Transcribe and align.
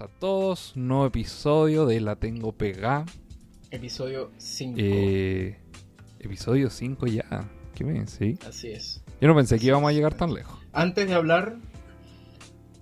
A 0.00 0.06
todos. 0.06 0.72
Nuevo 0.76 1.06
episodio 1.06 1.86
de 1.86 2.00
La 2.00 2.16
Tengo 2.16 2.52
Pegada. 2.52 3.04
Episodio 3.70 4.30
5. 4.38 4.76
Eh, 4.80 5.56
episodio 6.20 6.70
5 6.70 7.06
ya. 7.06 7.50
¿Qué 7.74 7.84
me 7.84 7.94
decís? 8.04 8.38
Así 8.46 8.68
es. 8.68 9.02
Yo 9.20 9.28
no 9.28 9.34
pensé 9.34 9.58
que 9.58 9.66
íbamos 9.66 9.90
a 9.90 9.92
llegar 9.92 10.14
tan 10.14 10.32
lejos. 10.34 10.58
Antes 10.72 11.08
de 11.08 11.14
hablar. 11.14 11.56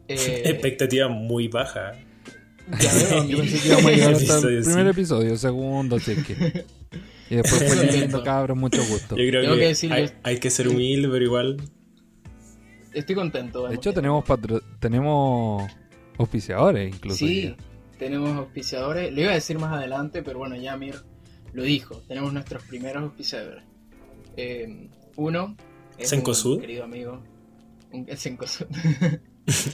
eh, 0.08 0.42
Expectativa 0.46 1.08
muy 1.08 1.48
baja. 1.48 1.92
ya 2.78 2.92
veo, 2.94 3.24
Yo 3.28 3.38
pensé 3.38 3.60
que 3.60 3.68
íbamos 3.68 3.86
a 3.86 3.90
llegar 3.94 4.12
hasta 4.14 4.38
el 4.48 4.62
primer 4.64 4.86
episodio, 4.88 5.36
segundo, 5.36 5.98
si 5.98 6.12
es 6.12 6.24
que. 6.24 6.64
Y 7.30 7.36
después 7.36 7.74
fue 7.74 7.92
lindo, 7.92 8.22
cabros, 8.22 8.56
mucho 8.56 8.78
gusto. 8.86 9.16
Yo 9.16 9.28
creo 9.28 9.42
Tengo 9.42 9.54
que, 9.54 9.60
que 9.60 9.66
decir, 9.68 9.92
hay, 9.92 10.06
yo- 10.06 10.12
hay 10.22 10.38
que 10.38 10.50
ser 10.50 10.68
humilde, 10.68 11.08
pero 11.08 11.24
igual. 11.24 11.56
Estoy 12.92 13.14
contento. 13.14 13.66
De 13.68 13.74
hecho, 13.74 13.92
tenemos 13.92 14.24
patro- 14.24 14.62
tenemos 14.78 15.70
auspiciadores, 16.18 16.94
incluso. 16.94 17.18
Sí, 17.18 17.42
ya. 17.42 17.56
tenemos 17.98 18.36
auspiciadores. 18.36 19.12
Lo 19.12 19.20
iba 19.20 19.30
a 19.30 19.34
decir 19.34 19.58
más 19.58 19.72
adelante, 19.72 20.22
pero 20.22 20.38
bueno, 20.38 20.56
ya 20.56 20.76
Mir 20.76 20.96
lo 21.52 21.62
dijo. 21.62 22.02
Tenemos 22.08 22.32
nuestros 22.32 22.62
primeros 22.64 23.02
auspiciadores. 23.02 23.64
Eh, 24.36 24.88
uno 25.16 25.56
es 25.98 26.12
un 26.12 26.60
querido 26.60 26.84
amigo. 26.84 27.22
Un, 27.92 28.06
el. 28.08 28.66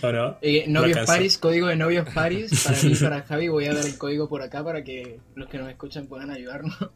¿O 0.02 0.12
no? 0.12 0.38
Eh, 0.42 0.66
novios. 0.69 1.06
Paris, 1.06 1.38
código 1.38 1.69
de 1.69 1.77
Novios 1.77 2.06
Paris. 2.12 2.62
Para 2.64 2.83
mí 2.83 2.92
y 2.92 2.95
para 2.95 3.22
Javi 3.22 3.48
voy 3.48 3.64
a 3.64 3.72
dar 3.72 3.86
el 3.86 3.97
código 3.97 4.28
por 4.28 4.42
acá 4.42 4.62
para 4.62 4.84
que 4.84 5.19
los 5.34 5.48
que 5.48 5.56
nos 5.56 5.70
escuchan 5.70 6.06
puedan 6.06 6.30
ayudarnos. 6.30 6.77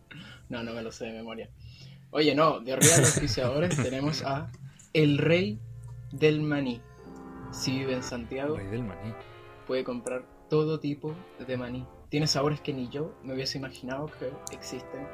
No, 0.49 0.63
no 0.63 0.75
me 0.75 0.83
lo 0.83 0.93
sé 0.93 1.07
de 1.07 1.13
memoria. 1.13 1.51
Oye, 2.11 2.33
no, 2.37 2.61
de 2.61 2.75
arriba 2.75 2.95
de 2.95 3.01
los 3.01 3.11
auspiciadores 3.11 3.75
tenemos 3.83 4.23
a 4.23 4.53
El 4.93 5.19
Rey 5.19 5.59
del 6.13 6.41
Maní. 6.41 6.81
Si 7.51 7.73
vive 7.73 7.95
en 7.95 8.05
Santiago, 8.05 8.57
Rey 8.57 8.69
del 8.69 8.85
maní. 8.85 9.13
Puede 9.67 9.85
comprar 9.85 10.25
todo 10.49 10.79
tipo 10.81 11.15
de 11.47 11.57
maní. 11.57 11.87
Tiene 12.09 12.27
sabores 12.27 12.61
que 12.61 12.73
ni 12.73 12.89
yo 12.89 13.15
me 13.23 13.35
hubiese 13.35 13.59
imaginado 13.59 14.11
que 14.19 14.31
existen 14.55 15.07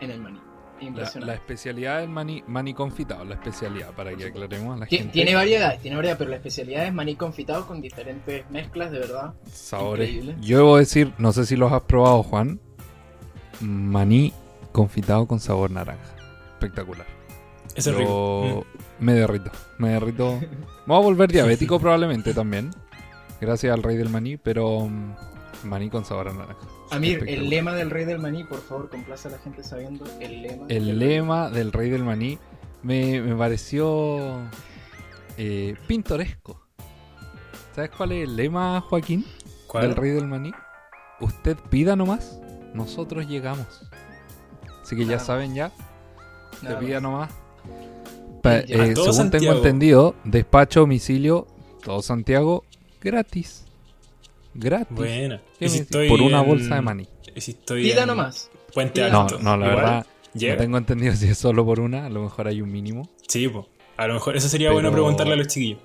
en 0.00 0.10
el 0.10 0.20
maní. 0.20 0.40
La, 0.80 0.84
Impresionante. 0.88 1.26
la 1.26 1.34
especialidad 1.34 2.00
del 2.00 2.10
maní, 2.10 2.44
maní 2.46 2.74
confitado, 2.74 3.24
la 3.24 3.34
especialidad, 3.34 3.94
para 3.94 4.14
que 4.14 4.26
aclaremos 4.26 4.76
a 4.76 4.80
la 4.80 4.86
gente. 4.86 5.08
Tiene 5.10 5.34
variedad, 5.34 5.78
tiene 5.80 5.96
variedad, 5.96 6.18
pero 6.18 6.28
la 6.30 6.36
especialidad 6.36 6.84
es 6.84 6.92
maní 6.92 7.16
confitado 7.16 7.66
con 7.66 7.80
diferentes 7.80 8.48
mezclas, 8.50 8.90
de 8.90 8.98
verdad. 8.98 9.34
sabores. 9.50 10.10
Increíble. 10.10 10.36
Yo 10.42 10.58
debo 10.58 10.76
decir, 10.76 11.14
no 11.16 11.32
sé 11.32 11.46
si 11.46 11.56
los 11.56 11.72
has 11.72 11.82
probado, 11.82 12.22
Juan. 12.22 12.60
Maní 13.60 14.34
confitado 14.72 15.26
con 15.26 15.40
sabor 15.40 15.70
naranja. 15.70 16.14
Espectacular. 16.54 17.06
Ese 17.74 17.90
es 17.90 17.96
Yo 17.96 17.98
rico. 17.98 18.66
me 19.00 19.14
derrito, 19.14 19.50
me 19.78 19.90
derrito. 19.90 20.38
Vamos 20.86 21.04
a 21.04 21.06
volver 21.06 21.32
diabético 21.32 21.78
probablemente 21.80 22.34
también. 22.34 22.70
Gracias 23.40 23.72
al 23.72 23.82
rey 23.82 23.96
del 23.96 24.08
maní, 24.08 24.36
pero 24.36 24.80
mm, 24.88 25.14
maní 25.64 25.90
con 25.90 26.04
sabor 26.04 26.28
a 26.28 26.32
naranja. 26.32 26.66
Amir, 26.90 27.24
el 27.28 27.48
lema 27.50 27.74
del 27.74 27.90
rey 27.90 28.04
del 28.04 28.18
maní, 28.18 28.44
por 28.44 28.60
favor, 28.60 28.88
complace 28.88 29.28
a 29.28 29.32
la 29.32 29.38
gente 29.38 29.62
sabiendo 29.62 30.04
el 30.20 30.42
lema. 30.42 30.66
El 30.68 30.86
del 30.86 30.98
lema 30.98 31.50
del 31.50 31.72
rey 31.72 31.90
del 31.90 32.04
maní 32.04 32.38
me, 32.82 33.20
me 33.20 33.34
pareció 33.36 34.40
eh, 35.36 35.74
pintoresco. 35.86 36.60
¿Sabes 37.74 37.90
cuál 37.90 38.12
es 38.12 38.24
el 38.28 38.36
lema, 38.36 38.80
Joaquín? 38.80 39.26
¿Cuál? 39.66 39.88
del 39.88 39.96
rey 39.96 40.10
del 40.12 40.26
maní. 40.26 40.52
Usted 41.20 41.56
pida 41.70 41.96
nomás, 41.96 42.38
nosotros 42.72 43.26
llegamos. 43.26 43.66
Así 44.82 44.96
que 44.96 45.04
ya 45.04 45.18
saben 45.18 45.54
ya, 45.54 45.72
te 46.60 46.74
pida 46.76 47.00
más. 47.00 47.02
nomás. 47.02 47.30
Pa- 48.42 48.58
eh, 48.60 48.94
según 48.94 49.30
tengo 49.30 49.52
entendido, 49.52 50.14
despacho 50.24 50.80
domicilio, 50.80 51.46
todo 51.82 52.00
Santiago, 52.02 52.64
gratis. 53.06 53.64
Gratis. 54.54 54.96
Buena. 54.96 55.40
¿Qué 55.58 55.64
¿Y 55.64 55.68
me 55.68 55.68
si 55.68 55.78
decís? 55.78 55.80
estoy 55.82 56.08
Por 56.08 56.20
una 56.22 56.40
en- 56.40 56.46
bolsa 56.46 56.74
de 56.76 56.80
maní. 56.82 57.08
¿Y 57.34 57.40
si 57.40 57.50
estoy 57.52 57.82
Pida 57.84 58.02
en 58.02 58.08
nomás. 58.08 58.50
Puente 58.74 59.00
Pida 59.00 59.10
No, 59.10 59.22
Alto? 59.22 59.38
no, 59.40 59.56
la 59.56 59.66
Igual, 59.66 59.76
verdad, 59.84 60.06
¿Llega? 60.34 60.54
no 60.54 60.60
tengo 60.60 60.78
entendido 60.78 61.14
si 61.14 61.28
es 61.28 61.38
solo 61.38 61.64
por 61.64 61.80
una, 61.80 62.06
a 62.06 62.10
lo 62.10 62.22
mejor 62.22 62.48
hay 62.48 62.60
un 62.62 62.70
mínimo. 62.72 63.08
Sí, 63.28 63.48
pues. 63.48 63.66
A 63.96 64.06
lo 64.06 64.14
mejor 64.14 64.36
eso 64.36 64.48
sería 64.48 64.68
Pero- 64.68 64.74
bueno 64.74 64.92
preguntarle 64.92 65.34
a 65.34 65.36
los 65.36 65.46
chiquillos. 65.48 65.78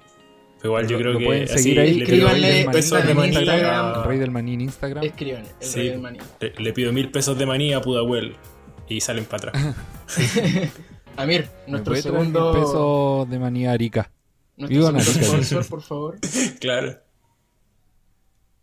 Pero 0.57 0.69
igual 0.69 0.87
yo 0.87 0.97
creo 0.99 1.13
lo 1.13 1.19
que. 1.19 1.25
pueden 1.25 1.43
así 1.45 1.57
seguir 1.57 1.79
ahí, 1.79 1.93
le 1.95 2.05
pido 2.05 2.27
escríbanle 2.27 2.53
mil 2.63 2.71
pesos 2.71 3.03
de 3.03 3.11
en 3.11 3.17
maní. 3.17 3.35
El 3.35 4.03
rey 4.03 4.19
del 4.19 4.31
maní 4.31 4.53
en 4.53 4.61
Instagram. 4.61 5.03
Escriban, 5.03 5.43
el 5.59 5.67
Sí. 5.67 5.79
rey 5.79 5.89
del 5.89 5.99
maní. 5.99 6.19
Le, 6.39 6.53
le 6.57 6.73
pido 6.73 6.93
mil 6.93 7.09
pesos 7.09 7.37
de 7.37 7.45
maní 7.47 7.73
a 7.73 7.81
Pudahuel. 7.81 8.35
Y 8.87 9.01
salen 9.01 9.25
para 9.25 9.49
atrás. 9.49 9.75
Amir, 11.17 11.47
¿Me 11.65 11.71
nuestro 11.71 11.95
segundo, 11.95 12.53
mil 12.53 12.61
pesos 12.61 13.29
de 13.29 13.39
maní 13.39 13.65
a 13.65 13.71
Arica? 13.71 14.11
nuestro 14.57 14.77
Vivo 14.79 14.89
en 14.89 14.95
Arica. 14.97 15.23
sponsor, 15.23 15.65
por 15.67 15.81
favor. 15.81 16.19
claro. 16.59 16.97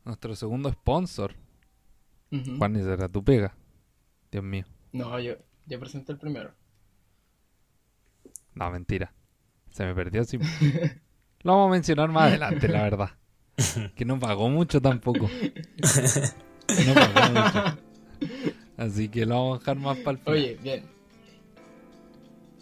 Nuestro 0.08 0.34
segundo 0.34 0.72
sponsor. 0.72 1.34
Ujú. 2.32 2.56
Juan, 2.56 2.76
esa 2.76 2.94
era 2.94 3.10
tu 3.10 3.22
pega. 3.22 3.54
Dios 4.32 4.42
mío. 4.42 4.64
No, 4.90 5.20
yo, 5.20 5.34
yo 5.66 5.78
presenté 5.78 6.12
el 6.12 6.18
primero. 6.18 6.54
No, 8.54 8.70
mentira. 8.70 9.12
Se 9.68 9.84
me 9.84 9.94
perdió 9.94 10.22
así. 10.22 10.38
Lo 11.42 11.52
vamos 11.52 11.68
a 11.68 11.72
mencionar 11.72 12.08
más 12.08 12.28
adelante, 12.28 12.68
la 12.68 12.82
verdad. 12.84 13.10
Que 13.96 14.06
no 14.06 14.18
pagó 14.18 14.48
mucho 14.48 14.80
tampoco. 14.80 15.28
No 16.86 16.94
pagó 16.94 17.32
mucho. 17.34 17.78
Así 18.78 19.10
que 19.10 19.26
lo 19.26 19.34
vamos 19.34 19.56
a 19.56 19.58
dejar 19.58 19.76
más 19.76 19.98
para 19.98 20.12
el 20.12 20.18
final. 20.18 20.34
Oye, 20.38 20.58
bien. 20.62 20.84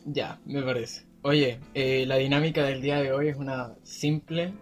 Ya, 0.04 0.40
me 0.46 0.62
parece. 0.62 1.06
Oye, 1.22 1.60
eh, 1.74 2.06
la 2.06 2.16
dinámica 2.16 2.64
del 2.64 2.82
día 2.82 3.00
de 3.00 3.12
hoy 3.12 3.28
es 3.28 3.36
una 3.36 3.74
simple 3.84 4.52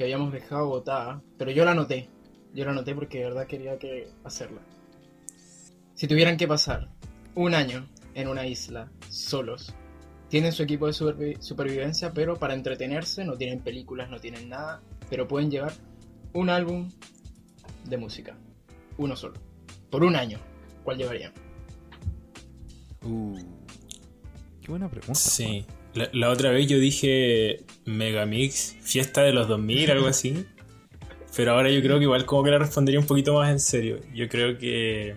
que 0.00 0.04
habíamos 0.04 0.32
dejado 0.32 0.66
botada, 0.66 1.22
pero 1.36 1.50
yo 1.50 1.62
la 1.62 1.72
anoté. 1.72 2.08
Yo 2.54 2.64
la 2.64 2.70
anoté 2.70 2.94
porque 2.94 3.18
de 3.18 3.24
verdad 3.24 3.46
quería 3.46 3.78
que 3.78 4.08
hacerla. 4.24 4.62
Si 5.92 6.08
tuvieran 6.08 6.38
que 6.38 6.48
pasar 6.48 6.88
un 7.34 7.52
año 7.52 7.86
en 8.14 8.28
una 8.28 8.46
isla 8.46 8.90
solos, 9.10 9.74
tienen 10.30 10.52
su 10.52 10.62
equipo 10.62 10.86
de 10.86 10.92
supervi- 10.94 11.38
supervivencia, 11.42 12.14
pero 12.14 12.38
para 12.38 12.54
entretenerse 12.54 13.26
no 13.26 13.36
tienen 13.36 13.60
películas, 13.60 14.08
no 14.08 14.18
tienen 14.18 14.48
nada, 14.48 14.80
pero 15.10 15.28
pueden 15.28 15.50
llevar 15.50 15.74
un 16.32 16.48
álbum 16.48 16.90
de 17.84 17.98
música, 17.98 18.38
uno 18.96 19.14
solo, 19.16 19.34
por 19.90 20.02
un 20.02 20.16
año. 20.16 20.38
¿Cuál 20.82 20.96
llevarían? 20.96 21.34
Uh, 23.02 23.36
qué 24.62 24.68
buena 24.68 24.88
pregunta. 24.88 25.14
Sí. 25.14 25.66
La, 25.94 26.08
la 26.12 26.30
otra 26.30 26.50
vez 26.50 26.66
yo 26.68 26.78
dije 26.78 27.64
Megamix, 27.84 28.76
fiesta 28.82 29.22
de 29.22 29.32
los 29.32 29.48
2000, 29.48 29.90
algo 29.90 30.06
así. 30.06 30.44
Pero 31.36 31.52
ahora 31.52 31.70
yo 31.70 31.80
creo 31.80 31.98
que 31.98 32.04
igual 32.04 32.26
como 32.26 32.42
que 32.44 32.50
la 32.50 32.58
respondería 32.58 32.98
un 33.00 33.06
poquito 33.06 33.34
más 33.34 33.50
en 33.50 33.60
serio. 33.60 34.00
Yo 34.14 34.28
creo 34.28 34.58
que... 34.58 35.14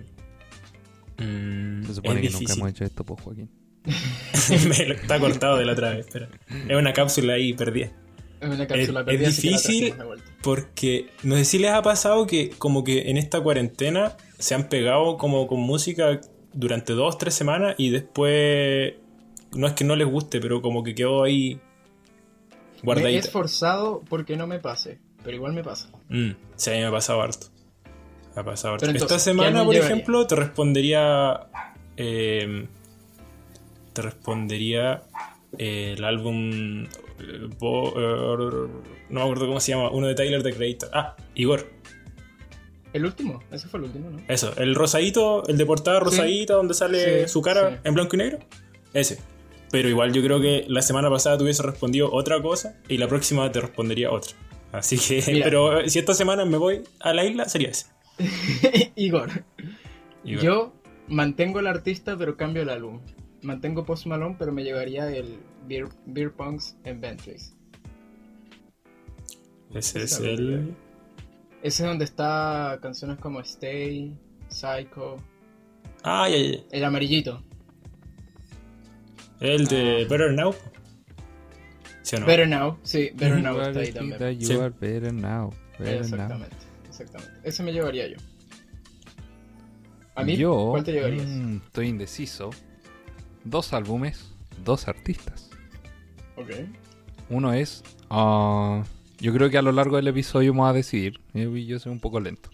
mm. 1.18 1.84
Se 1.86 1.94
supone 1.96 2.16
es 2.20 2.28
que 2.28 2.30
nunca 2.30 2.40
difícil. 2.40 2.58
hemos 2.60 2.70
hecho 2.72 2.84
esto, 2.86 3.04
pues, 3.04 3.22
Joaquín. 3.22 3.50
Me 4.70 4.86
lo- 4.86 4.94
Está 4.96 5.20
cortado 5.20 5.58
de 5.58 5.66
la 5.66 5.74
otra 5.74 5.90
vez, 5.92 6.06
espera. 6.06 6.30
Es 6.70 6.76
una 6.78 6.94
cápsula 6.94 7.34
ahí 7.34 7.54
perdida. 7.54 7.92
Es 8.40 8.50
una 8.50 8.68
cápsula 8.68 9.00
Es- 9.02 9.06
perdida, 9.06 9.28
es 9.30 9.42
difícil. 9.42 9.94
Porque 10.42 11.08
no 11.24 11.36
sé 11.36 11.46
si 11.46 11.60
les 11.60 11.72
ha 11.72 11.82
pasado 11.82 12.28
que 12.28 12.50
como 12.58 12.84
que 12.84 13.10
en 13.10 13.18
esta 13.18 13.42
cuarentena 13.42 14.16
se 14.38 14.54
han 14.56 14.70
pegado 14.70 15.18
como 15.18 15.48
con 15.48 15.60
música 15.62 16.20
durante 16.54 16.94
dos, 16.94 17.18
tres 17.18 17.34
semanas 17.34 17.76
y 17.78 17.90
después 17.90 18.94
no 19.56 19.68
es 19.68 19.74
que 19.74 19.84
no 19.84 19.96
les 19.96 20.08
guste, 20.08 20.40
pero 20.40 20.62
como 20.62 20.84
que 20.84 20.94
quedó 20.96 21.24
ahí 21.24 21.56
Me 21.56 21.62
he 22.82 22.86
guardadita. 22.86 23.20
esforzado 23.20 24.02
porque 24.10 24.36
no 24.36 24.48
me 24.48 24.60
pase, 24.60 25.00
pero 25.24 25.36
igual 25.36 25.54
me 25.54 25.64
pasa. 25.64 25.90
Mm, 26.10 26.32
sí, 26.56 26.70
a 26.70 26.74
mí 26.74 26.80
me 26.80 26.86
ha 26.88 26.92
pasado 26.92 27.22
harto. 27.22 27.48
Me 28.36 28.42
ha 28.42 28.46
pasado 28.46 28.74
harto. 28.76 28.86
Entonces, 28.86 29.04
Esta 29.04 29.16
¿qué 29.16 29.20
semana, 29.20 29.64
por 29.64 29.74
llevaría? 29.74 29.94
ejemplo, 29.96 30.28
te 30.28 30.36
respondería. 30.36 31.48
eh, 31.98 32.68
te 33.94 34.02
respondería 34.02 35.04
eh, 35.58 35.94
el 35.98 36.04
álbum. 36.04 36.86
eh, 36.86 36.88
Bo- 37.60 37.94
no 37.96 39.20
me 39.20 39.22
acuerdo 39.22 39.46
cómo 39.48 39.60
se 39.60 39.72
llama. 39.74 39.92
Uno 39.92 40.08
de 40.08 40.16
Tyler 40.16 40.42
the 40.42 40.52
Creator. 40.54 40.90
Ah, 40.94 41.16
Igor. 41.36 41.70
¿El 42.92 43.06
último? 43.06 43.42
Ese 43.52 43.68
fue 43.68 43.80
el 43.80 43.86
último, 43.86 44.10
¿no? 44.10 44.20
Eso, 44.28 44.56
el 44.58 44.74
rosadito, 44.76 45.48
el 45.48 45.58
de 45.58 45.66
portada 45.66 46.00
Sí. 46.00 46.06
rosadita 46.06 46.54
donde 46.56 46.74
sale 46.74 47.24
Sí, 47.24 47.30
su 47.32 47.42
cara 47.42 47.70
sí. 47.72 47.76
en 47.84 47.94
blanco 47.94 48.16
y 48.16 48.20
negro. 48.20 48.40
Ese. 48.94 49.20
Pero 49.74 49.90
igual 49.90 50.14
yo 50.14 50.22
creo 50.22 50.40
que 50.40 50.66
la 50.68 50.84
semana 50.84 51.10
pasada 51.10 51.36
te 51.36 51.44
hubiese 51.46 51.64
respondido 51.64 52.14
otra 52.14 52.40
cosa 52.44 52.80
y 52.88 53.00
la 53.00 53.08
próxima 53.08 53.52
te 53.52 53.60
respondería 53.60 54.12
otra. 54.12 54.34
Así 54.72 55.00
que, 55.00 55.24
Mira. 55.32 55.46
pero 55.46 55.80
eh, 55.80 55.90
si 55.90 55.98
esta 55.98 56.14
semana 56.14 56.46
me 56.46 56.58
voy 56.58 56.84
a 57.00 57.12
la 57.12 57.26
isla, 57.26 57.50
sería 57.50 57.70
ese. 57.70 57.88
Igor. 58.96 59.32
Igor. 60.24 60.44
Yo 60.44 60.74
mantengo 61.08 61.60
el 61.60 61.66
artista, 61.66 62.16
pero 62.16 62.38
cambio 62.38 62.62
el 62.62 62.70
álbum. 62.70 63.02
Mantengo 63.42 63.84
Post 63.84 64.06
Malone, 64.06 64.36
pero 64.38 64.52
me 64.52 64.64
llevaría 64.64 65.10
el 65.10 65.40
Beer, 65.68 65.88
Beer 66.06 66.32
Punks 66.34 66.78
en 66.84 67.02
Bentleys. 67.02 67.56
Ese 69.74 70.04
es 70.04 70.20
el. 70.20 70.76
Ese 71.64 71.82
es 71.82 71.90
donde 71.90 72.06
está 72.06 72.78
canciones 72.80 73.18
como 73.18 73.40
Stay, 73.42 74.16
Psycho, 74.50 75.18
Ah, 76.04 76.30
ya, 76.30 76.38
ya. 76.38 76.60
el 76.72 76.84
amarillito. 76.84 77.42
El 79.44 79.66
Ah. 79.66 79.70
de 79.70 80.06
Better 80.10 80.34
Now. 80.34 80.56
¿Sí 82.02 82.16
o 82.16 82.20
no? 82.20 82.26
Better 82.26 82.48
Now, 82.48 82.78
sí, 82.84 83.12
Better 83.14 83.42
Now 83.42 83.62
está 83.62 83.80
ahí 83.80 83.92
también. 83.92 84.40
you 84.40 84.48
Sí. 84.48 84.54
are 84.56 84.74
better 84.80 85.14
now. 85.14 85.54
Exactamente, 85.80 86.56
exactamente. 86.90 87.34
Ese 87.44 87.64
me 87.64 87.72
llevaría 87.72 88.08
yo. 88.08 88.18
¿A 90.16 90.24
mí? 90.24 90.36
Yo 90.38 90.70
¿Cuál 90.72 90.84
te 90.84 90.92
llevarías? 90.92 91.26
mm, 91.28 91.58
estoy 91.66 91.88
indeciso. 91.88 92.50
Dos 93.44 93.74
álbumes, 93.74 94.32
dos 94.64 94.88
artistas. 94.88 95.50
Ok. 96.36 96.52
Uno 97.30 97.54
es. 97.54 97.84
ah, 98.10 98.84
yo 99.20 99.34
creo 99.34 99.50
que 99.50 99.58
a 99.58 99.62
lo 99.62 99.72
largo 99.72 99.96
del 99.96 100.08
episodio 100.08 100.52
vamos 100.52 100.70
a 100.70 100.74
decidir. 100.74 101.20
Yo, 101.34 101.56
yo 101.56 101.80
soy 101.80 101.92
un 101.92 102.00
poco 102.00 102.20
lento. 102.20 102.50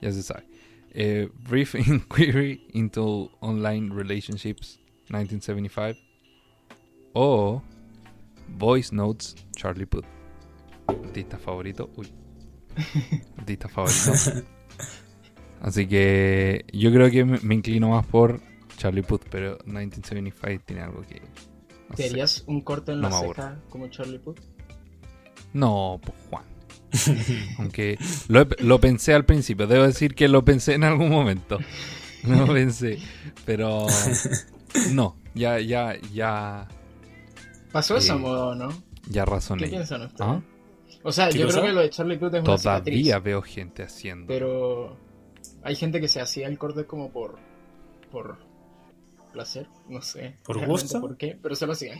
Ya 0.00 0.10
se 0.12 0.22
sabe. 0.22 0.44
Eh, 0.92 1.28
Brief 1.48 1.74
Inquiry 1.88 2.66
into 2.72 3.30
Online 3.40 3.94
Relationships 3.94 4.80
1975. 5.10 5.98
O 7.20 7.60
Voice 8.46 8.94
Notes 8.94 9.34
Charlie 9.56 9.86
Puth. 9.86 10.04
Artista 10.86 11.36
favorito. 11.36 11.90
Uy. 11.96 12.12
Artista 13.36 13.68
favorito. 13.68 14.12
Así 15.60 15.88
que 15.88 16.64
yo 16.72 16.92
creo 16.92 17.10
que 17.10 17.24
me, 17.24 17.54
inclino 17.56 17.88
más 17.88 18.06
por 18.06 18.40
Charlie 18.76 19.02
Puth, 19.02 19.22
pero 19.28 19.58
1975 19.64 20.62
tiene 20.64 20.82
algo 20.82 21.02
que. 21.02 21.20
no 21.88 21.96
¿Te 21.96 22.04
sé. 22.04 22.10
harías 22.10 22.44
un 22.46 22.60
corte 22.60 22.92
en 22.92 23.00
No 23.00 23.08
la 23.10 23.18
ceja 23.18 23.60
como 23.68 23.88
Charlie 23.88 24.20
Puth? 24.20 24.38
No, 25.54 26.00
pues 26.00 26.16
Juan. 26.30 26.44
Aunque 27.58 27.98
lo, 28.28 28.46
lo 28.60 28.80
pensé 28.80 29.12
al 29.12 29.24
principio, 29.24 29.66
debo 29.66 29.82
decir 29.82 30.14
que 30.14 30.28
lo 30.28 30.44
pensé 30.44 30.74
en 30.74 30.84
algún 30.84 31.10
momento. 31.10 31.58
No 32.22 32.46
lo 32.46 32.52
pensé, 32.52 32.98
pero 33.44 33.88
no, 34.92 35.16
ya, 35.34 35.58
ya, 35.58 35.96
ya, 36.12 36.68
Pasó 37.72 37.96
esa 37.96 38.14
Eh, 38.14 38.18
moda, 38.18 38.54
¿no? 38.54 38.70
ya 39.10 39.24
¿Qué 39.24 39.30
razoné. 39.30 39.68
piensan 39.68 40.02
ustedes? 40.02 40.20
¿Ah? 40.20 40.40
O 41.02 41.12
sea, 41.12 41.28
¿Qué 41.28 41.38
yo 41.38 41.48
creo 41.48 41.62
que 41.62 41.72
lo 41.72 41.80
de 41.80 41.90
Charlie 41.90 42.18
Puth 42.18 42.34
es 42.34 42.42
una 42.42 42.58
cicatriz. 42.58 42.94
Todavía 42.94 43.18
veo 43.20 43.42
gente 43.42 43.82
haciendo. 43.82 44.26
Pero 44.26 44.96
hay 45.62 45.76
gente 45.76 46.00
que 46.00 46.08
se 46.08 46.20
hacía 46.20 46.46
el 46.48 46.58
corte 46.58 46.84
como 46.86 47.10
por 47.10 47.36
por 48.10 48.38
placer, 49.32 49.68
no 49.88 50.00
sé. 50.02 50.36
¿Por 50.44 50.64
gusto? 50.66 51.00
¿Por 51.00 51.16
qué? 51.16 51.38
Pero 51.40 51.54
se 51.54 51.66
lo 51.66 51.72
hacían. 51.72 51.98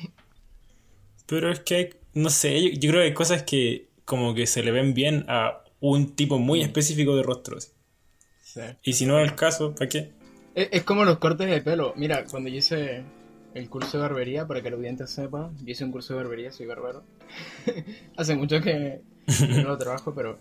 Pero 1.27 1.53
es 1.53 1.61
que 1.61 1.75
hay, 1.77 1.91
no 2.15 2.31
sé, 2.31 2.61
yo, 2.63 2.69
yo 2.81 2.91
creo 2.91 3.03
que 3.03 3.09
hay 3.09 3.15
cosas 3.15 3.43
que 3.43 3.89
como 4.07 4.35
que 4.35 4.47
se 4.47 4.63
le 4.63 4.71
ven 4.71 4.95
bien 4.95 5.27
a 5.29 5.63
un 5.81 6.17
tipo 6.17 6.39
muy 6.39 6.63
específico 6.63 7.15
de 7.15 7.23
rostro. 7.23 7.59
así. 7.59 7.69
Sí. 8.43 8.61
Y 8.83 8.93
si 8.95 9.05
no 9.07 9.21
es 9.21 9.31
el 9.31 9.37
caso, 9.37 9.75
¿para 9.75 9.89
qué? 9.91 10.13
Es, 10.55 10.69
es 10.73 10.83
como 10.85 11.05
los 11.05 11.19
cortes 11.19 11.49
de 11.49 11.61
pelo. 11.61 11.93
Mira, 11.97 12.25
cuando 12.25 12.49
yo 12.49 12.57
hice 12.57 13.05
el 13.59 13.69
curso 13.69 13.99
de 13.99 14.03
barbería, 14.03 14.47
para 14.47 14.63
que 14.63 14.71
los 14.71 14.81
oyentes 14.81 15.11
sepan, 15.11 15.57
yo 15.59 15.73
hice 15.73 15.85
un 15.85 15.93
curso 15.93 16.15
de 16.15 16.23
barbería, 16.23 16.53
soy 16.53 16.67
barbero. 16.67 17.03
Hace 18.17 18.35
mucho 18.37 18.61
que 18.61 19.01
no 19.49 19.63
lo 19.65 19.79
trabajo, 19.79 20.15
pero 20.15 20.39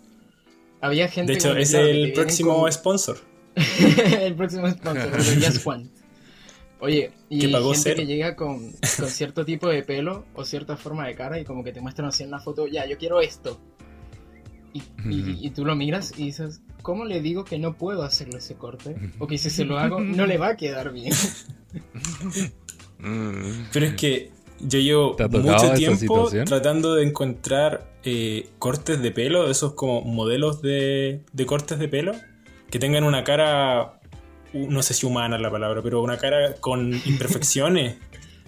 había 0.82 1.08
gente 1.10 1.34
De 1.34 1.38
hecho, 1.40 1.56
es 1.58 1.74
el 1.74 2.14
próximo 2.14 2.62
con- 2.62 2.72
sponsor. 2.72 3.18
el 4.22 4.36
próximo 4.36 4.70
sponsor, 4.70 5.10
Barberías 5.12 5.64
Juan. 5.64 5.90
Oye, 6.80 7.12
y 7.28 7.40
Que 7.40 7.50
pagó 7.50 7.70
gente 7.74 7.82
cero. 7.84 7.98
que 7.98 8.06
llega 8.06 8.36
con, 8.36 8.72
con 9.00 9.08
cierto 9.10 9.44
tipo 9.44 9.68
de 9.68 9.82
pelo 9.84 10.26
o 10.36 10.46
cierta 10.46 10.78
forma 10.78 11.08
de 11.08 11.16
cara 11.16 11.40
y 11.40 11.44
como 11.44 11.64
que 11.64 11.72
te 11.74 11.82
muestran 11.82 12.10
así 12.10 12.24
en 12.24 12.30
la 12.32 12.40
foto, 12.40 12.68
ya, 12.68 12.86
yo 12.86 12.98
quiero 13.00 13.20
esto. 13.20 13.60
Y, 14.74 14.80
y- 15.10 15.40
y 15.48 15.50
tú 15.50 15.66
lo 15.66 15.76
miras 15.76 16.14
y 16.20 16.26
dices, 16.26 16.62
¿cómo 16.84 17.04
le 17.04 17.20
digo 17.20 17.44
que 17.46 17.58
no 17.58 17.74
puedo 17.76 18.04
hacerle 18.04 18.38
ese 18.38 18.54
corte? 18.54 18.96
O 19.18 19.26
que 19.26 19.40
si 19.40 19.50
se 19.50 19.66
lo 19.66 19.80
hago, 19.80 20.00
no 20.02 20.28
le 20.28 20.38
va 20.38 20.50
a 20.50 20.56
quedar 20.56 20.94
bien. 20.94 21.12
Mm. 23.00 23.68
Pero 23.72 23.86
es 23.86 23.96
que 23.96 24.32
yo 24.60 24.80
llevo 24.80 25.16
¿Te 25.16 25.24
ha 25.24 25.30
tocado 25.30 25.54
mucho 25.54 25.74
tiempo 25.74 26.30
tratando 26.46 26.96
de 26.96 27.04
encontrar 27.04 27.92
eh, 28.04 28.50
cortes 28.60 29.02
de 29.02 29.12
pelo, 29.12 29.50
esos 29.50 29.74
como 29.74 30.02
modelos 30.02 30.62
de, 30.62 31.22
de 31.32 31.46
cortes 31.46 31.80
de 31.80 31.88
pelo, 31.88 32.14
que 32.70 32.80
tengan 32.80 33.04
una 33.04 33.24
cara, 33.24 34.00
no 34.54 34.82
sé 34.82 34.94
si 34.94 35.06
humana 35.06 35.36
es 35.36 35.42
la 35.42 35.52
palabra, 35.52 35.82
pero 35.82 36.02
una 36.02 36.18
cara 36.18 36.56
con 36.56 36.94
imperfecciones. 37.06 37.98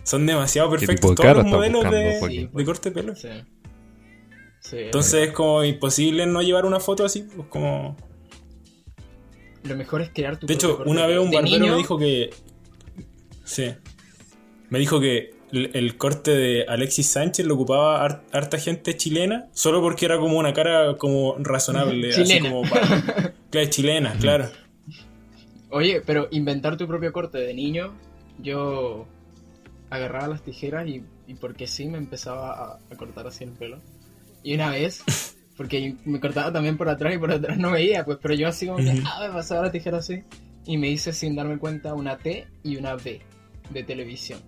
Son 0.03 0.25
demasiado 0.25 0.71
¿Qué 0.71 0.77
perfectos 0.77 1.11
de 1.11 1.15
todos 1.15 1.37
los 1.37 1.45
modelos 1.45 1.83
buscando, 1.83 2.27
de, 2.27 2.49
de 2.51 2.65
corte 2.65 2.89
de 2.89 2.95
pelo. 2.95 3.15
Sí. 3.15 3.29
Sí, 4.61 4.77
Entonces 4.77 5.29
es 5.29 5.33
como 5.33 5.63
imposible 5.63 6.25
no 6.25 6.41
llevar 6.41 6.65
una 6.65 6.79
foto 6.79 7.05
así, 7.05 7.23
pues 7.35 7.47
como... 7.47 7.95
lo 9.63 9.75
mejor 9.75 10.01
es 10.01 10.09
crear 10.09 10.37
tu 10.37 10.47
De 10.47 10.53
hecho, 10.53 10.83
una 10.85 11.05
vez 11.05 11.19
un 11.19 11.31
barbero 11.31 11.59
niño, 11.59 11.71
me 11.73 11.77
dijo 11.77 11.97
que. 11.97 12.29
Sí. 13.45 13.73
Me 14.69 14.79
dijo 14.79 14.99
que 14.99 15.31
el, 15.51 15.71
el 15.73 15.97
corte 15.97 16.31
de 16.31 16.65
Alexis 16.67 17.07
Sánchez 17.07 17.45
lo 17.45 17.55
ocupaba 17.55 18.03
har- 18.05 18.23
harta 18.31 18.57
gente 18.59 18.95
chilena, 18.95 19.47
solo 19.53 19.81
porque 19.81 20.05
era 20.05 20.17
como 20.17 20.37
una 20.37 20.53
cara 20.53 20.95
como 20.97 21.35
razonable. 21.39 22.09
así 22.09 22.23
Chilena. 22.23 22.49
como 22.51 22.69
para- 22.69 23.33
Claro, 23.49 23.69
chilena, 23.69 24.13
claro. 24.19 24.49
Oye, 25.71 26.01
pero 26.05 26.27
inventar 26.31 26.77
tu 26.77 26.87
propio 26.87 27.11
corte 27.11 27.37
de 27.39 27.53
niño, 27.53 27.93
yo 28.39 29.07
agarraba 29.89 30.27
las 30.27 30.43
tijeras 30.43 30.87
y, 30.87 31.03
y 31.27 31.33
porque 31.35 31.67
sí 31.67 31.85
me 31.85 31.97
empezaba 31.97 32.53
a, 32.53 32.79
a 32.91 32.95
cortar 32.95 33.27
así 33.27 33.43
el 33.43 33.51
pelo. 33.51 33.79
Y 34.43 34.53
una 34.55 34.69
vez, 34.71 35.03
porque 35.57 35.95
me 36.05 36.19
cortaba 36.19 36.51
también 36.51 36.77
por 36.77 36.89
atrás 36.89 37.13
y 37.13 37.17
por 37.17 37.31
atrás 37.31 37.57
no 37.57 37.71
veía, 37.71 38.05
pues, 38.05 38.17
pero 38.21 38.33
yo 38.35 38.47
así 38.47 38.65
como 38.67 38.77
que, 38.79 39.01
ah, 39.05 39.27
me 39.27 39.33
pasaba 39.33 39.63
la 39.63 39.71
tijera 39.71 39.97
así. 39.97 40.23
Y 40.65 40.77
me 40.77 40.89
hice 40.89 41.11
sin 41.13 41.35
darme 41.35 41.57
cuenta 41.57 41.93
una 41.95 42.17
T 42.17 42.47
y 42.63 42.75
una 42.77 42.95
B 42.95 43.19
de 43.71 43.83
televisión. 43.83 44.39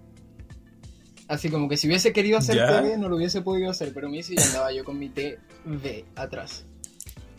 Así 1.32 1.50
como 1.50 1.70
que 1.70 1.78
si 1.78 1.88
hubiese 1.88 2.12
querido 2.12 2.38
hacer 2.38 2.58
¿Ya? 2.58 2.68
TV 2.68 2.98
no 2.98 3.08
lo 3.08 3.16
hubiese 3.16 3.42
podido 3.42 3.72
hacer, 3.72 3.94
pero 3.94 4.10
me 4.10 4.18
hice 4.18 4.34
y 4.34 4.38
andaba 4.38 4.74
yo 4.74 4.84
con 4.84 5.00
mi 5.00 5.08
T 5.08 5.40
V 5.64 6.04
atrás. 6.14 6.66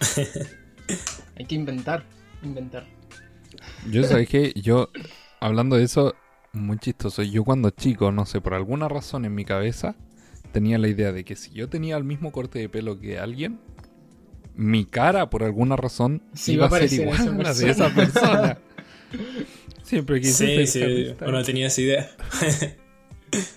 Hay 1.36 1.44
que 1.44 1.54
inventar, 1.54 2.02
inventar. 2.42 2.86
Yo 3.90 4.02
sabes 4.04 4.30
que 4.30 4.54
yo, 4.54 4.88
hablando 5.40 5.76
de 5.76 5.84
eso, 5.84 6.14
muy 6.54 6.78
chistoso. 6.78 7.22
Yo 7.22 7.44
cuando 7.44 7.68
chico, 7.68 8.10
no 8.12 8.24
sé, 8.24 8.40
por 8.40 8.54
alguna 8.54 8.88
razón 8.88 9.26
en 9.26 9.34
mi 9.34 9.44
cabeza, 9.44 9.94
tenía 10.52 10.78
la 10.78 10.88
idea 10.88 11.12
de 11.12 11.26
que 11.26 11.36
si 11.36 11.50
yo 11.50 11.68
tenía 11.68 11.98
el 11.98 12.04
mismo 12.04 12.32
corte 12.32 12.60
de 12.60 12.70
pelo 12.70 12.98
que 12.98 13.18
alguien, 13.18 13.60
mi 14.54 14.86
cara, 14.86 15.28
por 15.28 15.44
alguna 15.44 15.76
razón, 15.76 16.22
Sí, 16.32 16.54
iba 16.54 16.64
a 16.64 16.70
ser 16.70 16.90
igual 16.94 17.44
a 17.44 17.50
esa 17.50 17.62
de 17.62 17.70
esa 17.70 17.94
persona. 17.94 18.58
Siempre 19.82 20.22
quise 20.22 20.66
Sí, 20.66 20.80
sí. 20.80 21.14
Bueno, 21.20 21.42
tenía 21.42 21.66
esa 21.66 21.82
idea. 21.82 22.10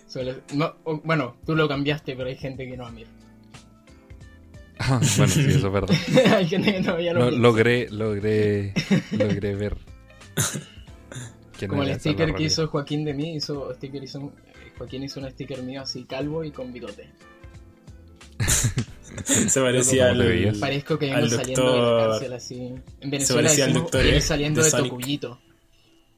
Suele- 0.08 0.42
no, 0.54 0.76
o- 0.86 0.98
bueno, 1.04 1.38
tú 1.46 1.56
lo 1.56 1.68
cambiaste, 1.68 2.16
pero 2.16 2.30
hay 2.30 2.36
gente 2.38 2.66
que 2.68 2.78
no, 2.78 2.86
Amir. 2.86 3.08
Ah, 4.80 5.00
bueno, 5.18 5.32
sí, 5.32 5.46
eso 5.48 5.68
es 5.68 5.74
verdad. 5.74 5.96
hay 6.36 6.48
gente 6.48 6.74
que 6.74 6.82
todavía 6.82 7.14
lo 7.14 7.32
logré, 7.32 7.90
logré, 7.90 8.74
logré 9.12 9.56
ver. 9.56 9.78
Como 11.70 11.84
el 11.84 11.98
sticker 12.00 12.34
que 12.36 12.44
hizo 12.44 12.68
Joaquín 12.68 13.06
de 13.06 13.14
mí, 13.14 13.36
hizo, 13.36 13.74
sticker 13.76 14.04
hizo 14.04 14.20
un- 14.20 14.32
Joaquín 14.78 15.04
hizo 15.04 15.22
un 15.22 15.30
sticker 15.32 15.64
mío 15.64 15.82
así 15.82 16.04
calvo 16.04 16.44
y 16.44 16.52
con 16.52 16.74
bigote. 16.74 17.10
Se 19.24 19.62
parecía 19.62 20.10
¿Cómo 20.10 20.24
te 20.24 20.50
al. 20.50 20.60
Parezco 20.60 21.00
que 21.00 21.06
vengo 21.06 21.20
al 21.20 21.30
saliendo 21.30 21.74
de 21.74 21.82
la 21.82 22.08
cárcel 22.12 22.34
así. 22.34 22.74
En 23.00 23.10
Venezuela 23.10 23.50
al 23.50 23.56
decimos 23.56 23.82
doctor 23.84 24.04
de- 24.04 24.22
saliendo 24.22 24.62
de. 24.62 24.72
Tocuyito. 24.72 25.40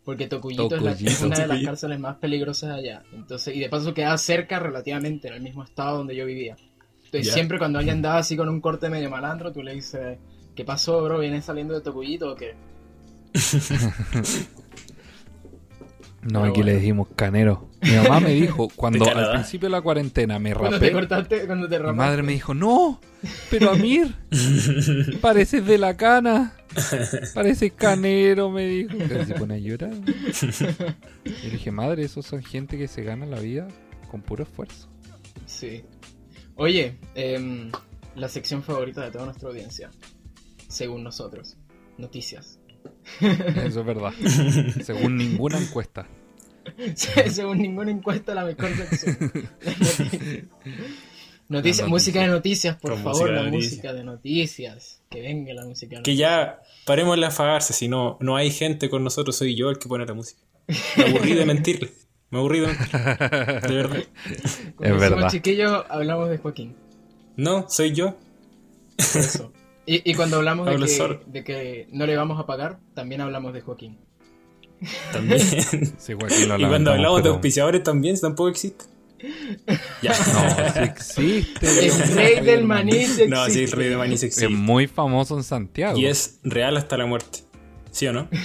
Porque 0.07 0.27
Tocuyito, 0.27 0.73
es, 0.77 0.81
la- 0.81 1.25
una 1.27 1.37
de 1.39 1.47
las 1.47 1.61
cárceles 1.63 1.99
más 1.99 2.15
peligrosas 2.15 2.71
allá. 2.71 3.03
Entonces, 3.11 3.53
y 3.53 3.59
de 3.59 3.67
paso 3.67 3.93
queda 3.93 4.17
cerca 4.17 4.57
relativamente, 4.57 5.27
en 5.27 5.33
el 5.33 5.41
mismo 5.41 5.65
estado 5.65 5.97
donde 5.97 6.15
yo 6.15 6.25
vivía. 6.25 6.55
Entonces 7.03 7.33
siempre 7.33 7.57
cuando 7.59 7.77
alguien 7.79 7.97
andaba 7.97 8.17
así 8.19 8.37
con 8.37 8.47
un 8.47 8.61
corte 8.61 8.89
medio 8.89 9.09
malandro, 9.09 9.51
tú 9.51 9.61
le 9.61 9.73
dices, 9.73 10.17
¿qué 10.55 10.63
pasó, 10.63 11.03
bro? 11.03 11.19
¿Vienes 11.19 11.43
saliendo 11.43 11.73
de 11.73 11.81
Tocuyito 11.81 12.31
o 12.31 12.35
qué? 12.37 12.55
No, 16.23 16.41
Pero 16.41 16.51
aquí 16.51 16.63
le 16.63 16.73
decimos 16.73 17.07
canero. 17.15 17.69
Mi 17.81 17.91
mamá 17.95 18.19
me 18.19 18.31
dijo, 18.33 18.67
cuando 18.75 19.05
al 19.09 19.31
principio 19.31 19.67
de 19.69 19.71
la 19.71 19.81
cuarentena 19.81 20.39
me 20.39 20.53
Cuando 20.53 20.77
te 20.79 20.85
rapé, 20.87 20.93
cortaste, 20.93 21.45
cuando 21.45 21.69
te 21.69 21.75
mi 21.77 21.83
rapaste. 21.85 21.97
madre 21.97 22.23
me 22.23 22.33
dijo, 22.33 22.53
no, 22.53 22.99
pero 23.49 23.71
Amir, 23.71 24.13
pareces 25.21 25.65
de 25.65 25.77
la 25.77 25.95
cana, 25.95 26.53
pareces 27.33 27.73
canero, 27.73 28.49
me 28.49 28.65
dijo. 28.67 28.97
Pero 29.07 29.25
se 29.25 29.33
pone 29.35 29.55
a 29.55 29.57
llorar. 29.57 29.93
Y 31.25 31.29
le 31.29 31.49
dije, 31.51 31.71
madre, 31.71 32.03
esos 32.03 32.25
son 32.25 32.43
gente 32.43 32.77
que 32.77 32.87
se 32.87 33.03
gana 33.03 33.25
la 33.25 33.39
vida 33.39 33.67
con 34.09 34.21
puro 34.21 34.43
esfuerzo. 34.43 34.89
Sí. 35.45 35.83
Oye, 36.55 36.97
em, 37.15 37.71
la 38.15 38.29
sección 38.29 38.63
favorita 38.63 39.03
de 39.03 39.11
toda 39.11 39.25
nuestra 39.25 39.49
audiencia, 39.49 39.91
según 40.67 41.03
nosotros, 41.03 41.57
noticias. 41.97 42.59
Eso 43.19 43.79
es 43.79 43.85
verdad. 43.85 44.11
Según 44.83 45.17
ninguna 45.17 45.59
encuesta. 45.59 46.07
según 46.95 47.59
ninguna 47.59 47.91
encuesta, 47.91 48.33
la 48.33 48.45
mejor 48.45 48.69
sección. 48.75 49.31
La 51.49 51.61
música 51.87 52.21
de 52.21 52.27
noticias, 52.27 52.75
por 52.75 52.91
Con 52.91 53.03
favor, 53.03 53.21
música 53.21 53.31
la 53.31 53.43
noticias. 53.43 53.71
música 53.71 53.93
de 53.93 54.03
noticias. 54.03 55.01
Que 55.09 55.21
venga 55.21 55.53
la 55.53 55.65
música 55.65 55.95
de 55.97 56.03
Que 56.03 56.11
noticias. 56.11 56.29
ya 56.29 56.61
paremos 56.85 57.17
la 57.17 57.31
farsa, 57.31 57.73
si 57.73 57.87
no, 57.87 58.17
no 58.19 58.35
hay 58.35 58.51
gente 58.51 58.89
con 58.89 59.03
nosotros, 59.03 59.35
soy 59.37 59.55
yo 59.55 59.69
el 59.69 59.77
que 59.79 59.87
pone 59.87 60.05
la 60.05 60.13
música. 60.13 60.41
Me 60.97 61.05
aburrí 61.05 61.33
de 61.33 61.45
mentirle. 61.45 61.91
Me 62.29 62.39
aburrí 62.39 62.59
de 62.59 62.67
mentirle. 62.67 62.99
De 63.67 63.75
verdad. 63.75 64.03
Cuando 64.75 64.83
Es 64.83 64.89
somos 64.89 64.99
verdad. 64.99 65.29
chiquillos, 65.31 65.83
hablamos 65.89 66.29
de 66.29 66.37
Joaquín. 66.39 66.75
No, 67.37 67.69
soy 67.69 67.93
yo. 67.93 68.15
Por 68.97 69.21
eso. 69.21 69.53
Y, 69.85 70.11
y 70.11 70.15
cuando 70.15 70.35
hablamos 70.37 70.67
de 70.69 70.75
que, 70.75 70.87
solo. 70.89 71.21
de 71.27 71.43
que 71.45 71.87
no 71.93 72.05
le 72.05 72.17
vamos 72.17 72.37
a 72.41 72.45
pagar, 72.45 72.79
también 72.93 73.21
hablamos 73.21 73.53
de 73.53 73.61
Joaquín. 73.61 73.97
También. 75.13 75.39
Sí, 75.39 76.13
Joaquín, 76.13 76.49
lo 76.49 76.59
y 76.59 76.65
cuando 76.67 76.91
hablamos 76.91 77.23
de 77.23 77.29
auspiciadores 77.29 77.83
también, 77.83 78.19
tampoco 78.19 78.49
existe. 78.49 78.83
Ya. 80.01 80.11
No, 80.33 80.73
sí 80.73 80.79
existe. 80.79 81.87
El 81.87 82.15
rey 82.15 82.39
del 82.45 82.63
maní 82.65 83.05
se 83.05 83.27
No, 83.27 83.45
sí, 83.45 83.51
el 83.51 83.57
existe. 83.63 83.75
rey 83.75 83.89
de 83.89 83.97
Manís 83.97 84.15
Es 84.23 84.23
existe. 84.23 84.49
muy 84.49 84.87
famoso 84.87 85.35
en 85.37 85.43
Santiago. 85.43 85.97
Y 85.97 86.05
es 86.05 86.39
real 86.43 86.77
hasta 86.77 86.97
la 86.97 87.05
muerte. 87.05 87.39
¿Sí 87.91 88.05
o 88.07 88.13
no? 88.13 88.27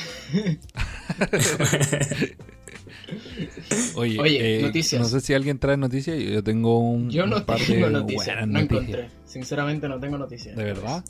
Oye, 3.96 4.18
Oye, 4.18 4.58
eh, 4.58 4.62
noticias. 4.62 5.00
no 5.02 5.06
sé 5.08 5.20
si 5.20 5.34
alguien 5.34 5.58
trae 5.58 5.76
noticias. 5.76 6.18
Yo 6.18 6.42
tengo 6.42 6.78
un, 6.78 7.10
Yo 7.10 7.26
no 7.26 7.36
un 7.38 7.44
par 7.44 7.58
tengo 7.58 7.86
de 7.86 7.92
noticias, 7.92 8.36
no 8.46 8.46
noticias. 8.46 8.70
encontré. 8.82 9.08
Sinceramente 9.26 9.88
no 9.88 10.00
tengo 10.00 10.16
noticias. 10.18 10.56
¿De 10.56 10.64
verdad? 10.64 11.04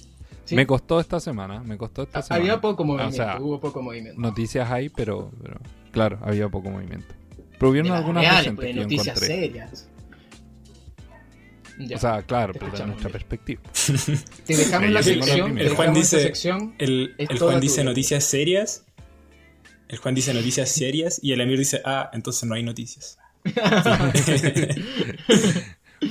Sí. 0.45 0.57
Me 0.57 0.67
costó 0.67 0.99
esta 0.99 1.21
semana. 1.21 1.63
Me 1.63 1.77
costó 1.77 2.03
esta 2.03 2.19
Ah, 2.19 2.23
semana. 2.23 2.43
Había 2.43 2.61
poco 2.61 2.85
movimiento, 2.85 3.13
O 3.15 3.17
sea, 3.17 3.39
hubo 3.41 3.61
poco 3.61 3.81
movimiento. 3.83 4.21
noticias 4.21 4.69
hay, 4.71 4.89
pero, 4.89 5.31
pero 5.41 5.61
claro, 5.93 6.19
había 6.23 6.49
poco 6.49 6.69
movimiento. 6.71 7.15
Pero 7.63 7.71
hubieron 7.71 7.93
algunas 7.93 8.25
reales, 8.25 8.53
pues, 8.55 8.67
que 8.67 8.75
yo 8.75 8.83
noticias 8.83 9.07
encontré. 9.17 9.27
serias. 9.37 9.89
Ya. 11.79 11.97
O 11.97 12.01
sea, 12.01 12.23
claro, 12.23 12.53
pero 12.53 12.67
de 12.67 12.73
escuchamos, 12.73 12.97
nuestra 13.03 13.11
perspectiva. 13.11 13.63
te 14.47 14.57
dejamos 14.57 14.91
la 14.91 15.03
sección. 15.03 15.59
El 15.59 15.71
Juan 15.71 15.95
dice-. 15.95 16.33
El, 16.79 17.15
Juan 17.39 17.61
dice 17.61 17.83
noticias 17.85 18.25
serias. 18.25 18.85
El 19.89 19.99
Juan 19.99 20.15
dice 20.15 20.35
noticias 20.35 20.69
serias. 20.71 21.19
Y 21.23 21.33
el 21.33 21.41
Amir 21.41 21.59
dice, 21.59 21.81
ah, 21.85 22.11
entonces 22.13 22.49
no 22.49 22.55
hay 22.55 22.63
noticias. 22.63 23.19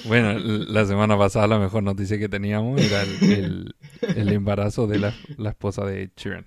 Bueno, 0.05 0.39
la 0.39 0.85
semana 0.85 1.17
pasada 1.17 1.47
la 1.47 1.59
mejor 1.59 1.83
noticia 1.83 2.17
que 2.17 2.29
teníamos 2.29 2.79
era 2.79 3.01
el, 3.03 3.23
el- 3.31 3.75
el 4.15 4.29
embarazo 4.29 4.87
de 4.87 4.99
la, 4.99 5.13
la 5.37 5.49
esposa 5.49 5.83
de 5.85 6.09
Sheeran. 6.15 6.45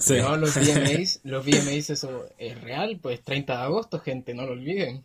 Sí. 0.00 0.14
No, 0.18 0.36
los 0.36 0.56
VMAs, 0.56 1.20
los 1.24 1.44
VMAs 1.44 1.90
eso 1.90 2.26
es 2.38 2.60
real, 2.60 2.98
pues 3.00 3.22
30 3.22 3.56
de 3.56 3.62
agosto, 3.62 4.00
gente, 4.00 4.34
no 4.34 4.44
lo 4.46 4.52
olviden. 4.52 5.04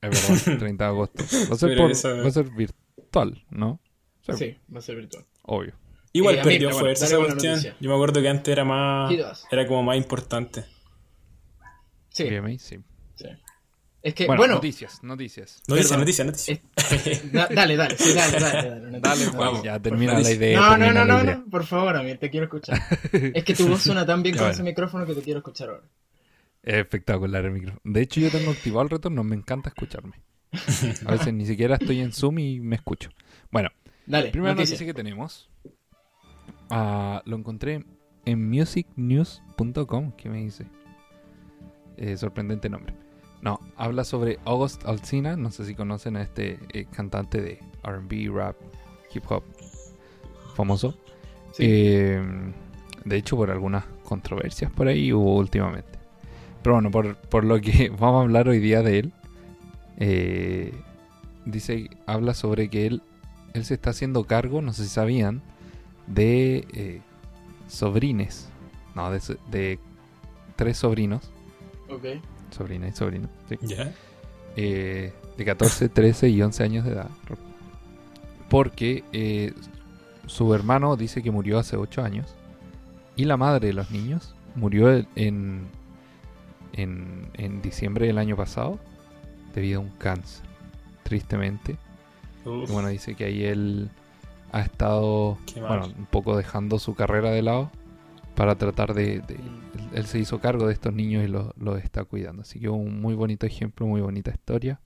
Es 0.00 0.28
verdad, 0.30 0.58
30 0.58 0.84
de 0.84 0.90
agosto. 0.90 1.22
Va 1.22 1.54
a 1.54 1.58
ser, 1.58 1.68
Pero 1.68 1.82
por- 1.82 1.90
eso- 1.92 2.16
va 2.16 2.26
a 2.26 2.30
ser 2.30 2.50
virtual, 2.50 3.44
¿no? 3.50 3.70
O 4.22 4.24
sea, 4.24 4.36
Sí, 4.36 4.56
va 4.74 4.78
a 4.78 4.82
ser 4.82 4.96
virtual. 4.96 5.24
Obvio. 5.42 5.74
Igual 6.12 6.36
Eh, 6.36 6.42
perdió 6.42 6.58
pero 6.58 6.70
bueno, 6.70 6.80
fuerza 6.80 7.04
esa 7.04 7.16
buena 7.18 7.34
cuestión. 7.34 7.52
noticia. 7.54 7.76
Yo 7.80 7.88
me 7.88 7.94
acuerdo 7.94 8.20
que 8.20 8.28
antes 8.28 8.50
era 8.52 8.64
más. 8.64 9.12
Era 9.50 9.66
como 9.66 9.82
más 9.84 9.96
importante. 9.96 10.64
Sí, 12.08 12.24
VMA, 12.24 12.58
sí. 12.58 12.78
Es 14.02 14.14
que, 14.14 14.26
Bueno, 14.26 14.40
bueno, 14.40 14.54
noticias, 14.54 15.02
noticias. 15.02 15.62
Noticia, 15.68 15.88
Perdón. 15.90 16.00
noticia, 16.00 16.24
noticia. 16.24 16.60
es- 17.12 17.32
da- 17.32 17.48
dale, 17.54 17.76
dale, 17.76 17.96
sí, 17.98 18.14
dale, 18.14 18.40
dale, 18.40 18.80
dale. 18.80 19.00
Dale, 19.00 19.26
Juan, 19.26 19.52
no, 19.54 19.64
ya 19.64 19.78
termina 19.78 20.18
la 20.18 20.30
idea. 20.30 20.58
No, 20.58 20.76
no, 20.78 20.92
no, 20.92 21.04
no, 21.04 21.22
no, 21.22 21.44
por 21.50 21.66
favor, 21.66 21.96
Amir, 21.96 22.16
te 22.18 22.30
quiero 22.30 22.44
escuchar. 22.46 22.78
Es 23.12 23.44
que 23.44 23.54
tu 23.54 23.68
voz 23.68 23.82
suena 23.82 24.06
tan 24.06 24.22
bien 24.22 24.36
con 24.36 24.44
bueno. 24.44 24.54
ese 24.54 24.62
micrófono 24.62 25.04
que 25.04 25.14
te 25.14 25.20
quiero 25.22 25.40
escuchar 25.40 25.68
ahora. 25.68 25.82
Es 26.62 26.74
espectacular 26.76 27.44
el 27.44 27.50
micrófono. 27.52 27.80
De 27.84 28.00
hecho, 28.00 28.20
yo 28.20 28.30
tengo 28.30 28.50
activado 28.50 28.82
el 28.84 28.90
retorno, 28.90 29.22
me 29.22 29.36
encanta 29.36 29.68
escucharme. 29.68 30.14
A 31.06 31.12
veces 31.12 31.32
ni 31.34 31.44
siquiera 31.44 31.74
estoy 31.76 32.00
en 32.00 32.12
Zoom 32.12 32.38
y 32.38 32.58
me 32.60 32.76
escucho. 32.76 33.10
Bueno, 33.50 33.68
Dale, 34.06 34.30
primera 34.30 34.54
noticia. 34.54 34.74
noticia 34.76 34.86
que 34.86 34.94
tenemos. 34.94 35.50
ah, 36.70 37.22
lo 37.26 37.36
encontré 37.36 37.84
en 38.24 38.48
musicnews.com. 38.50 40.12
¿Qué 40.16 40.28
me 40.30 40.38
dice? 40.38 40.66
Eh, 41.98 42.16
sorprendente 42.16 42.68
nombre. 42.70 42.94
No, 43.42 43.60
habla 43.76 44.04
sobre 44.04 44.38
August 44.44 44.84
Alsina. 44.86 45.36
No 45.36 45.50
sé 45.50 45.64
si 45.64 45.74
conocen 45.74 46.16
a 46.16 46.22
este 46.22 46.58
eh, 46.72 46.86
cantante 46.90 47.40
de 47.40 47.58
RB, 47.82 48.34
rap, 48.34 48.56
hip 49.14 49.24
hop 49.30 49.42
famoso. 50.54 50.94
Sí. 51.52 51.64
Eh, 51.66 52.22
de 53.04 53.16
hecho, 53.16 53.36
por 53.36 53.50
algunas 53.50 53.84
controversias 54.04 54.70
por 54.70 54.88
ahí 54.88 55.12
hubo 55.12 55.36
últimamente. 55.36 55.98
Pero 56.62 56.74
bueno, 56.76 56.90
por, 56.90 57.16
por 57.16 57.44
lo 57.44 57.60
que 57.60 57.88
vamos 57.98 58.20
a 58.20 58.22
hablar 58.22 58.48
hoy 58.48 58.58
día 58.58 58.82
de 58.82 58.98
él, 58.98 59.12
eh, 59.96 60.74
dice, 61.46 61.90
habla 62.06 62.34
sobre 62.34 62.68
que 62.68 62.86
él, 62.86 63.02
él 63.54 63.64
se 63.64 63.74
está 63.74 63.90
haciendo 63.90 64.24
cargo, 64.24 64.60
no 64.60 64.72
sé 64.72 64.82
si 64.84 64.90
sabían, 64.90 65.42
de 66.06 66.66
eh, 66.74 67.00
sobrines, 67.68 68.50
no, 68.94 69.10
de, 69.10 69.20
de 69.50 69.78
tres 70.56 70.76
sobrinos, 70.76 71.30
Ok. 71.90 72.04
Sobrina 72.52 72.88
y 72.88 72.92
sobrino, 72.92 73.28
sí, 73.48 73.58
eh, 74.56 75.12
de 75.36 75.44
14, 75.44 75.88
13 75.88 76.28
y 76.30 76.42
11 76.42 76.64
años 76.64 76.84
de 76.84 76.92
edad. 76.92 77.10
Porque 78.48 79.04
eh, 79.12 79.52
su 80.26 80.54
hermano 80.54 80.96
dice 80.96 81.22
que 81.22 81.30
murió 81.30 81.58
hace 81.58 81.76
8 81.76 82.02
años. 82.02 82.34
Y 83.16 83.24
la 83.24 83.36
madre 83.36 83.68
de 83.68 83.72
los 83.74 83.90
niños 83.90 84.34
murió 84.54 84.90
en, 85.14 85.66
en, 86.72 87.28
en 87.34 87.62
diciembre 87.62 88.06
del 88.06 88.18
año 88.18 88.36
pasado 88.36 88.78
debido 89.54 89.80
a 89.80 89.82
un 89.82 89.90
cáncer. 89.90 90.44
Tristemente. 91.02 91.76
Y 92.44 92.72
bueno, 92.72 92.88
dice 92.88 93.14
que 93.14 93.24
ahí 93.24 93.44
él 93.44 93.90
ha 94.52 94.62
estado 94.62 95.38
bueno, 95.56 95.86
un 95.86 96.06
poco 96.06 96.36
dejando 96.36 96.78
su 96.78 96.94
carrera 96.94 97.30
de 97.30 97.42
lado 97.42 97.70
para 98.34 98.54
tratar 98.56 98.94
de... 98.94 99.20
de- 99.20 99.34
él, 99.34 99.40
él 99.94 100.06
se 100.06 100.18
hizo 100.18 100.40
cargo 100.40 100.66
de 100.66 100.72
estos 100.72 100.92
niños 100.94 101.24
y 101.24 101.28
los 101.28 101.50
los 101.56 101.82
está 101.82 102.04
cuidando. 102.04 102.42
Así 102.42 102.60
que 102.60 102.68
un 102.68 103.00
muy 103.00 103.14
bonito 103.14 103.46
ejemplo, 103.46 103.86
muy 103.86 104.00
bonita 104.00 104.30
historia. 104.30 104.80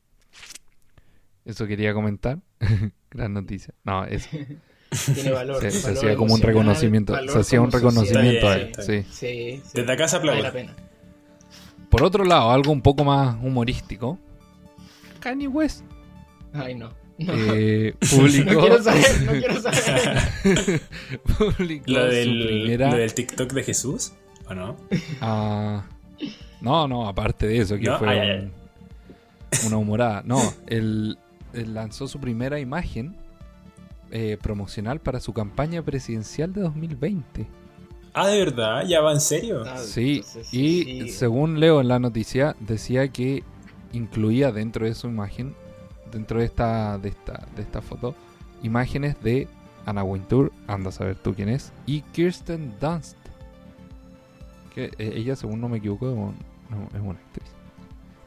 Eso 1.45 1.67
quería 1.67 1.93
comentar. 1.93 2.39
Gran 3.11 3.35
noticia. 3.35 3.75
No, 3.85 4.05
eso. 4.05 4.29
Tiene 5.15 5.31
valor. 5.33 5.61
Se, 5.61 5.71
se 5.71 5.83
valor 5.83 5.99
hacía 5.99 6.17
como 6.17 6.35
un 6.35 6.41
reconocimiento. 6.41 7.15
Se 7.29 7.39
hacía 7.39 7.61
un 7.61 7.71
reconocimiento 7.71 8.49
a 8.49 8.57
él. 8.57 8.73
Sí. 8.79 9.03
Sí, 9.11 9.61
sí. 9.65 9.71
Desde 9.75 9.93
acá 9.93 10.09
se 10.09 10.19
Vale 10.19 10.31
aplaude. 10.31 10.43
la 10.43 10.53
pena. 10.53 10.77
Por 11.91 12.03
otro 12.03 12.25
lado, 12.25 12.51
algo 12.51 12.73
un 12.73 12.81
poco 12.83 13.05
más 13.05 13.37
humorístico. 13.43 14.19
Kanye 15.21 15.49
West 15.49 15.85
Ay, 16.53 16.75
no. 16.75 16.91
No. 17.19 17.33
eh, 17.37 17.95
publicó, 18.11 18.53
No 18.53 18.61
quiero 18.61 18.83
saber, 18.83 19.23
no 19.23 19.33
quiero 19.33 19.61
saber. 19.61 20.23
publicó 21.39 21.85
¿Lo 21.91 22.01
su 22.01 22.07
del, 22.11 22.47
primera... 22.47 22.91
¿Lo 22.91 22.97
del 22.97 23.15
TikTok 23.15 23.53
de 23.53 23.63
Jesús? 23.63 24.13
¿O 24.49 24.55
no? 24.55 24.77
Ah, 25.21 25.85
no, 26.61 26.89
no, 26.89 27.09
aparte 27.09 27.47
de 27.47 27.59
eso, 27.59 27.77
que 27.77 27.85
No, 27.85 27.99
fue 27.99 28.09
ay, 28.09 28.19
ay, 28.19 28.39
un- 28.41 29.67
una 29.67 29.77
humorada. 29.77 30.23
No, 30.25 30.41
él, 30.67 31.19
él 31.53 31.75
lanzó 31.75 32.09
su 32.09 32.19
primera 32.21 32.59
imagen 32.59 33.15
eh, 34.11 34.37
promocional 34.43 35.01
para 35.01 35.21
su 35.21 35.33
campaña 35.33 35.83
presidencial 35.83 36.53
de 36.53 36.63
2020. 36.63 37.47
Ah, 38.13 38.29
de 38.29 38.39
verdad, 38.45 38.85
ya 38.87 39.01
va 39.01 39.13
en 39.13 39.21
serio. 39.21 39.63
Ah, 39.67 39.79
Sí, 39.79 40.17
entonces, 40.17 40.53
y 40.55 40.85
sí. 40.85 41.09
según 41.11 41.59
leo 41.59 41.81
en 41.81 41.89
la 41.89 41.99
noticia, 41.99 42.55
decía 42.61 43.09
que 43.09 43.43
incluía 43.93 44.53
dentro 44.53 44.87
de 44.87 44.95
su 44.95 45.09
imagen, 45.09 45.55
dentro 46.15 46.39
de 46.39 46.47
esta, 46.47 46.97
de 46.99 47.11
esta, 47.11 47.47
de 47.55 47.63
esta 47.63 47.83
foto, 47.83 48.15
imágenes 48.63 49.21
de 49.23 49.47
Anna 49.85 50.03
Wintour, 50.03 50.51
anda 50.67 50.89
a 50.89 50.93
saber 50.93 51.17
tú 51.17 51.35
quién 51.35 51.51
es, 51.51 51.73
y 51.87 52.01
Kirsten 52.01 52.73
Dunst. 52.81 53.17
Que 54.75 54.87
eh, 54.99 55.13
ella, 55.17 55.37
según 55.37 55.61
no 55.61 55.69
me 55.69 55.79
equivoco, 55.79 56.09
es, 56.09 56.17
un- 56.17 56.37
no, 56.71 56.89
es 56.95 57.01
una 57.03 57.19
actriz. 57.19 57.49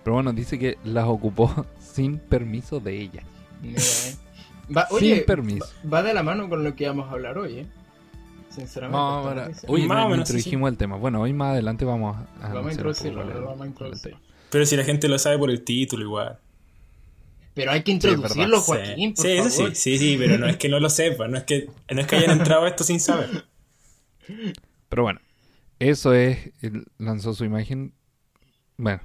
Pero 0.04 0.14
bueno, 0.14 0.32
dice 0.32 0.58
que 0.60 0.78
las 0.84 1.06
ocupó 1.06 1.66
sin 1.80 2.20
permiso 2.20 2.80
de 2.80 3.02
ella. 3.02 3.24
Eh. 3.64 3.76
Va, 4.76 4.86
oye, 4.92 5.16
sin 5.16 5.26
permiso. 5.26 5.66
Va, 5.86 5.90
va 6.02 6.04
de 6.04 6.14
la 6.14 6.24
mano 6.24 6.50
con 6.50 6.64
lo 6.64 6.76
que 6.76 6.88
vamos 6.88 7.08
a 7.08 7.12
hablar 7.12 7.38
hoy, 7.38 7.60
¿eh? 7.60 7.68
Sinceramente. 8.50 9.66
Oye, 9.68 9.88
Más 9.88 10.10
no, 10.10 10.16
sí, 10.16 10.20
introdujimos 10.20 10.70
el 10.72 10.78
tema. 10.78 10.96
Bueno, 10.98 11.22
hoy 11.22 11.32
más 11.32 11.54
adelante 11.54 11.86
vamos 11.86 12.18
a, 12.42 12.48
Vamos 12.50 12.68
a 12.68 12.72
introducirlo, 12.72 13.26
vamos 13.46 13.68
a. 13.68 14.10
Pero 14.50 14.66
si 14.66 14.76
la 14.76 14.84
gente 14.84 15.08
lo 15.08 15.20
sabe 15.20 15.38
por 15.38 15.50
el 15.50 15.64
título 15.64 16.04
igual. 16.04 16.40
Pero 17.58 17.72
hay 17.72 17.82
que 17.82 17.92
introducirlo, 17.92 18.60
Sí, 18.60 18.66
Joaquín, 18.68 19.14
por 19.16 19.26
sí, 19.26 19.32
eso 19.32 19.50
sí, 19.50 19.66
sí, 19.74 19.98
sí, 19.98 20.16
pero 20.18 20.38
no 20.38 20.48
es 20.48 20.58
que 20.58 20.70
no 20.70 20.80
lo 20.80 20.92
sepa, 20.92 21.28
no 21.28 21.38
es 21.40 21.44
que, 21.44 21.68
no 21.92 22.00
es 22.02 22.06
que 22.06 22.16
hayan 22.16 22.30
entrado 22.38 22.66
a 22.66 22.70
esto 22.70 22.84
sin 22.84 23.00
saber. 23.00 23.46
Pero 24.90 25.02
bueno, 25.04 25.20
eso 25.80 26.14
es. 26.14 26.52
él 26.62 26.86
lanzó 27.00 27.34
su 27.34 27.46
imagen. 27.46 27.94
Bueno, 28.78 29.02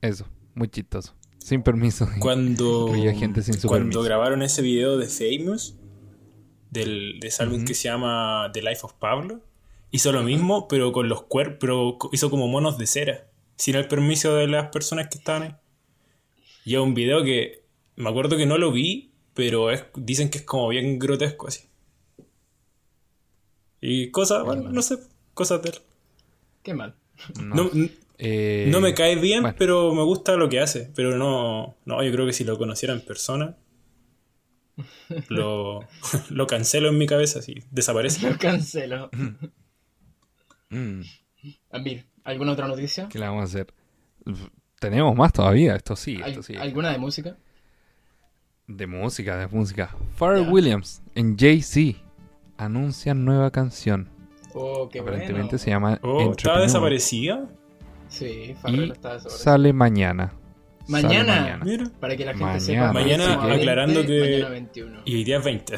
eso, 0.00 0.26
muy 0.54 0.68
chistoso. 0.68 1.14
Sin 1.38 1.62
permiso. 1.62 2.08
Cuando, 2.18 2.88
Incluía 2.88 3.14
gente 3.14 3.42
sin 3.42 3.54
su 3.54 3.68
cuando 3.68 3.84
permiso. 3.84 4.02
grabaron 4.02 4.42
ese 4.42 4.60
video 4.60 4.96
de 4.98 5.06
Famous, 5.06 5.76
del, 6.70 7.20
de 7.20 7.28
ese 7.28 7.44
álbum 7.44 7.64
que 7.64 7.74
se 7.74 7.84
llama 7.84 8.50
The 8.52 8.62
Life 8.62 8.80
of 8.82 8.94
Pablo, 8.94 9.40
hizo 9.92 10.10
lo 10.10 10.24
mismo, 10.24 10.66
pero 10.66 10.90
con 10.90 11.08
los 11.08 11.22
cuerpos, 11.22 11.58
pero 11.60 11.98
hizo 12.10 12.28
como 12.28 12.48
monos 12.48 12.76
de 12.76 12.86
cera, 12.86 13.26
sin 13.54 13.76
el 13.76 13.86
permiso 13.86 14.34
de 14.34 14.48
las 14.48 14.68
personas 14.70 15.06
que 15.08 15.18
estaban 15.18 15.42
ahí. 15.42 15.54
Y 16.64 16.74
es 16.74 16.80
un 16.80 16.94
video 16.94 17.24
que 17.24 17.64
me 17.96 18.08
acuerdo 18.08 18.36
que 18.36 18.46
no 18.46 18.58
lo 18.58 18.72
vi, 18.72 19.12
pero 19.34 19.70
es, 19.70 19.84
dicen 19.96 20.30
que 20.30 20.38
es 20.38 20.44
como 20.44 20.68
bien 20.68 20.98
grotesco 20.98 21.48
así. 21.48 21.68
Y 23.80 24.10
cosas, 24.10 24.44
bueno, 24.44 24.70
no 24.70 24.80
sé, 24.82 24.98
cosas 25.34 25.62
de 25.62 25.70
él. 25.70 25.76
Qué 26.62 26.74
mal. 26.74 26.94
No, 27.42 27.64
No, 27.64 27.70
eh, 28.18 28.68
no 28.70 28.80
me 28.80 28.94
cae 28.94 29.16
bien, 29.16 29.42
bueno. 29.42 29.56
pero 29.58 29.92
me 29.94 30.04
gusta 30.04 30.36
lo 30.36 30.48
que 30.48 30.60
hace. 30.60 30.90
Pero 30.94 31.16
no, 31.16 31.76
no, 31.84 32.02
yo 32.02 32.12
creo 32.12 32.26
que 32.26 32.32
si 32.32 32.44
lo 32.44 32.56
conociera 32.58 32.94
en 32.94 33.00
persona, 33.00 33.56
lo, 35.28 35.80
lo 36.30 36.46
cancelo 36.46 36.88
en 36.90 36.98
mi 36.98 37.06
cabeza, 37.06 37.40
así, 37.40 37.56
desaparece. 37.70 38.30
Lo 38.30 38.38
cancelo. 38.38 39.10
Mm, 40.70 41.02
Amir, 41.70 42.06
¿alguna 42.24 42.52
otra 42.52 42.68
noticia? 42.68 43.08
¿Qué 43.08 43.18
le 43.18 43.26
vamos 43.26 43.42
a 43.42 43.44
hacer? 43.44 43.74
Tenemos 44.82 45.14
más 45.16 45.32
todavía, 45.32 45.76
esto 45.76 45.94
sí, 45.96 46.20
¿Al- 46.22 46.30
esto 46.30 46.42
sí. 46.42 46.56
¿Alguna 46.56 46.90
de 46.90 46.98
música? 46.98 47.36
De 48.66 48.86
música, 48.86 49.36
de 49.36 49.46
música. 49.46 49.94
Pharrell. 50.16 50.48
Williams 50.48 51.02
en 51.14 51.36
Jay-Z 51.38 51.98
anuncian 52.56 53.24
nueva 53.24 53.50
canción. 53.50 54.08
Oh, 54.54 54.88
qué 54.90 55.00
Aparentemente 55.00 55.42
bueno. 55.56 55.58
se 55.58 55.70
llama 55.70 55.98
Oh, 56.02 56.32
¿Estaba 56.32 56.60
desaparecida? 56.60 57.48
Sí, 58.08 58.54
Farrell 58.60 58.88
Y 58.88 58.90
está 58.92 59.14
desaparecido. 59.14 59.44
sale 59.44 59.72
mañana. 59.72 60.32
Sale 60.86 61.02
Mañana. 61.02 61.40
mañana. 61.40 61.64
Mira. 61.64 61.84
Para 62.00 62.16
que 62.16 62.24
la 62.24 62.32
gente 62.32 62.44
Mañana. 62.44 62.60
sepa. 62.60 62.92
Mañana, 62.92 63.24
próximo 63.24 63.46
20, 63.46 63.60
aclarando 63.62 64.02
que- 64.04 64.20
Mañana 64.20 64.48
21. 64.50 65.00
Y 65.04 65.14
hoy 65.14 65.24
día 65.24 65.38
es 65.38 65.44
20. 65.44 65.74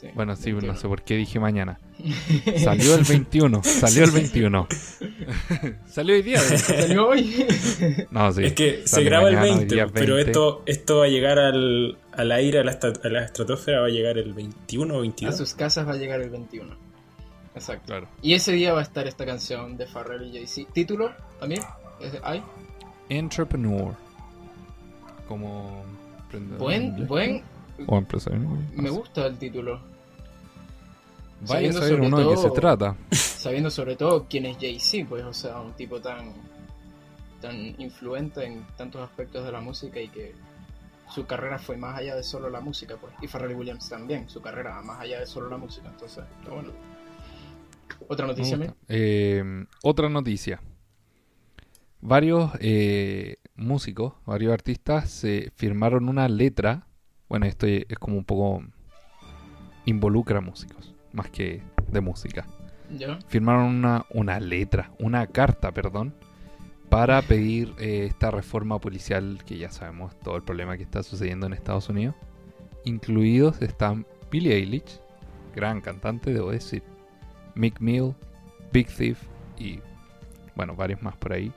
Sí, 0.00 0.08
Bueno, 0.14 0.34
sí, 0.34 0.44
21. 0.52 0.72
no 0.72 0.78
sé 0.80 0.88
por 0.88 1.02
qué 1.02 1.16
dije 1.16 1.38
mañana. 1.38 1.78
Salió 2.64 2.94
el 2.94 3.04
21, 3.04 3.62
salió 3.62 4.04
el 4.04 4.10
21. 4.12 4.66
salió 5.86 6.14
hoy 6.14 6.22
día. 6.22 6.38
¿Salió 6.40 7.08
hoy? 7.08 7.46
No, 8.10 8.32
sí. 8.32 8.44
es 8.44 8.52
que 8.54 8.82
se 8.86 9.04
graba 9.04 9.24
mañana, 9.24 9.44
el 9.44 9.50
hoy 9.50 9.56
20, 9.58 9.74
día 9.74 9.86
pero 9.92 10.14
20. 10.14 10.30
esto, 10.30 10.62
esto 10.64 10.96
va 10.98 11.04
a 11.04 11.08
llegar 11.08 11.38
al, 11.38 11.98
al 12.12 12.32
aire, 12.32 12.60
a 12.60 12.64
la, 12.64 12.72
a 12.72 13.24
estratosfera, 13.24 13.80
va 13.80 13.86
a 13.88 13.90
llegar 13.90 14.16
el 14.16 14.32
21 14.32 14.94
o 14.94 14.98
A 14.98 15.00
22. 15.02 15.36
sus 15.36 15.54
casas 15.54 15.86
va 15.86 15.92
a 15.92 15.96
llegar 15.96 16.20
el 16.22 16.30
21. 16.30 16.74
Exacto. 17.54 17.86
Claro. 17.86 18.08
Y 18.22 18.32
ese 18.34 18.52
día 18.52 18.72
va 18.72 18.80
a 18.80 18.84
estar 18.84 19.06
esta 19.06 19.26
canción 19.26 19.76
de 19.76 19.86
Farrell 19.86 20.24
y 20.28 20.32
Jay-Z. 20.38 20.72
¿Título 20.72 21.12
también? 21.38 21.60
¿Es 22.00 22.12
de- 22.12 22.20
¿Hay? 22.22 22.42
Entrepreneur. 23.10 23.94
Como. 25.28 25.84
Buen, 26.58 27.06
buen. 27.06 27.42
O 27.86 27.98
empresario. 27.98 28.40
Me 28.74 28.90
gusta 28.90 29.26
el 29.26 29.38
título. 29.38 29.80
Vaya 31.42 31.70
a 31.70 31.72
sabiendo 31.72 31.78
saber 31.78 31.90
sobre 31.94 32.06
uno 32.06 32.18
de 32.18 32.24
qué 32.28 32.36
se 32.36 32.42
todo- 32.48 32.52
trata. 32.52 32.96
Sabiendo 33.12 33.70
sobre 33.70 33.96
todo 33.96 34.26
quién 34.28 34.46
es 34.46 34.58
Jay-Z, 34.58 35.06
pues, 35.08 35.24
o 35.24 35.32
sea, 35.32 35.60
un 35.60 35.72
tipo 35.72 36.00
tan. 36.00 36.32
tan 37.40 37.56
influente 37.80 38.44
en 38.44 38.66
tantos 38.76 39.00
aspectos 39.00 39.42
de 39.46 39.50
la 39.52 39.60
música 39.62 39.98
y 39.98 40.08
que 40.08 40.34
su 41.08 41.24
carrera 41.26 41.58
fue 41.58 41.76
más 41.78 41.98
allá 41.98 42.14
de 42.14 42.22
solo 42.22 42.50
la 42.50 42.60
música, 42.60 42.96
pues. 43.00 43.14
Y 43.22 43.26
Pharrell 43.28 43.56
Williams 43.56 43.88
también, 43.88 44.28
su 44.28 44.42
carrera 44.42 44.72
va 44.76 44.82
más 44.82 45.00
allá 45.00 45.20
de 45.20 45.26
solo 45.26 45.48
la 45.48 45.56
música, 45.56 45.88
entonces, 45.88 46.22
está 46.38 46.52
bueno. 46.52 46.70
¿Otra 48.08 48.26
noticia? 48.26 48.74
Eh, 48.88 49.64
otra 49.82 50.08
noticia. 50.10 50.60
Varios 52.02 52.50
eh, 52.60 53.36
músicos, 53.56 54.14
varios 54.26 54.52
artistas 54.52 55.10
se 55.10 55.50
firmaron 55.56 56.08
una 56.08 56.28
letra. 56.28 56.86
Bueno, 57.30 57.46
esto 57.46 57.66
es 57.68 57.96
como 58.00 58.18
un 58.18 58.24
poco 58.24 58.60
involucra 59.86 60.40
músicos, 60.40 60.92
más 61.12 61.30
que 61.30 61.62
de 61.88 62.00
música. 62.00 62.44
¿Ya? 62.90 63.20
Firmaron 63.28 63.66
una, 63.66 64.04
una 64.10 64.40
letra, 64.40 64.90
una 64.98 65.28
carta, 65.28 65.70
perdón, 65.70 66.12
para 66.88 67.22
pedir 67.22 67.72
eh, 67.78 68.06
esta 68.06 68.32
reforma 68.32 68.80
policial 68.80 69.38
que 69.46 69.58
ya 69.58 69.70
sabemos 69.70 70.18
todo 70.18 70.34
el 70.34 70.42
problema 70.42 70.76
que 70.76 70.82
está 70.82 71.04
sucediendo 71.04 71.46
en 71.46 71.52
Estados 71.52 71.88
Unidos. 71.88 72.16
Incluidos 72.84 73.62
están 73.62 74.06
Billie 74.28 74.56
Eilish, 74.56 75.00
gran 75.54 75.80
cantante, 75.80 76.34
debo 76.34 76.50
decir, 76.50 76.82
Mick 77.54 77.80
Mill, 77.80 78.12
Big 78.72 78.88
Thief 78.88 79.22
y, 79.56 79.78
bueno, 80.56 80.74
varios 80.74 81.00
más 81.00 81.16
por 81.16 81.32
ahí. 81.32 81.52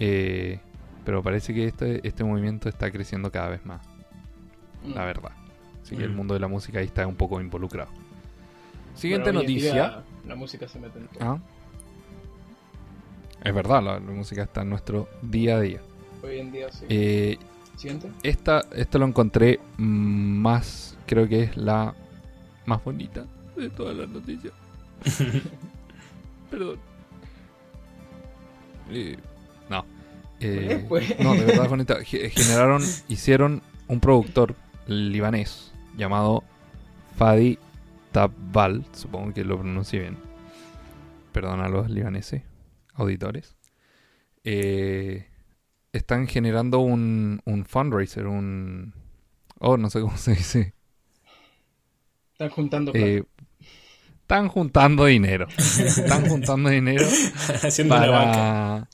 Eh, 0.00 0.58
pero 1.04 1.22
parece 1.22 1.54
que 1.54 1.68
este, 1.68 2.06
este 2.06 2.24
movimiento 2.24 2.68
está 2.68 2.90
creciendo 2.90 3.30
cada 3.30 3.48
vez 3.48 3.64
más. 3.64 3.91
La 4.86 5.04
verdad. 5.04 5.32
Así 5.82 5.96
que 5.96 6.04
el 6.04 6.10
Mm. 6.10 6.16
mundo 6.16 6.34
de 6.34 6.40
la 6.40 6.48
música 6.48 6.78
ahí 6.78 6.86
está 6.86 7.06
un 7.06 7.16
poco 7.16 7.40
involucrado. 7.40 7.90
Siguiente 8.94 9.30
Bueno, 9.30 9.40
noticia. 9.40 9.72
día 9.72 10.02
La 10.26 10.34
música 10.36 10.68
se 10.68 10.78
mete 10.78 10.98
en 10.98 11.08
todo. 11.08 11.18
Ah. 11.22 11.38
Es 13.44 13.52
verdad, 13.54 13.82
la, 13.82 13.94
la 13.94 14.00
música 14.12 14.42
está 14.44 14.62
en 14.62 14.70
nuestro 14.70 15.08
día 15.22 15.56
a 15.56 15.60
día. 15.60 15.80
Hoy 16.22 16.38
en 16.38 16.52
día 16.52 16.70
sí. 16.70 16.84
Eh, 16.88 17.38
Siguiente. 17.76 18.10
esta, 18.22 18.60
esto 18.76 18.98
lo 19.00 19.06
encontré 19.06 19.58
mm, 19.78 19.82
más, 20.40 20.96
creo 21.06 21.28
que 21.28 21.42
es 21.44 21.56
la 21.56 21.94
más 22.66 22.84
bonita 22.84 23.24
de 23.56 23.68
todas 23.70 23.96
las 23.96 24.08
noticias. 24.08 24.52
Perdón. 26.50 26.78
Eh, 28.90 29.16
no. 29.68 29.84
Eh, 30.40 30.84
Pues. 30.88 31.18
no, 31.20 31.34
de 31.34 31.44
verdad 31.44 31.64
es 31.64 31.70
bonita. 31.70 32.04
Ge- 32.04 32.30
Generaron, 32.30 32.82
hicieron 33.08 33.62
un 33.88 33.98
productor 34.00 34.54
libanés 35.10 35.72
llamado 35.96 36.44
Fadi 37.16 37.58
Tabbal, 38.12 38.84
supongo 38.92 39.32
que 39.32 39.44
lo 39.44 39.58
pronuncie 39.58 40.00
bien. 40.00 40.16
Perdón 41.32 41.60
a 41.60 41.68
los 41.68 41.90
libaneses, 41.90 42.42
auditores. 42.94 43.56
Eh, 44.44 45.28
están 45.92 46.26
generando 46.26 46.80
un, 46.80 47.40
un 47.44 47.64
fundraiser, 47.64 48.26
un... 48.26 48.94
Oh, 49.58 49.76
no 49.76 49.88
sé 49.90 50.00
cómo 50.00 50.16
se 50.16 50.32
dice. 50.34 50.74
Están 52.32 52.50
juntando 52.50 52.92
plata. 52.92 53.06
Eh, 53.06 53.24
están 54.20 54.48
juntando 54.48 55.04
dinero. 55.04 55.46
Están 55.58 56.26
juntando 56.28 56.70
dinero 56.70 57.04
Haciendo 57.62 57.96
una 57.96 58.10
vaca. 58.10 58.88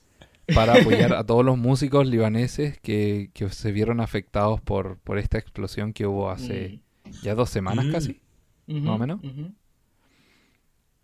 Para, 0.55 0.75
apoyar 0.81 1.13
a 1.15 1.25
todos 1.25 1.45
los 1.45 1.57
músicos 1.59 2.07
libaneses 2.07 2.79
que, 2.81 3.31
que 3.35 3.49
se 3.51 3.73
vieron 3.73 4.01
afectados 4.01 4.61
por, 4.61 4.99
por 5.01 5.19
esta 5.19 5.39
explosión 5.39 5.93
que 5.93 6.07
hubo 6.07 6.31
hace 6.31 6.81
ya 7.23 7.35
dos 7.35 7.51
semanas 7.51 7.87
Mm. 7.87 7.93
casi. 7.93 8.21
Mm. 8.67 8.81
Más 8.85 8.95
o 8.97 8.99
menos. 8.99 9.21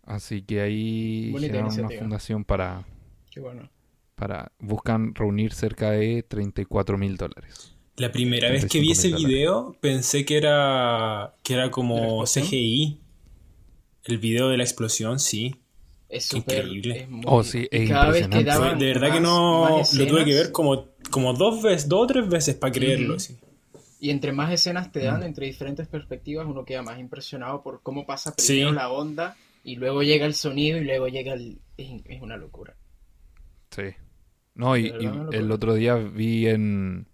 Así 0.04 0.42
que 0.42 0.60
ahí 0.60 1.32
generaron 1.38 1.72
una 1.78 1.90
fundación 1.90 2.44
para, 2.44 2.84
Qué 3.30 3.40
bueno. 3.40 3.70
para... 4.14 4.52
Buscan 4.58 5.14
reunir 5.14 5.52
cerca 5.54 5.90
de 5.92 6.22
34 6.22 6.98
mil 6.98 7.16
dólares. 7.16 7.74
La 7.96 8.12
primera 8.12 8.50
vez 8.50 8.66
que 8.66 8.80
vi 8.80 8.88
35.000 8.88 8.92
ese 8.92 9.08
dólares. 9.10 9.28
video 9.28 9.76
pensé 9.80 10.24
que 10.24 10.36
era 10.36 11.34
que 11.42 11.54
era 11.54 11.62
¿De 11.62 11.68
la 11.68 11.70
como? 11.70 12.24
CGI. 12.24 13.00
El 14.04 14.18
video 14.18 14.48
de 14.48 14.56
la 14.58 14.64
explosión, 14.64 15.18
sí. 15.18 15.56
Es 16.16 16.24
súper. 16.26 16.64
increíble. 16.66 17.00
es 17.00 17.08
muy- 17.10 17.24
Oh, 17.26 17.42
sí, 17.42 17.66
es 17.70 17.88
cada 17.90 18.10
vez 18.10 18.22
impresionante. 18.24 18.38
que 18.38 18.44
daban 18.44 18.78
de 18.78 18.86
verdad 18.86 19.12
que 19.12 19.20
no 19.20 19.82
lo 19.96 20.06
tuve 20.06 20.24
que 20.24 20.34
ver 20.34 20.52
como, 20.52 20.86
como 21.10 21.32
dos 21.34 21.62
veces, 21.62 21.88
dos 21.88 22.02
o 22.02 22.06
tres 22.06 22.28
veces 22.28 22.54
para 22.54 22.72
creerlo. 22.72 23.18
Sí. 23.18 23.36
Y 24.00 24.10
entre 24.10 24.32
más 24.32 24.52
escenas 24.52 24.92
te 24.92 25.00
dan, 25.00 25.20
Mm. 25.20 25.24
entre 25.24 25.46
diferentes 25.46 25.88
perspectivas, 25.88 26.46
uno 26.46 26.64
queda 26.64 26.82
más 26.82 26.98
impresionado 26.98 27.62
por 27.62 27.82
cómo 27.82 28.06
pasa 28.06 28.34
Sí. 28.36 28.52
primero 28.54 28.72
la 28.72 28.90
onda 28.90 29.36
y 29.64 29.76
luego 29.76 30.02
llega 30.02 30.26
el 30.26 30.34
sonido 30.34 30.78
y 30.78 30.84
luego 30.84 31.08
llega 31.08 31.32
el. 31.34 31.58
Es, 31.76 31.90
es 32.04 32.22
una 32.22 32.36
locura. 32.36 32.76
Sí. 33.70 33.82
No, 34.54 34.76
y, 34.76 34.92
el 35.32 35.50
otro 35.50 35.74
día 35.74 35.96
vi 35.96 36.46
en... 36.46 37.08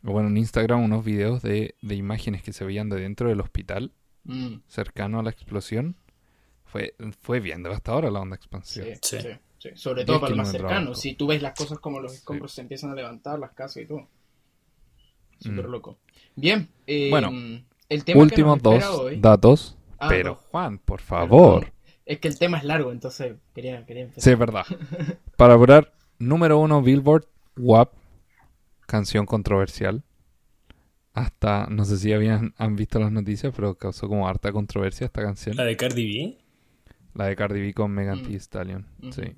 Bueno, 0.00 0.28
en 0.28 0.36
Instagram 0.38 0.82
unos 0.84 1.04
videos 1.04 1.42
de, 1.42 1.74
de 1.82 1.94
imágenes 1.96 2.42
que 2.42 2.52
se 2.54 2.64
veían 2.64 2.88
de 2.88 3.00
dentro 3.00 3.28
del 3.28 3.40
hospital 3.40 3.92
Mm, 4.24 4.60
cercano 4.68 5.20
a 5.20 5.22
la 5.22 5.30
explosión. 5.30 5.96
Fue, 6.70 6.94
fue 7.20 7.40
bien 7.40 7.62
devastadora 7.62 8.10
la 8.10 8.20
onda 8.20 8.36
expansiva. 8.36 8.86
sí. 9.02 9.18
Sí. 9.20 9.28
sí. 9.58 9.68
Sobre 9.74 10.04
10 10.04 10.06
todo 10.06 10.20
para 10.20 10.30
el 10.32 10.36
más 10.36 10.48
kilómetros 10.48 10.52
cercano. 10.70 10.86
abajo. 10.88 10.94
Si 10.94 11.14
tú 11.14 11.26
ves 11.26 11.42
las 11.42 11.54
cosas 11.54 11.78
como 11.80 11.98
los 12.00 12.14
escombros 12.14 12.52
se 12.52 12.60
empiezan 12.60 12.90
a 12.90 12.94
levantar, 12.94 13.38
las 13.38 13.52
casas 13.52 13.82
y 13.82 13.86
todo. 13.86 14.06
Súper 15.40 15.66
Mm. 15.68 15.70
loco. 15.70 15.98
Bien. 16.36 16.68
eh, 16.86 17.08
Bueno, 17.10 17.30
el 17.88 18.04
tema 18.04 18.20
Últimos 18.22 18.58
que 18.58 18.62
nos 18.64 18.80
dos 18.82 18.98
hoy. 19.00 19.20
datos. 19.20 19.76
Ah, 19.98 20.06
pero 20.08 20.30
no. 20.30 20.34
Juan, 20.36 20.78
por 20.78 21.00
favor. 21.00 21.60
Perdón. 21.60 21.74
Es 22.06 22.20
que 22.20 22.28
el 22.28 22.38
tema 22.38 22.58
es 22.58 22.64
largo, 22.64 22.92
entonces 22.92 23.34
quería, 23.54 23.84
quería 23.84 24.04
empezar. 24.04 24.22
Sí, 24.22 24.30
es 24.30 24.38
verdad. 24.38 24.64
Para 25.36 25.54
apurar, 25.54 25.92
número 26.18 26.58
uno 26.58 26.80
Billboard, 26.82 27.26
WAP, 27.56 27.92
canción 28.86 29.26
controversial. 29.26 30.02
Hasta, 31.12 31.66
no 31.68 31.84
sé 31.84 31.96
si 31.98 32.12
habían 32.12 32.54
han 32.58 32.76
visto 32.76 33.00
las 33.00 33.10
noticias, 33.10 33.52
pero 33.54 33.74
causó 33.76 34.08
como 34.08 34.28
harta 34.28 34.52
controversia 34.52 35.06
esta 35.06 35.20
canción. 35.22 35.56
La 35.56 35.64
de 35.64 35.76
Cardi 35.76 36.06
B. 36.06 36.38
La 37.14 37.26
de 37.26 37.36
Cardi 37.36 37.60
B 37.60 37.74
con 37.74 37.90
Megan 37.92 38.22
Mm. 38.22 38.26
Thee 38.26 38.36
Stallion. 38.40 38.86
Ujú. 39.02 39.12
Sí. 39.12 39.36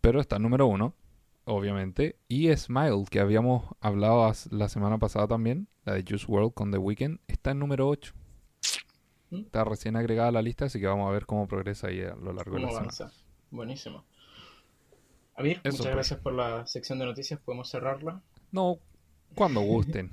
Pero 0.00 0.20
está 0.20 0.38
número 0.38 0.66
uno, 0.66 0.94
obviamente. 1.44 2.16
Y 2.28 2.54
Smile, 2.56 3.04
que 3.10 3.20
habíamos 3.20 3.64
hablado 3.80 4.32
la 4.50 4.68
semana 4.68 4.98
pasada 4.98 5.26
también, 5.28 5.68
la 5.84 5.94
de 5.94 6.04
Juice 6.08 6.26
World 6.28 6.54
con 6.54 6.70
The 6.70 6.78
Weeknd, 6.78 7.18
está 7.28 7.52
en 7.52 7.58
número 7.60 7.88
8. 7.88 8.12
Mm. 9.30 9.36
Está 9.40 9.64
recién 9.64 9.96
agregada 9.96 10.28
a 10.28 10.32
la 10.32 10.42
lista, 10.42 10.66
así 10.66 10.78
que 10.80 10.86
vamos 10.86 11.08
a 11.08 11.12
ver 11.12 11.26
cómo 11.26 11.46
progresa 11.48 11.88
ahí 11.88 12.00
a 12.02 12.14
lo 12.16 12.32
largo 12.32 12.56
de 12.56 12.62
¿Cómo 12.62 12.66
la 12.66 12.68
semana. 12.68 12.80
avanza? 12.80 13.10
Buenísimo. 13.50 14.04
Amir, 15.36 15.60
Eso, 15.64 15.78
muchas 15.78 15.86
pues. 15.86 15.94
gracias 15.94 16.20
por 16.20 16.32
la 16.34 16.66
sección 16.66 16.98
de 16.98 17.06
noticias. 17.06 17.40
Podemos 17.40 17.70
cerrarla. 17.70 18.20
No, 18.50 18.78
cuando 19.34 19.60
gusten. 19.62 20.10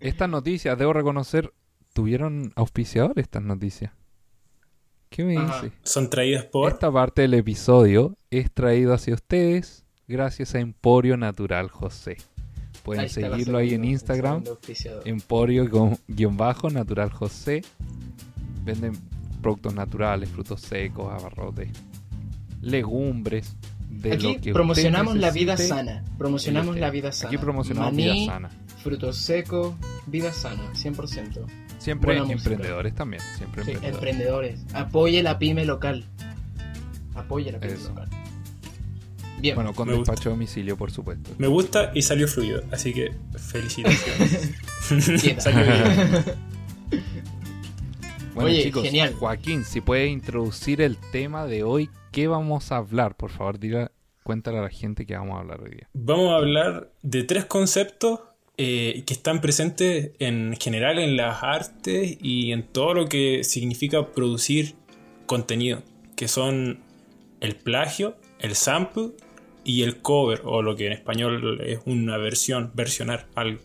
Estas 0.00 0.28
noticias, 0.28 0.76
debo 0.78 0.92
reconocer, 0.92 1.52
tuvieron 1.92 2.52
auspiciador 2.56 3.18
estas 3.18 3.42
noticias. 3.42 3.92
¿Qué 5.10 5.24
me 5.24 5.36
Ajá. 5.36 5.62
dice? 5.62 5.74
Son 5.82 6.08
traídas 6.08 6.44
por. 6.44 6.70
Esta 6.72 6.90
parte 6.90 7.22
del 7.22 7.34
episodio 7.34 8.16
es 8.30 8.50
traído 8.52 8.94
hacia 8.94 9.14
ustedes 9.14 9.84
gracias 10.06 10.54
a 10.54 10.60
Emporio 10.60 11.16
Natural 11.16 11.68
José. 11.68 12.16
Pueden 12.84 13.02
Ahí 13.02 13.08
seguirlo 13.08 13.58
ahí 13.58 13.74
en 13.74 13.84
Instagram, 13.84 14.34
segundo 14.44 14.50
auspiciador. 14.52 15.02
Emporio 15.08 15.68
con 15.68 15.98
guion 16.06 16.36
bajo, 16.36 16.70
Natural 16.70 17.10
José. 17.10 17.62
Venden 18.64 18.92
productos 19.42 19.74
naturales, 19.74 20.28
frutos 20.30 20.60
secos, 20.60 21.12
abarrotes, 21.12 21.68
legumbres. 22.62 23.56
De 23.90 24.12
Aquí 24.12 24.34
lo 24.34 24.40
que 24.40 24.52
promocionamos 24.52 25.16
la 25.16 25.32
vida 25.32 25.56
sana. 25.56 26.04
Promocionamos 26.18 26.76
la 26.76 26.90
vida 26.90 27.10
sana. 27.10 27.28
Aquí 27.28 27.38
promocionamos 27.38 27.92
Maní, 27.92 28.04
vida 28.04 28.32
sana. 28.32 28.50
frutos 28.82 29.16
secos, 29.16 29.74
vida 30.06 30.32
sana, 30.32 30.72
100%. 30.74 31.44
Siempre 31.80 32.12
buena 32.18 32.22
música. 32.32 32.50
emprendedores 32.50 32.94
también. 32.94 33.22
Siempre 33.36 33.64
Sí, 33.64 33.70
emprendedores. 33.72 33.94
emprendedores. 33.94 34.60
Apoye 34.74 35.22
la 35.22 35.38
pyme 35.38 35.64
local. 35.64 36.04
Apoye 37.14 37.50
la 37.52 37.58
pyme 37.58 37.72
Eso. 37.72 37.88
local. 37.88 38.08
Bien. 39.40 39.54
Bueno, 39.54 39.72
con 39.74 39.88
Me 39.88 39.94
gusta. 39.94 40.12
despacho 40.12 40.28
a 40.28 40.32
domicilio, 40.32 40.76
por 40.76 40.90
supuesto. 40.90 41.30
Me 41.38 41.46
gusta 41.46 41.90
y 41.94 42.02
salió 42.02 42.28
fluido, 42.28 42.62
así 42.70 42.92
que 42.92 43.10
felicitaciones. 43.38 44.52
Bien. 45.24 45.40
Salió 45.40 45.64
bien. 45.64 46.24
Bueno, 48.34 48.48
Oye, 48.50 48.62
chicos, 48.62 48.84
genial. 48.84 49.14
Joaquín, 49.14 49.64
si 49.64 49.80
puede 49.80 50.06
introducir 50.06 50.80
el 50.82 50.96
tema 50.96 51.46
de 51.46 51.64
hoy, 51.64 51.90
¿qué 52.12 52.28
vamos 52.28 52.70
a 52.70 52.76
hablar? 52.76 53.16
Por 53.16 53.30
favor, 53.30 53.58
diga, 53.58 53.90
cuéntale 54.22 54.58
a 54.58 54.62
la 54.62 54.70
gente 54.70 55.04
que 55.04 55.16
vamos 55.16 55.36
a 55.36 55.40
hablar 55.40 55.60
hoy 55.62 55.70
día. 55.70 55.88
Vamos 55.94 56.30
a 56.32 56.36
hablar 56.36 56.92
de 57.02 57.24
tres 57.24 57.44
conceptos 57.46 58.20
eh, 58.62 59.04
que 59.06 59.14
están 59.14 59.40
presentes 59.40 60.10
en 60.18 60.54
general 60.60 60.98
en 60.98 61.16
las 61.16 61.42
artes 61.42 62.18
y 62.20 62.52
en 62.52 62.62
todo 62.62 62.92
lo 62.92 63.08
que 63.08 63.42
significa 63.42 64.12
producir 64.12 64.74
contenido, 65.24 65.82
que 66.14 66.28
son 66.28 66.80
el 67.40 67.56
plagio, 67.56 68.18
el 68.38 68.54
sample 68.54 69.12
y 69.64 69.80
el 69.80 70.02
cover, 70.02 70.42
o 70.44 70.60
lo 70.60 70.76
que 70.76 70.88
en 70.88 70.92
español 70.92 71.62
es 71.64 71.78
una 71.86 72.18
versión, 72.18 72.70
versionar 72.74 73.28
algo. 73.34 73.62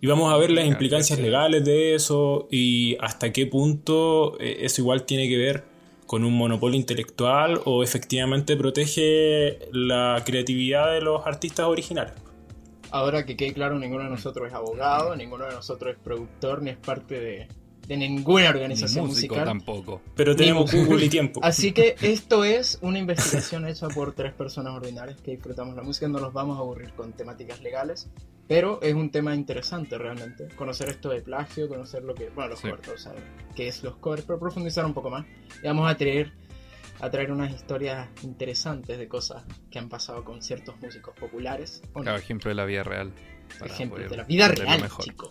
Y 0.00 0.06
vamos 0.06 0.32
a 0.32 0.36
ver 0.36 0.52
las 0.52 0.66
implicancias 0.66 1.18
legales 1.18 1.64
de 1.64 1.96
eso 1.96 2.46
y 2.48 2.96
hasta 3.00 3.32
qué 3.32 3.48
punto 3.48 4.38
eh, 4.38 4.58
eso 4.60 4.82
igual 4.82 5.04
tiene 5.04 5.28
que 5.28 5.36
ver 5.36 5.64
con 6.06 6.22
un 6.22 6.34
monopolio 6.34 6.78
intelectual 6.78 7.60
o 7.64 7.82
efectivamente 7.82 8.56
protege 8.56 9.58
la 9.72 10.22
creatividad 10.24 10.92
de 10.92 11.00
los 11.00 11.26
artistas 11.26 11.66
originales. 11.66 12.14
Ahora 12.92 13.24
que 13.26 13.36
quede 13.36 13.52
claro, 13.54 13.78
ninguno 13.78 14.04
de 14.04 14.10
nosotros 14.10 14.46
es 14.48 14.54
abogado, 14.54 15.16
ninguno 15.16 15.46
de 15.46 15.52
nosotros 15.54 15.94
es 15.94 15.98
productor, 16.02 16.62
ni 16.62 16.70
es 16.70 16.76
parte 16.76 17.18
de, 17.18 17.48
de 17.88 17.96
ninguna 17.96 18.42
Ni 18.42 18.48
organización 18.48 19.06
músico 19.06 19.34
musical. 19.34 19.44
tampoco. 19.46 20.02
Pero 20.14 20.36
tenemos. 20.36 20.70
Google 20.72 21.06
y 21.06 21.08
tiempo. 21.08 21.40
Así 21.42 21.72
que 21.72 21.96
esto 22.02 22.44
es 22.44 22.78
una 22.82 22.98
investigación 22.98 23.66
hecha 23.66 23.88
por 23.88 24.12
tres 24.14 24.32
personas 24.34 24.74
ordinarias 24.74 25.20
que 25.20 25.32
disfrutamos 25.32 25.74
la 25.74 25.82
música. 25.82 26.06
No 26.06 26.18
los 26.20 26.32
vamos 26.32 26.58
a 26.58 26.60
aburrir 26.60 26.92
con 26.92 27.12
temáticas 27.14 27.60
legales, 27.62 28.10
pero 28.46 28.80
es 28.82 28.92
un 28.94 29.10
tema 29.10 29.34
interesante 29.34 29.96
realmente. 29.96 30.48
Conocer 30.56 30.90
esto 30.90 31.08
de 31.08 31.22
plagio, 31.22 31.68
conocer 31.68 32.02
lo 32.04 32.14
que. 32.14 32.28
Bueno, 32.28 32.50
los 32.50 32.60
Sí. 32.60 32.68
covers, 32.68 32.88
o 32.88 32.98
sea, 32.98 33.14
qué 33.56 33.68
es 33.68 33.82
los 33.82 33.96
covers, 33.96 34.24
pero 34.26 34.38
profundizar 34.38 34.84
un 34.84 34.92
poco 34.94 35.08
más. 35.10 35.24
Y 35.62 35.66
vamos 35.66 35.90
a 35.90 35.96
traer, 35.96 36.32
a 37.02 37.10
traer 37.10 37.32
unas 37.32 37.52
historias 37.52 38.08
interesantes 38.22 38.96
de 38.96 39.08
cosas 39.08 39.42
que 39.70 39.78
han 39.78 39.88
pasado 39.88 40.24
con 40.24 40.40
ciertos 40.40 40.80
músicos 40.80 41.14
populares. 41.18 41.82
no. 41.94 42.02
Claro, 42.02 42.16
ejemplo 42.18 42.48
de 42.48 42.54
la 42.54 42.64
vida 42.64 42.84
real. 42.84 43.12
para 43.58 43.74
poder 43.74 44.08
de 44.08 44.16
la 44.16 44.24
vida 44.24 44.48
real, 44.48 44.80
mejor. 44.80 45.04
chico. 45.04 45.28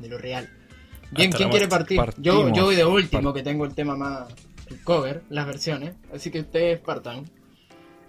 De 0.00 0.08
lo 0.08 0.18
real. 0.18 0.50
Bien, 1.12 1.28
Hasta 1.28 1.36
¿quién 1.38 1.50
quiere 1.50 1.68
partir? 1.68 1.96
Yo, 1.96 2.04
Partimos. 2.04 2.58
yo 2.58 2.64
voy 2.64 2.74
de 2.74 2.84
último, 2.84 3.32
que 3.32 3.42
tengo 3.42 3.64
el 3.64 3.74
tema 3.74 3.96
más 3.96 4.34
el 4.68 4.82
cover, 4.82 5.22
las 5.30 5.46
versiones. 5.46 5.94
Así 6.12 6.30
que 6.30 6.40
ustedes 6.40 6.80
partan. 6.80 7.24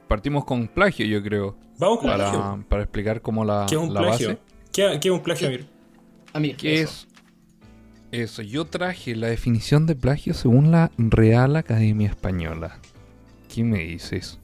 Partimos 0.07 0.43
con 0.45 0.67
plagio, 0.67 1.05
yo 1.05 1.21
creo, 1.21 1.55
Vamos 1.77 1.99
con 1.99 2.13
plagio. 2.13 2.39
para, 2.39 2.63
para 2.63 2.83
explicar 2.83 3.21
cómo 3.21 3.45
la, 3.45 3.65
¿Qué 3.69 3.75
es 3.75 3.81
un 3.81 3.93
la 3.93 4.01
plagio? 4.01 4.27
base. 4.29 4.39
¿Qué, 4.71 4.99
qué 4.99 5.07
es 5.09 5.13
un 5.13 5.21
plagio, 5.21 5.47
Amir? 5.47 5.67
Amir, 6.33 6.57
¿Qué 6.57 6.81
eso. 6.81 7.05
es 8.11 8.31
eso? 8.31 8.41
Yo 8.41 8.65
traje 8.65 9.15
la 9.15 9.27
definición 9.27 9.85
de 9.85 9.95
plagio 9.95 10.33
según 10.33 10.71
la 10.71 10.91
Real 10.97 11.55
Academia 11.55 12.09
Española. 12.09 12.79
¿Qué 13.53 13.63
me 13.63 13.79
dices? 13.79 14.39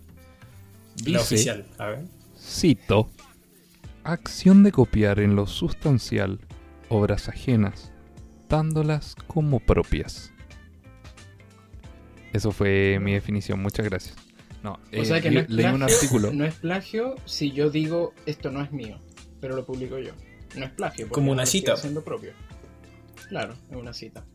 La 1.06 1.20
Dice, 1.20 1.36
oficial. 1.36 1.66
A 1.78 1.88
ver. 1.88 2.06
cito, 2.38 3.10
acción 4.04 4.64
de 4.64 4.72
copiar 4.72 5.20
en 5.20 5.36
lo 5.36 5.48
sustancial 5.48 6.40
obras 6.90 7.28
ajenas, 7.30 7.92
dándolas 8.50 9.16
como 9.28 9.60
propias. 9.60 10.32
Eso 12.34 12.52
fue 12.52 13.00
mi 13.02 13.14
definición, 13.14 13.62
muchas 13.62 13.86
gracias. 13.86 14.16
No, 14.62 14.74
O 14.74 14.80
eh, 14.92 15.06
sea 15.06 15.22
que 15.22 15.30
le- 15.32 15.36
no 15.36 15.42
es, 15.42 15.50
leí 15.50 15.58
plagio, 15.64 15.76
un 15.76 15.84
artículo. 15.84 16.34
no 16.34 16.46
es 16.46 16.54
plagio 16.56 17.16
si 17.26 17.52
yo 17.52 17.70
digo 17.70 18.14
esto 18.26 18.52
no 18.52 18.62
es 18.62 18.72
mío, 18.72 19.00
pero 19.40 19.56
lo 19.56 19.66
publico 19.66 19.98
yo. 20.00 20.12
No 20.56 20.66
es 20.66 20.72
plagio. 20.72 21.06
porque 21.08 21.16
Como 21.16 21.32
una 21.32 21.38
no 21.38 21.42
lo 21.42 21.44
estoy 21.46 21.60
cita. 21.62 21.74
haciendo 21.74 22.04
propio. 22.04 22.34
Claro, 23.30 23.54
es 23.70 23.76
una 23.78 23.94
cita. 23.94 24.26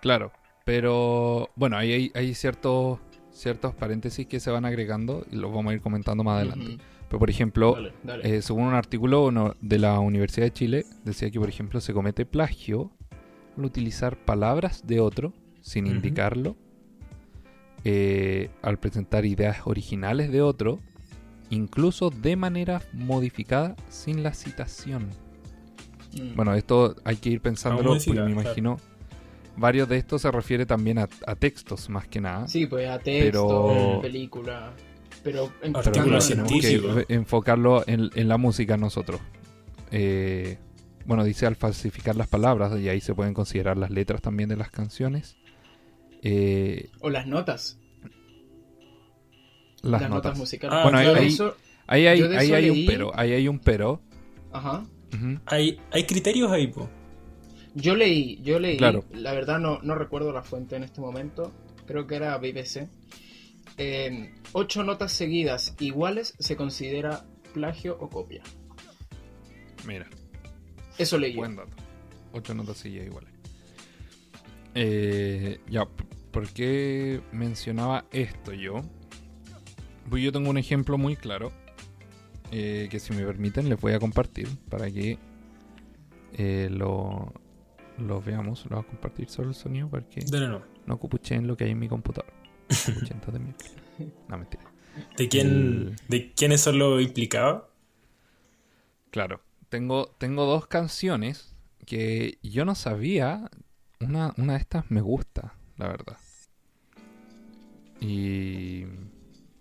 Claro, 0.00 0.32
pero 0.64 1.50
bueno, 1.54 1.76
ahí 1.76 1.92
hay, 1.92 2.12
hay 2.14 2.34
ciertos, 2.34 2.98
ciertos 3.40 3.74
paréntesis 3.74 4.26
que 4.26 4.38
se 4.40 4.50
van 4.50 4.64
agregando 4.64 5.24
y 5.30 5.36
los 5.36 5.52
vamos 5.52 5.72
a 5.72 5.74
ir 5.74 5.80
comentando 5.80 6.22
más 6.22 6.36
adelante. 6.36 6.76
Pero 7.08 7.18
por 7.18 7.30
ejemplo, 7.30 7.74
Dale, 7.74 7.92
dale. 8.04 8.36
eh, 8.36 8.42
según 8.42 8.64
un 8.64 8.74
artículo 8.74 9.54
de 9.60 9.78
la 9.78 9.98
Universidad 9.98 10.46
de 10.46 10.52
Chile, 10.52 10.84
decía 11.04 11.30
que 11.30 11.40
por 11.40 11.48
ejemplo 11.48 11.80
se 11.80 11.92
comete 11.92 12.24
plagio 12.26 12.92
al 13.56 13.64
utilizar 13.64 14.16
palabras 14.16 14.86
de 14.86 15.00
otro 15.00 15.32
sin 15.60 15.86
indicarlo, 15.86 16.56
eh, 17.84 18.50
al 18.62 18.78
presentar 18.78 19.24
ideas 19.24 19.58
originales 19.64 20.30
de 20.30 20.42
otro, 20.42 20.78
incluso 21.50 22.10
de 22.10 22.36
manera 22.36 22.82
modificada 22.92 23.74
sin 23.88 24.22
la 24.22 24.32
citación. 24.34 25.08
Mm. 26.12 26.36
Bueno, 26.36 26.54
esto 26.54 26.94
hay 27.04 27.16
que 27.16 27.30
ir 27.30 27.40
pensándolo 27.40 27.96
porque 28.04 28.20
me 28.20 28.42
claro. 28.42 28.76
Varios 29.56 29.88
de 29.88 29.96
estos 29.98 30.22
se 30.22 30.30
refiere 30.30 30.64
también 30.66 30.98
a, 30.98 31.08
a 31.26 31.34
textos 31.34 31.88
más 31.90 32.06
que 32.08 32.20
nada. 32.20 32.46
Sí, 32.48 32.66
pues 32.66 32.88
a 32.88 32.98
texto, 32.98 33.68
Pero- 33.68 34.00
película. 34.00 34.72
Pero 35.22 35.52
Pero 35.60 35.76
en 35.84 35.92
tenemos 35.92 36.24
científico. 36.24 36.88
que 37.06 37.14
enfocarlo 37.14 37.84
en, 37.86 38.10
en 38.14 38.28
la 38.28 38.38
música 38.38 38.76
nosotros. 38.78 39.20
Eh, 39.90 40.56
bueno, 41.04 41.24
dice 41.24 41.44
al 41.46 41.56
falsificar 41.56 42.16
las 42.16 42.28
palabras 42.28 42.78
y 42.80 42.88
ahí 42.88 43.00
se 43.02 43.14
pueden 43.14 43.34
considerar 43.34 43.76
las 43.76 43.90
letras 43.90 44.22
también 44.22 44.48
de 44.48 44.56
las 44.56 44.70
canciones. 44.70 45.36
Eh, 46.22 46.88
O 47.00 47.10
las 47.10 47.26
notas. 47.26 47.78
las, 49.82 49.92
Las, 49.92 50.02
notas. 50.02 50.10
notas. 50.10 50.38
musicales. 50.38 50.78
Ah, 50.78 50.82
Bueno, 50.84 50.98
ahí- 50.98 51.06
Yo 51.06 51.14
de 51.14 51.20
ahí- 51.20 51.26
eso- 51.28 51.56
Ahí 51.86 52.06
hay, 52.06 52.22
ahí 52.22 52.52
hay 52.52 52.70
un 52.70 52.86
pero, 52.86 53.10
ahí 53.18 53.32
hay 53.32 53.48
un 53.48 53.58
pero. 53.58 54.00
Ajá. 54.52 54.84
Hay, 55.46 55.80
hay 55.90 56.04
criterios 56.04 56.50
ahí, 56.52 56.68
po. 56.68 56.88
Yo 57.74 57.94
leí, 57.94 58.40
yo 58.42 58.58
leí, 58.58 58.76
Claro. 58.76 59.04
la 59.12 59.32
verdad 59.32 59.58
no, 59.58 59.80
no 59.82 59.94
recuerdo 59.94 60.32
la 60.32 60.42
fuente 60.42 60.76
en 60.76 60.82
este 60.82 61.00
momento, 61.00 61.52
creo 61.86 62.06
que 62.06 62.16
era 62.16 62.36
BBC. 62.38 62.88
Eh, 63.78 64.34
ocho 64.52 64.82
notas 64.82 65.12
seguidas 65.12 65.74
iguales 65.80 66.34
se 66.38 66.56
considera 66.56 67.24
plagio 67.54 67.96
o 68.00 68.08
copia. 68.08 68.42
Mira. 69.86 70.06
Eso 70.98 71.16
leí. 71.16 71.32
yo. 71.32 71.38
Buen 71.38 71.56
dato. 71.56 71.70
Ocho 72.32 72.54
notas 72.54 72.76
seguidas 72.78 73.06
iguales. 73.06 73.30
Eh, 74.74 75.60
ya, 75.68 75.84
¿por 76.30 76.48
qué 76.52 77.20
mencionaba 77.32 78.04
esto 78.12 78.52
yo? 78.52 78.82
Pues 80.08 80.22
yo 80.22 80.32
tengo 80.32 80.50
un 80.50 80.58
ejemplo 80.58 80.98
muy 80.98 81.16
claro 81.16 81.52
eh, 82.50 82.88
que 82.90 82.98
si 83.00 83.12
me 83.12 83.24
permiten 83.24 83.68
les 83.68 83.80
voy 83.80 83.92
a 83.92 83.98
compartir 84.00 84.48
para 84.68 84.90
que 84.90 85.18
eh, 86.36 86.68
lo, 86.70 87.32
lo 88.00 88.20
veamos. 88.22 88.64
Lo 88.66 88.76
voy 88.76 88.84
a 88.84 88.88
compartir 88.88 89.28
solo 89.28 89.48
el 89.50 89.54
sonido 89.54 89.88
porque 89.88 90.24
Dale, 90.26 90.48
no. 90.48 90.62
no 90.86 90.98
cupuchen 90.98 91.46
lo 91.46 91.56
que 91.56 91.64
hay 91.64 91.70
en 91.72 91.78
mi 91.78 91.88
computador. 91.88 92.32
De. 92.68 93.40
No, 94.28 94.38
mentira. 94.38 94.62
¿De, 95.16 95.28
quién, 95.28 95.46
El- 95.48 95.96
¿De 96.08 96.32
quiénes 96.32 96.60
son 96.60 96.78
los 96.78 97.00
implicados? 97.02 97.64
Claro, 99.10 99.40
tengo, 99.68 100.06
tengo 100.18 100.44
dos 100.46 100.66
canciones 100.66 101.54
que 101.86 102.38
yo 102.42 102.64
no 102.64 102.74
sabía. 102.74 103.50
Una, 104.00 104.32
una 104.38 104.54
de 104.54 104.60
estas 104.60 104.90
me 104.90 105.00
gusta, 105.02 105.54
la 105.76 105.88
verdad. 105.88 106.16
Y, 108.00 108.84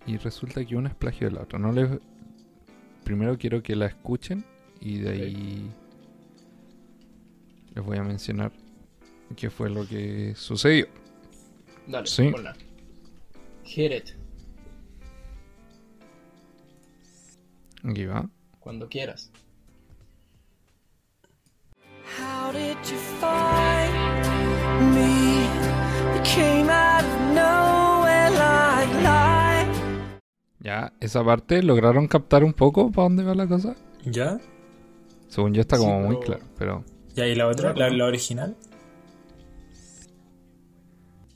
y 0.05 0.17
resulta 0.23 0.63
que 0.65 0.75
una 0.75 0.89
es 0.89 0.95
plagio 0.95 1.27
de 1.29 1.35
la 1.35 1.41
otra. 1.41 1.59
No 1.59 1.71
les, 1.71 1.89
primero 3.03 3.37
quiero 3.37 3.61
que 3.61 3.75
la 3.75 3.87
escuchen 3.87 4.45
y 4.79 4.99
de 4.99 5.09
ahí 5.09 5.71
les 7.79 7.85
voy 7.87 7.97
a 7.97 8.03
mencionar 8.03 8.51
qué 9.37 9.49
fue 9.49 9.69
lo 9.69 9.87
que 9.87 10.33
sucedió. 10.35 10.87
Dale, 11.87 12.07
Sí. 12.07 12.29
ponla. 12.29 12.55
Hit 13.63 13.91
it, 13.91 14.09
Aquí 17.83 18.05
va. 18.05 18.27
cuando 18.59 18.89
quieras. 18.89 19.31
How 22.19 22.51
did 22.51 22.75
you 22.89 22.97
find 23.21 24.93
me? 24.93 25.45
You 26.15 26.21
came 26.23 26.69
out 26.69 27.03
of 27.05 27.19
nowhere 27.33 28.29
like 28.31 28.93
light. 29.03 29.69
Ya, 30.59 30.91
esa 30.99 31.23
parte 31.23 31.63
lograron 31.63 32.07
captar 32.07 32.43
un 32.43 32.53
poco 32.53 32.91
para 32.91 33.03
dónde 33.03 33.23
va 33.23 33.35
la 33.35 33.47
cosa. 33.47 33.75
¿Ya? 34.03 34.39
Según 35.29 35.53
yo 35.53 35.61
está 35.61 35.77
Sí, 35.77 35.83
como 35.83 36.01
muy 36.01 36.19
claro, 36.19 36.43
pero 36.57 36.83
¿Y 37.19 37.21
ahí 37.21 37.35
la 37.35 37.47
otra? 37.49 37.73
¿La, 37.73 37.89
la 37.89 38.05
original? 38.05 38.55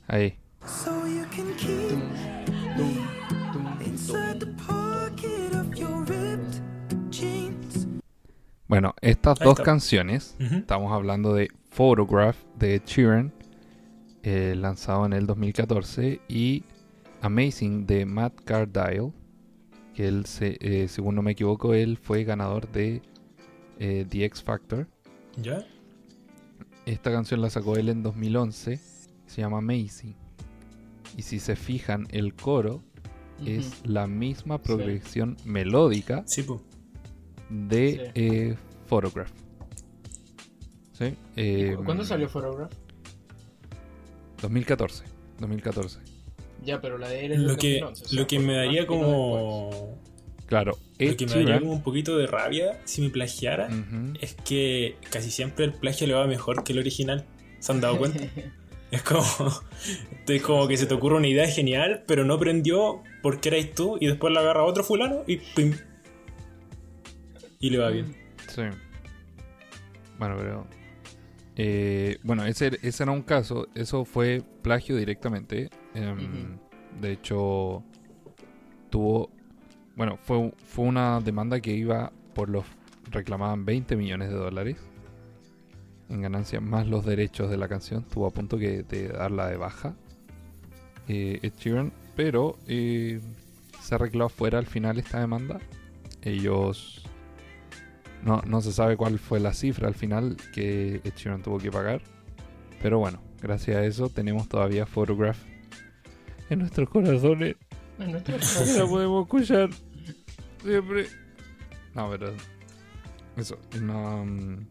ahí. 0.08 0.38
Bueno, 8.66 8.94
estas 9.02 9.38
dos 9.38 9.56
canciones, 9.64 10.36
estamos 10.38 10.90
hablando 10.90 11.34
de 11.34 11.48
Photograph 11.68 12.36
de 12.58 12.80
Sheeran, 12.86 13.32
eh, 14.22 14.54
lanzado 14.56 15.04
en 15.04 15.12
el 15.12 15.26
2014, 15.26 16.18
y 16.28 16.64
Amazing 17.20 17.86
de 17.86 18.06
Matt 18.06 18.40
Cardile, 18.44 19.12
que 19.94 20.08
él, 20.08 20.24
se- 20.24 20.56
eh, 20.60 20.88
según 20.88 21.14
no 21.14 21.20
me 21.22 21.32
equivoco, 21.32 21.74
él 21.74 21.98
fue 21.98 22.24
ganador 22.24 22.70
de 22.72 23.02
eh, 23.78 24.06
The 24.08 24.24
X 24.24 24.42
Factor. 24.42 24.86
¿Ya? 25.36 25.64
Esta 26.86 27.10
canción 27.10 27.40
la 27.40 27.50
sacó 27.50 27.76
él 27.76 27.88
en 27.88 28.02
2011, 28.02 28.78
se 29.26 29.40
llama 29.40 29.58
Amazing. 29.58 30.14
Y 31.16 31.22
si 31.22 31.38
se 31.38 31.56
fijan, 31.56 32.06
el 32.10 32.34
coro 32.34 32.82
es 33.44 33.82
la 33.84 34.06
misma 34.06 34.60
progresión 34.62 35.36
melódica 35.44 36.22
Sí, 36.26 36.44
de 37.50 37.92
Sí. 37.92 38.10
eh, 38.14 38.56
Photograph. 38.86 39.30
¿Sí? 40.92 41.14
Eh, 41.36 41.74
¿Cu- 41.76 41.84
¿Cuándo 41.84 42.04
salió 42.04 42.28
Photograph? 42.28 42.70
2014. 44.42 45.04
2014. 45.40 45.98
Ya, 46.64 46.80
pero 46.80 46.98
la 46.98 47.08
de 47.08 47.26
él 47.26 47.32
es 47.32 47.38
Lo 47.40 47.56
que, 47.56 47.80
2011, 47.80 48.04
o 48.04 48.08
sea, 48.08 48.20
lo 48.20 48.26
que 48.26 48.38
me 48.38 48.54
daría 48.56 48.86
como. 48.86 49.98
Claro, 50.46 50.76
Lo 50.98 51.06
Ed 51.06 51.16
que 51.16 51.26
me 51.26 51.32
daría 51.32 51.60
como 51.60 51.72
un 51.72 51.82
poquito 51.82 52.16
de 52.16 52.26
rabia 52.28 52.80
si 52.84 53.02
me 53.02 53.10
plagiara 53.10 53.68
es 54.20 54.34
que 54.34 54.96
casi 55.10 55.30
siempre 55.30 55.64
el 55.64 55.72
plagio 55.72 56.06
le 56.06 56.14
va 56.14 56.26
mejor 56.26 56.62
que 56.64 56.72
el 56.72 56.78
original. 56.78 57.24
¿Se 57.58 57.72
han 57.72 57.80
dado 57.80 57.98
cuenta? 57.98 58.20
Es 58.90 59.02
como, 59.02 59.24
es 60.28 60.42
como 60.42 60.68
que 60.68 60.76
se 60.76 60.86
te 60.86 60.94
ocurre 60.94 61.16
una 61.16 61.26
idea 61.26 61.48
genial, 61.48 62.04
pero 62.06 62.24
no 62.24 62.38
prendió 62.38 63.02
porque 63.22 63.48
erais 63.48 63.74
tú 63.74 63.96
y 64.00 64.06
después 64.06 64.32
la 64.32 64.38
agarra 64.38 64.62
otro 64.62 64.84
fulano 64.84 65.24
y 65.26 65.38
pim. 65.38 65.74
Y 67.58 67.70
le 67.70 67.78
va 67.78 67.88
bien. 67.90 68.14
Sí. 68.48 68.62
Bueno, 70.16 70.36
pero. 70.38 70.66
eh, 71.56 72.18
bueno, 72.22 72.44
ese, 72.44 72.78
ese 72.82 73.02
era 73.02 73.10
un 73.10 73.22
caso. 73.22 73.66
Eso 73.74 74.04
fue 74.04 74.42
plagio 74.62 74.94
directamente. 74.96 75.70
em, 75.94 76.56
De 77.00 77.12
hecho, 77.12 77.82
tuvo. 78.90 79.30
Bueno, 79.96 80.18
fue, 80.22 80.52
fue 80.66 80.84
una 80.86 81.20
demanda 81.20 81.60
que 81.60 81.72
iba 81.72 82.12
por 82.34 82.48
los. 82.48 82.64
Reclamaban 83.10 83.64
20 83.64 83.96
millones 83.96 84.30
de 84.30 84.34
dólares 84.36 84.76
en 86.08 86.22
ganancia, 86.22 86.60
más 86.60 86.86
los 86.86 87.04
derechos 87.04 87.50
de 87.50 87.56
la 87.56 87.68
canción. 87.68 88.00
Estuvo 88.02 88.26
a 88.26 88.30
punto 88.30 88.58
que 88.58 88.82
de 88.82 89.08
darla 89.08 89.46
de 89.48 89.56
baja. 89.56 89.94
eh, 91.08 91.38
Ed 91.42 91.52
Sheeran, 91.58 91.92
pero 92.16 92.58
eh, 92.66 93.20
se 93.80 93.94
arregló 93.94 94.24
afuera 94.26 94.58
al 94.58 94.66
final 94.66 94.98
esta 94.98 95.20
demanda. 95.20 95.60
Ellos 96.22 97.04
no, 98.24 98.40
no 98.46 98.62
se 98.62 98.72
sabe 98.72 98.96
cuál 98.96 99.18
fue 99.18 99.38
la 99.38 99.52
cifra 99.52 99.86
al 99.86 99.94
final 99.94 100.36
que 100.52 101.02
Ed 101.04 101.12
Sheeran 101.14 101.42
tuvo 101.42 101.58
que 101.58 101.70
pagar. 101.70 102.00
Pero 102.82 102.98
bueno, 102.98 103.20
gracias 103.40 103.76
a 103.76 103.84
eso 103.84 104.08
tenemos 104.08 104.48
todavía 104.48 104.86
Photograph 104.86 105.38
en 106.50 106.60
nuestros 106.60 106.88
corazones. 106.88 107.56
En 107.98 108.12
la 108.12 108.86
podemos 108.86 109.24
escuchar 109.24 109.70
siempre. 110.62 111.06
No, 111.94 112.10
pero 112.10 112.32
eso, 113.36 113.58
una, 113.80 114.16
um, 114.22 114.66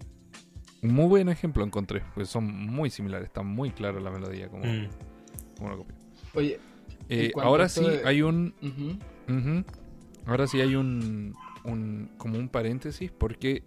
un 0.82 0.94
muy 0.94 1.06
buen 1.08 1.30
ejemplo 1.30 1.64
encontré, 1.64 2.02
porque 2.14 2.26
son 2.26 2.46
muy 2.46 2.90
similares, 2.90 3.28
está 3.28 3.42
muy 3.44 3.72
clara 3.72 4.00
la 4.02 4.12
melodía 4.12 4.50
como, 4.50 4.66
Mm. 4.66 4.88
como 5.58 5.70
lo 5.70 5.78
copié. 5.80 5.96
Oye, 6.36 6.60
Eh, 7.10 7.32
ahora 7.42 7.68
sí 7.70 7.82
de- 7.86 8.02
hay 8.06 8.22
un. 8.22 8.54
Ahora 10.26 10.48
sí 10.48 10.62
hay 10.62 10.76
un, 10.76 11.36
un- 11.66 12.10
como 12.18 12.38
un 12.40 12.48
paréntesis 12.50 13.12
porque 13.12 13.64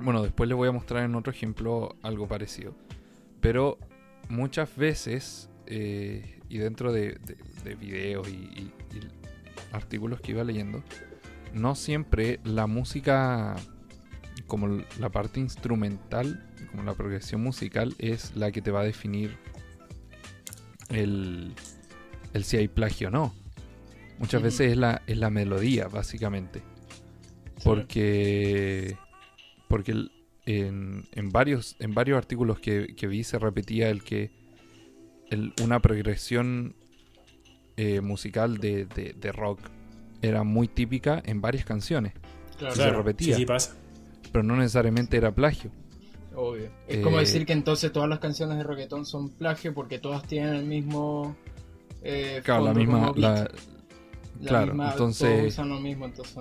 bueno, 0.00 0.22
después 0.22 0.46
les 0.48 0.56
voy 0.56 0.68
a 0.68 0.72
mostrar 0.72 1.04
en 1.04 1.14
otro 1.14 1.32
ejemplo 1.32 1.96
algo 2.02 2.26
parecido. 2.28 2.74
Pero 3.40 3.78
muchas 4.28 4.76
veces 4.76 5.48
eh, 5.66 6.40
y 6.48 6.58
dentro 6.58 6.92
de, 6.92 7.12
de- 7.24 7.36
de 7.66 7.74
videos 7.74 8.28
y, 8.28 8.32
y- 8.32 8.72
y 8.94 9.00
artículos 9.72 10.20
que 10.20 10.32
iba 10.32 10.44
leyendo, 10.44 10.82
no 11.52 11.74
siempre 11.74 12.40
la 12.44 12.66
música 12.66 13.56
como 14.46 14.82
la 15.00 15.10
parte 15.10 15.40
instrumental, 15.40 16.46
como 16.70 16.82
la 16.84 16.94
progresión 16.94 17.42
musical 17.42 17.94
es 17.98 18.36
la 18.36 18.50
que 18.52 18.62
te 18.62 18.70
va 18.70 18.80
a 18.80 18.84
definir 18.84 19.36
el, 20.90 21.52
el 22.32 22.44
si 22.44 22.56
hay 22.56 22.68
plagio 22.68 23.08
o 23.08 23.10
no. 23.10 23.34
Muchas 24.18 24.42
veces 24.42 24.72
es 24.72 24.76
la, 24.78 25.02
es 25.06 25.18
la 25.18 25.30
melodía, 25.30 25.88
básicamente. 25.88 26.62
Porque. 27.64 28.96
Porque 29.68 29.92
en, 30.46 31.04
en 31.12 31.30
varios, 31.30 31.76
en 31.80 31.92
varios 31.92 32.16
artículos 32.16 32.58
que, 32.60 32.94
que 32.96 33.06
vi 33.08 33.24
se 33.24 33.38
repetía 33.38 33.90
el 33.90 34.02
que 34.04 34.30
el- 35.30 35.52
una 35.62 35.80
progresión 35.80 36.76
eh, 37.76 38.00
musical 38.00 38.58
de, 38.58 38.86
de- 38.86 39.14
de 39.18 39.32
rock 39.32 39.60
era 40.22 40.42
muy 40.44 40.66
típica 40.68 41.22
en 41.24 41.40
varias 41.40 41.64
canciones, 41.64 42.12
Claro, 42.58 42.74
se 42.74 42.90
repetía. 42.90 43.34
Sí, 43.36 43.40
sí 43.42 43.46
pasa. 43.46 43.74
pero 44.32 44.42
no 44.42 44.56
necesariamente 44.56 45.16
era 45.16 45.30
plagio. 45.34 45.70
obvio. 46.34 46.66
Es 46.88 46.98
Eh, 46.98 47.02
como 47.02 47.18
decir 47.18 47.46
que 47.46 47.52
entonces 47.52 47.92
todas 47.92 48.08
las 48.08 48.18
canciones 48.18 48.58
de 48.58 48.64
reggaetón 48.64 49.06
son 49.06 49.30
plagio 49.30 49.72
porque 49.74 49.98
todas 49.98 50.22
tienen 50.24 50.54
el 50.54 50.64
mismo. 50.64 51.34
Eh, 52.02 52.40
Claro, 52.44 52.64
la 52.64 52.74
misma. 52.74 53.00
como 53.00 53.14
beat. 53.14 53.18
la- 53.18 53.50
La 54.40 54.48
claro, 54.48 54.66
misma- 54.74 54.90
entonces- 54.92 55.30
Todos 55.36 55.46
usan 55.52 55.68
lo 55.70 55.80
mismo, 55.80 56.04
entonces. 56.04 56.36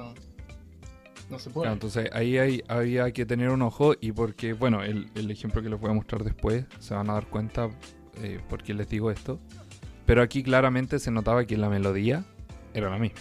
No 1.30 1.40
se 1.40 1.50
puede. 1.50 1.64
Claro, 1.66 1.74
entonces 1.74 2.10
ahí 2.14 2.38
hay, 2.38 2.62
había 2.68 3.12
que 3.12 3.26
tener 3.26 3.50
un 3.50 3.62
ojo 3.64 3.94
y 4.00 4.12
porque, 4.12 4.54
bueno, 4.54 4.84
el, 4.84 5.10
el 5.16 5.32
ejemplo 5.32 5.62
que 5.64 5.70
les 5.70 5.80
voy 5.80 5.90
a 5.90 5.94
mostrar 5.94 6.24
después 6.24 6.66
se 6.80 6.94
van 6.94 7.10
a 7.10 7.14
dar 7.14 7.28
cuenta 7.28 7.70
eh, 8.22 8.40
por 8.50 8.62
qué 8.64 8.74
les 8.74 8.88
digo 8.90 9.10
esto. 9.12 9.40
Pero 10.06 10.22
aquí 10.22 10.44
claramente 10.44 11.00
se 11.00 11.12
notaba 11.12 11.46
que 11.46 11.58
la 11.58 11.70
melodía 11.70 12.24
era 12.74 12.90
la 12.90 12.98
misma. 13.00 13.20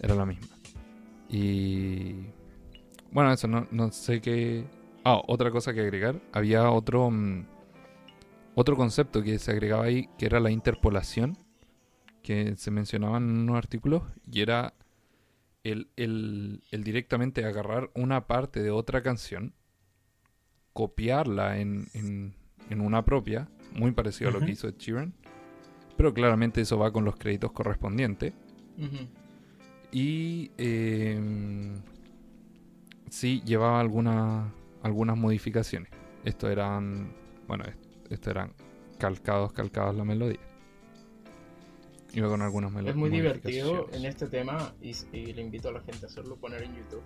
Era 0.00 0.14
la 0.14 0.26
misma. 0.26 0.46
Y... 1.28 2.26
Bueno, 3.10 3.32
eso, 3.32 3.48
no, 3.48 3.66
no 3.70 3.90
sé 3.92 4.20
qué... 4.20 4.64
Ah, 5.04 5.20
otra 5.26 5.50
cosa 5.50 5.72
que 5.72 5.80
agregar. 5.80 6.20
Había 6.32 6.70
otro... 6.70 7.10
mm, 7.10 7.46
otro 8.56 8.76
concepto 8.76 9.22
que 9.22 9.38
se 9.38 9.50
agregaba 9.52 9.84
ahí, 9.84 10.08
que 10.18 10.26
era 10.26 10.38
la 10.40 10.50
interpolación, 10.50 11.38
que 12.22 12.54
se 12.56 12.70
mencionaba 12.70 13.16
en 13.18 13.24
unos 13.24 13.56
artículos, 13.56 14.02
y 14.30 14.40
era 14.42 14.74
el, 15.64 15.88
el- 15.96 16.62
el 16.70 16.84
directamente 16.84 17.44
agarrar 17.44 17.90
una 17.94 18.26
parte 18.26 18.62
de 18.62 18.70
otra 18.70 19.02
canción, 19.02 19.54
copiarla 20.72 21.58
en, 21.58 21.86
en- 21.94 22.34
en 22.70 22.80
una 22.80 23.04
propia, 23.04 23.48
muy 23.72 23.92
parecido 23.92 24.30
a 24.30 24.32
lo 24.32 24.38
que 24.40 24.52
hizo 24.52 24.68
Ed 24.68 24.76
Sheeran, 24.78 25.14
pero 25.96 26.12
claramente 26.14 26.60
eso 26.60 26.78
va 26.78 26.92
con 26.92 27.04
los 27.04 27.16
créditos 27.16 27.52
correspondientes. 27.52 28.32
Y 29.92 30.50
eh, 30.58 31.20
sí 33.10 33.42
llevaba 33.44 33.80
alguna- 33.80 34.52
algunas 34.82 35.16
modificaciones. 35.16 35.90
Esto 36.24 36.48
eran, 36.50 37.12
bueno, 37.46 37.64
est- 37.64 38.10
esto 38.10 38.30
eran 38.30 38.52
calcados, 38.98 39.52
calcados 39.52 39.94
la 39.94 40.04
melodía. 40.04 40.40
Iba 42.12 42.28
con 42.28 42.42
algunas 42.42 42.70
melodías. 42.70 42.94
Es 42.94 43.00
muy 43.00 43.10
divertido 43.10 43.88
en 43.92 44.04
este 44.04 44.26
tema 44.28 44.72
y, 44.80 44.92
y 45.12 45.32
le 45.32 45.42
invito 45.42 45.68
a 45.68 45.72
la 45.72 45.80
gente 45.80 46.06
a 46.06 46.08
hacerlo, 46.08 46.36
poner 46.36 46.62
en 46.62 46.74
YouTube 46.76 47.02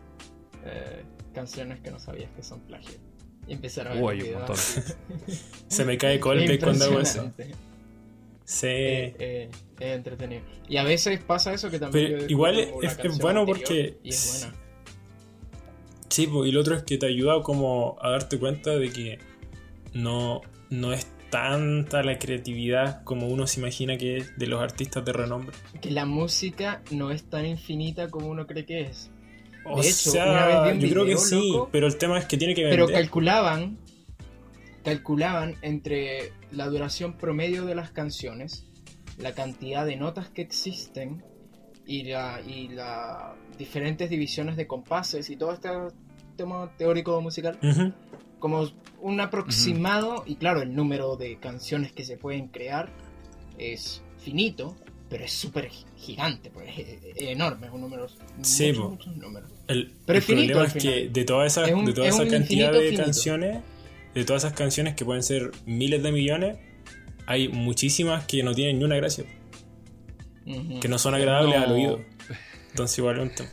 eh, 0.64 1.02
canciones 1.34 1.80
que 1.80 1.90
no 1.90 1.98
sabías 1.98 2.30
que 2.32 2.42
son 2.42 2.60
plagio. 2.60 2.98
Y 3.46 3.52
empezar 3.54 3.88
a 3.88 3.94
ver 3.94 4.02
hay 4.08 4.20
un 4.20 4.34
montón. 4.38 4.56
Se 5.68 5.84
me 5.84 5.96
cae 5.96 6.20
Coldplay 6.20 6.58
cuando 6.58 6.84
hago 6.86 7.00
eso. 7.00 7.32
Sí. 8.48 8.66
Eh, 8.66 9.14
eh, 9.18 9.50
es 9.78 9.94
entretenido. 9.94 10.40
Y 10.70 10.78
a 10.78 10.82
veces 10.82 11.20
pasa 11.20 11.52
eso 11.52 11.70
que 11.70 11.78
también. 11.78 12.12
Pero 12.14 12.26
igual 12.30 12.58
es- 12.58 13.18
bueno 13.20 13.44
porque- 13.44 13.98
Y 14.02 14.08
es 14.08 14.40
buena. 14.40 14.56
Sí, 16.08 16.26
po, 16.26 16.46
y 16.46 16.52
lo 16.52 16.60
otro 16.62 16.74
es 16.74 16.82
que 16.82 16.96
te 16.96 17.06
ayuda 17.06 17.42
como 17.42 17.98
a 18.00 18.08
darte 18.10 18.38
cuenta 18.38 18.70
de 18.70 18.90
que 18.90 19.18
no, 19.92 20.40
no 20.70 20.94
es 20.94 21.06
tanta 21.30 22.02
la 22.02 22.18
creatividad 22.18 23.04
como 23.04 23.28
uno 23.28 23.46
se 23.46 23.60
imagina 23.60 23.98
que 23.98 24.16
es 24.16 24.38
de 24.38 24.46
los 24.46 24.62
artistas 24.62 25.04
de 25.04 25.12
renombre. 25.12 25.54
Que 25.82 25.90
la 25.90 26.06
música 26.06 26.80
no 26.90 27.10
es 27.10 27.24
tan 27.24 27.44
infinita 27.44 28.08
como 28.08 28.28
uno 28.28 28.46
cree 28.46 28.64
que 28.64 28.80
es. 28.80 29.10
O 29.66 29.80
hecho, 29.82 29.92
sea, 30.12 30.24
una 30.24 30.46
vez 30.46 30.56
vi 30.62 30.70
un 30.70 30.80
yo 30.80 30.90
creo 30.94 31.04
que 31.04 31.16
sí, 31.18 31.50
loco, 31.52 31.68
pero 31.70 31.86
el 31.86 31.98
tema 31.98 32.18
es 32.18 32.24
que 32.24 32.38
tiene 32.38 32.54
que 32.54 32.62
Pero 32.62 32.86
vender. 32.86 33.02
calculaban, 33.02 33.76
calculaban 34.88 35.56
entre 35.62 36.32
la 36.50 36.66
duración 36.68 37.14
promedio 37.18 37.64
de 37.64 37.74
las 37.74 37.90
canciones, 37.90 38.64
la 39.18 39.32
cantidad 39.32 39.84
de 39.86 39.96
notas 39.96 40.28
que 40.28 40.42
existen 40.42 41.22
y 41.86 42.04
la 42.04 42.40
y 42.46 42.68
las 42.68 43.34
diferentes 43.58 44.08
divisiones 44.10 44.56
de 44.56 44.66
compases 44.66 45.30
y 45.30 45.36
todas 45.36 45.56
estas 45.56 45.92
tema 46.36 46.70
teórico 46.78 47.20
musical, 47.20 47.58
como 48.38 48.68
un 49.00 49.20
aproximado, 49.20 50.22
y 50.26 50.36
claro, 50.36 50.62
el 50.62 50.72
número 50.74 51.16
de 51.16 51.36
canciones 51.38 51.92
que 51.92 52.04
se 52.04 52.16
pueden 52.16 52.46
crear 52.48 52.88
es 53.58 54.02
finito, 54.18 54.76
pero 55.10 55.24
es 55.24 55.32
súper 55.32 55.68
gi- 55.68 55.84
gigante, 55.96 56.50
pues 56.50 56.68
es, 56.78 56.86
enorme, 57.16 57.66
es 57.66 57.72
un 57.72 57.80
número. 57.80 58.06
Sí, 58.42 58.72
muchos, 58.72 59.16
números. 59.16 59.50
El, 59.66 59.92
Pero 60.06 60.16
el 60.16 60.22
es 60.22 60.24
finito 60.24 60.52
problema 60.58 60.72
es 60.76 60.82
que 60.84 61.08
de 61.08 61.24
toda 61.24 61.44
esa, 61.46 61.66
Es 61.66 61.74
un- 61.74 61.86
de 61.86 61.92
toda 61.92 62.06
es 62.08 62.14
esa 62.14 62.28
cantidad 62.28 62.72
de 62.72 62.80
finito. 62.82 63.02
canciones, 63.02 63.58
de 64.14 64.24
todas 64.24 64.44
esas 64.44 64.56
canciones 64.56 64.94
que 64.94 65.04
pueden 65.04 65.22
ser 65.22 65.50
miles 65.66 66.02
de 66.02 66.12
millones, 66.12 66.58
hay 67.26 67.48
muchísimas 67.48 68.24
que 68.26 68.42
no 68.42 68.54
tienen 68.54 68.78
ni 68.78 68.84
una 68.84 68.96
gracia, 68.96 69.24
que 70.80 70.88
no 70.88 70.98
son 70.98 71.14
agradables 71.14 71.56
No. 71.58 71.64
al 71.64 71.72
oído. 71.72 72.00
Entonces 72.70 72.98
igual 72.98 73.18
un 73.20 73.34
tema. 73.34 73.50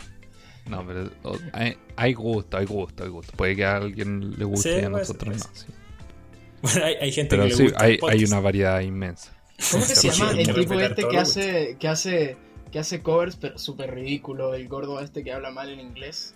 No, 0.68 0.86
pero 0.86 1.10
hay, 1.54 1.78
hay 1.96 2.14
gusto, 2.14 2.58
hay 2.58 2.66
gusto, 2.66 3.04
hay 3.04 3.10
gusto. 3.10 3.34
Puede 3.38 3.56
que 3.56 3.66
a 3.66 3.76
alguien 3.78 4.32
le 4.38 4.46
guste 4.46 4.70
Sí, 4.70 4.76
y 4.76 4.80
a 4.80 4.82
ser, 4.82 4.92
nosotros 4.92 5.38
no. 5.38 5.44
sí. 5.54 5.66
Bueno, 6.62 6.86
hay, 6.86 6.96
hay 6.96 7.12
gente 7.12 7.30
Pero 7.36 7.44
que 7.44 7.50
le 7.50 7.56
sí, 7.56 7.64
gusta 7.64 7.84
hay, 7.84 8.00
hay 8.10 8.24
una 8.24 8.40
variedad 8.40 8.80
inmensa. 8.82 9.32
¿Cómo 9.72 9.86
que 9.86 9.96
se 9.96 10.10
llama 10.10 10.32
el 10.32 10.54
tipo 10.56 10.74
este 10.80 11.08
que 11.08 11.18
hace, 11.20 11.78
que 11.80 11.88
hace 11.88 12.38
que 12.72 12.80
hace 12.80 13.02
covers 13.02 13.36
pero 13.36 13.58
súper 13.60 13.94
ridículo? 13.94 14.56
El 14.56 14.68
gordo 14.68 15.00
este 15.00 15.24
que 15.24 15.32
habla 15.32 15.52
mal 15.52 15.70
en 15.70 15.80
inglés. 15.80 16.34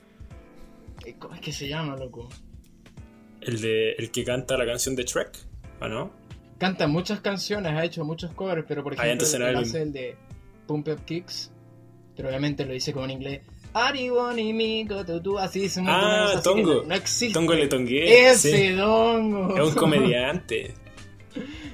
Eh, 1.06 1.16
¿Cómo 1.18 1.34
es 1.34 1.42
que 1.42 1.52
se 1.52 1.68
llama, 1.68 1.96
loco? 1.96 2.30
El, 3.42 3.62
de, 3.62 3.92
el 3.94 4.12
que 4.12 4.24
canta 4.24 4.58
la 4.58 4.66
canción 4.66 4.96
de 4.96 5.04
Shrek, 5.04 5.32
¿o 5.82 5.88
no? 5.88 6.12
Canta 6.58 6.88
muchas 6.88 7.22
canciones, 7.22 7.72
ha 7.72 7.86
hecho 7.86 8.04
muchos 8.04 8.32
covers, 8.34 8.66
pero 8.68 8.84
por 8.84 8.94
Ah, 9.00 9.06
ejemplo 9.06 9.28
no 9.40 9.48
el 9.48 9.56
hace 9.56 9.82
el 9.82 9.94
de 9.94 10.18
Pump 10.68 10.88
Up 10.90 11.06
Kicks, 11.06 11.52
pero 12.16 12.28
obviamente 12.28 12.66
lo 12.66 12.74
dice 12.74 12.92
como 12.92 13.06
en 13.06 13.12
inglés. 13.12 13.42
Ari 13.74 14.10
wani 14.10 14.52
mi 14.52 14.84
do", 14.84 15.40
así 15.40 15.70
Ah, 15.86 16.34
así 16.34 16.44
Tongo. 16.44 16.76
No, 16.76 16.84
no 16.84 16.96
existe. 16.96 17.34
Tongo 17.34 17.54
le 17.54 17.68
tongué. 17.68 18.30
Ese 18.30 18.52
sí. 18.52 18.68
dongo. 18.74 19.56
Es 19.58 19.70
un 19.70 19.76
comediante. 19.76 20.74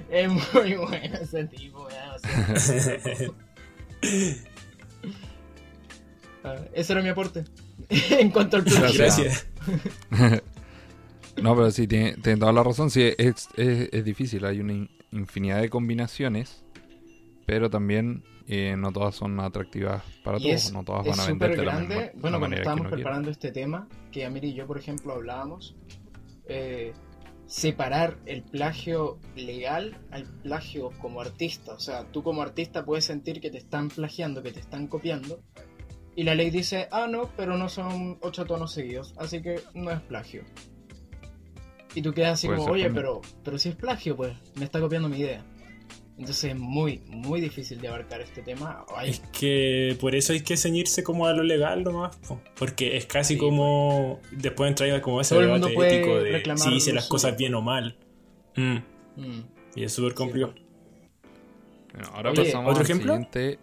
Es 0.08 0.30
muy 0.30 0.76
bueno 0.76 1.18
ese 1.20 1.46
tipo, 1.46 1.88
weón, 1.88 2.10
o 2.14 2.20
sea, 2.60 3.00
ah, 6.44 6.56
ese 6.74 6.94
era 6.94 7.02
mi 7.02 7.10
aporte. 7.10 7.44
en 7.90 8.30
cuanto 8.30 8.58
al. 8.58 8.64
Gracias. 8.64 9.48
No, 11.42 11.56
pero 11.56 11.70
sí, 11.72 11.88
tiene, 11.88 12.14
tiene 12.18 12.40
toda 12.40 12.54
la 12.54 12.64
razón. 12.64 12.90
Sí, 12.90 13.02
es, 13.18 13.50
es, 13.58 13.90
es 13.92 14.06
difícil. 14.06 14.46
Hay 14.46 14.60
una 14.60 14.74
in- 14.74 14.90
infinidad 15.12 15.62
de 15.62 15.70
combinaciones, 15.70 16.64
pero 17.46 17.70
también 17.70 18.24
eh, 18.48 18.76
no 18.78 18.92
todas 18.92 19.16
son 19.16 19.40
atractivas 19.40 20.04
para 20.24 20.38
todos. 20.38 20.52
es, 20.52 20.72
no 20.74 20.84
todas 20.84 21.06
van 21.06 21.20
a 21.20 21.26
vender 21.28 21.58
de 21.58 21.66
la, 21.66 21.80
misma, 21.80 21.96
bueno, 22.16 22.38
la 22.38 22.40
cuando 22.40 22.58
estábamos 22.58 22.82
quiere. 22.88 22.96
preparando 22.98 23.30
este 23.32 23.52
tema, 23.52 23.88
que 24.12 24.26
Amir 24.26 24.46
y 24.46 24.54
yo, 24.54 24.66
por 24.66 24.78
ejemplo, 24.78 25.14
hablábamos, 25.14 25.76
eh, 26.48 26.94
separar 27.48 28.18
el 28.26 28.42
plagio 28.44 29.20
legal 29.36 29.98
al 30.12 30.26
plagio 30.42 30.92
como 31.00 31.22
artista. 31.22 31.74
O 31.74 31.80
sea, 31.80 32.06
tú 32.12 32.24
como 32.24 32.42
artista 32.42 32.86
puedes 32.86 33.06
sentir 33.06 33.40
que 33.42 33.52
te 33.52 33.58
están 33.58 33.90
plagiando, 33.90 34.42
que 34.42 34.52
te 34.52 34.60
están 34.60 34.88
copiando. 34.88 35.42
Y 36.16 36.24
la 36.24 36.34
ley 36.34 36.50
dice, 36.50 36.88
ah, 36.92 37.08
no, 37.10 37.30
pero 37.36 37.58
no 37.58 37.68
son 37.68 38.18
ocho 38.22 38.46
tonos 38.46 38.72
seguidos, 38.72 39.14
así 39.18 39.42
que 39.42 39.60
no 39.74 39.92
es 39.92 40.00
plagio. 40.02 40.44
Y 41.96 42.02
tú 42.02 42.14
quedas 42.14 42.34
así 42.34 42.48
Puede 42.48 42.60
como, 42.60 42.74
oye, 42.74 42.90
pero, 42.92 43.22
pero 43.44 43.58
si 43.58 43.70
es 43.70 43.76
plagio, 43.76 44.16
pues, 44.16 44.34
me 44.56 44.66
está 44.66 44.80
copiando 44.80 45.08
mi 45.10 45.18
idea. 45.18 45.44
Entonces 46.18 46.52
es 46.52 46.56
muy, 46.58 47.00
muy 47.08 47.42
difícil 47.42 47.82
de 47.82 47.88
abarcar 47.90 48.22
este 48.22 48.42
tema. 48.42 48.86
Es 49.04 49.20
que 49.38 49.98
por 50.00 50.16
eso 50.16 50.32
hay 50.34 50.42
que 50.42 50.56
ceñirse 50.56 51.04
como 51.04 51.26
a 51.28 51.34
lo 51.34 51.44
legal 51.44 51.84
nomás, 51.84 52.16
po. 52.18 52.40
porque 52.58 52.96
es 52.96 53.06
casi 53.06 53.34
Sí, 53.34 53.40
como 53.40 54.22
después 54.32 54.70
entrar 54.70 55.02
como 55.02 55.20
ese 55.20 55.36
Todo 55.36 55.42
debate 55.44 55.98
ético 55.98 56.18
de 56.20 56.58
si 56.58 56.74
hice 56.76 56.94
las 56.94 57.08
cosas 57.08 57.32
suyo. 57.32 57.38
bien 57.40 57.56
o 57.56 57.62
mal. 57.62 57.98
Mm, 58.56 58.78
Mm. 59.18 59.44
y 59.76 59.84
es 59.84 59.92
súper 59.94 60.14
complicado. 60.14 60.54
Bueno, 61.94 62.10
ahora 62.14 62.32
Oye, 62.32 62.44
pasamos 62.46 62.70
¿otro 62.72 62.80
al 62.80 62.86
ejemplo? 62.86 63.14
siguiente 63.14 63.60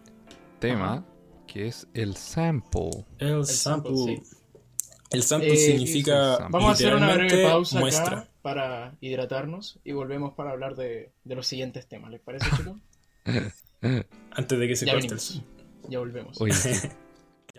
tema, 0.59 1.07
que 1.47 1.67
es 1.69 1.87
el 1.95 2.17
sample. 2.17 2.91
El, 3.19 3.45
sample, 3.47 3.95
sample. 3.97 3.97
sí. 4.27 4.37
El 5.13 5.23
sample 5.23 5.55
Eh, 5.55 5.57
significa 5.57 6.37
sample. 6.37 6.49
Vamos 6.53 6.69
a 6.71 6.73
hacer 6.73 6.95
una 6.95 7.07
breve 7.15 7.23
literalmente 7.23 7.51
pausa 7.51 7.81
muestra. 7.81 8.19
acá 8.19 8.29
para 8.43 8.97
hidratarnos 9.01 9.79
y 9.85 9.93
volvemos 9.93 10.35
para 10.35 10.51
hablar 10.51 10.75
de, 10.75 11.13
de 11.25 11.35
los 11.35 11.47
siguientes 11.47 11.87
temas. 11.87 12.11
¿Les 12.11 12.21
parece, 12.21 12.47
chicos? 12.57 12.77
Antes 14.33 14.59
de 14.59 14.69
que 14.69 14.77
se 14.77 14.87
ya 14.87 14.93
corte 14.93 15.07
el 15.07 15.15
venimos. 15.15 15.25
son. 15.25 15.45
Ya 15.89 15.99
volvemos. 15.99 16.39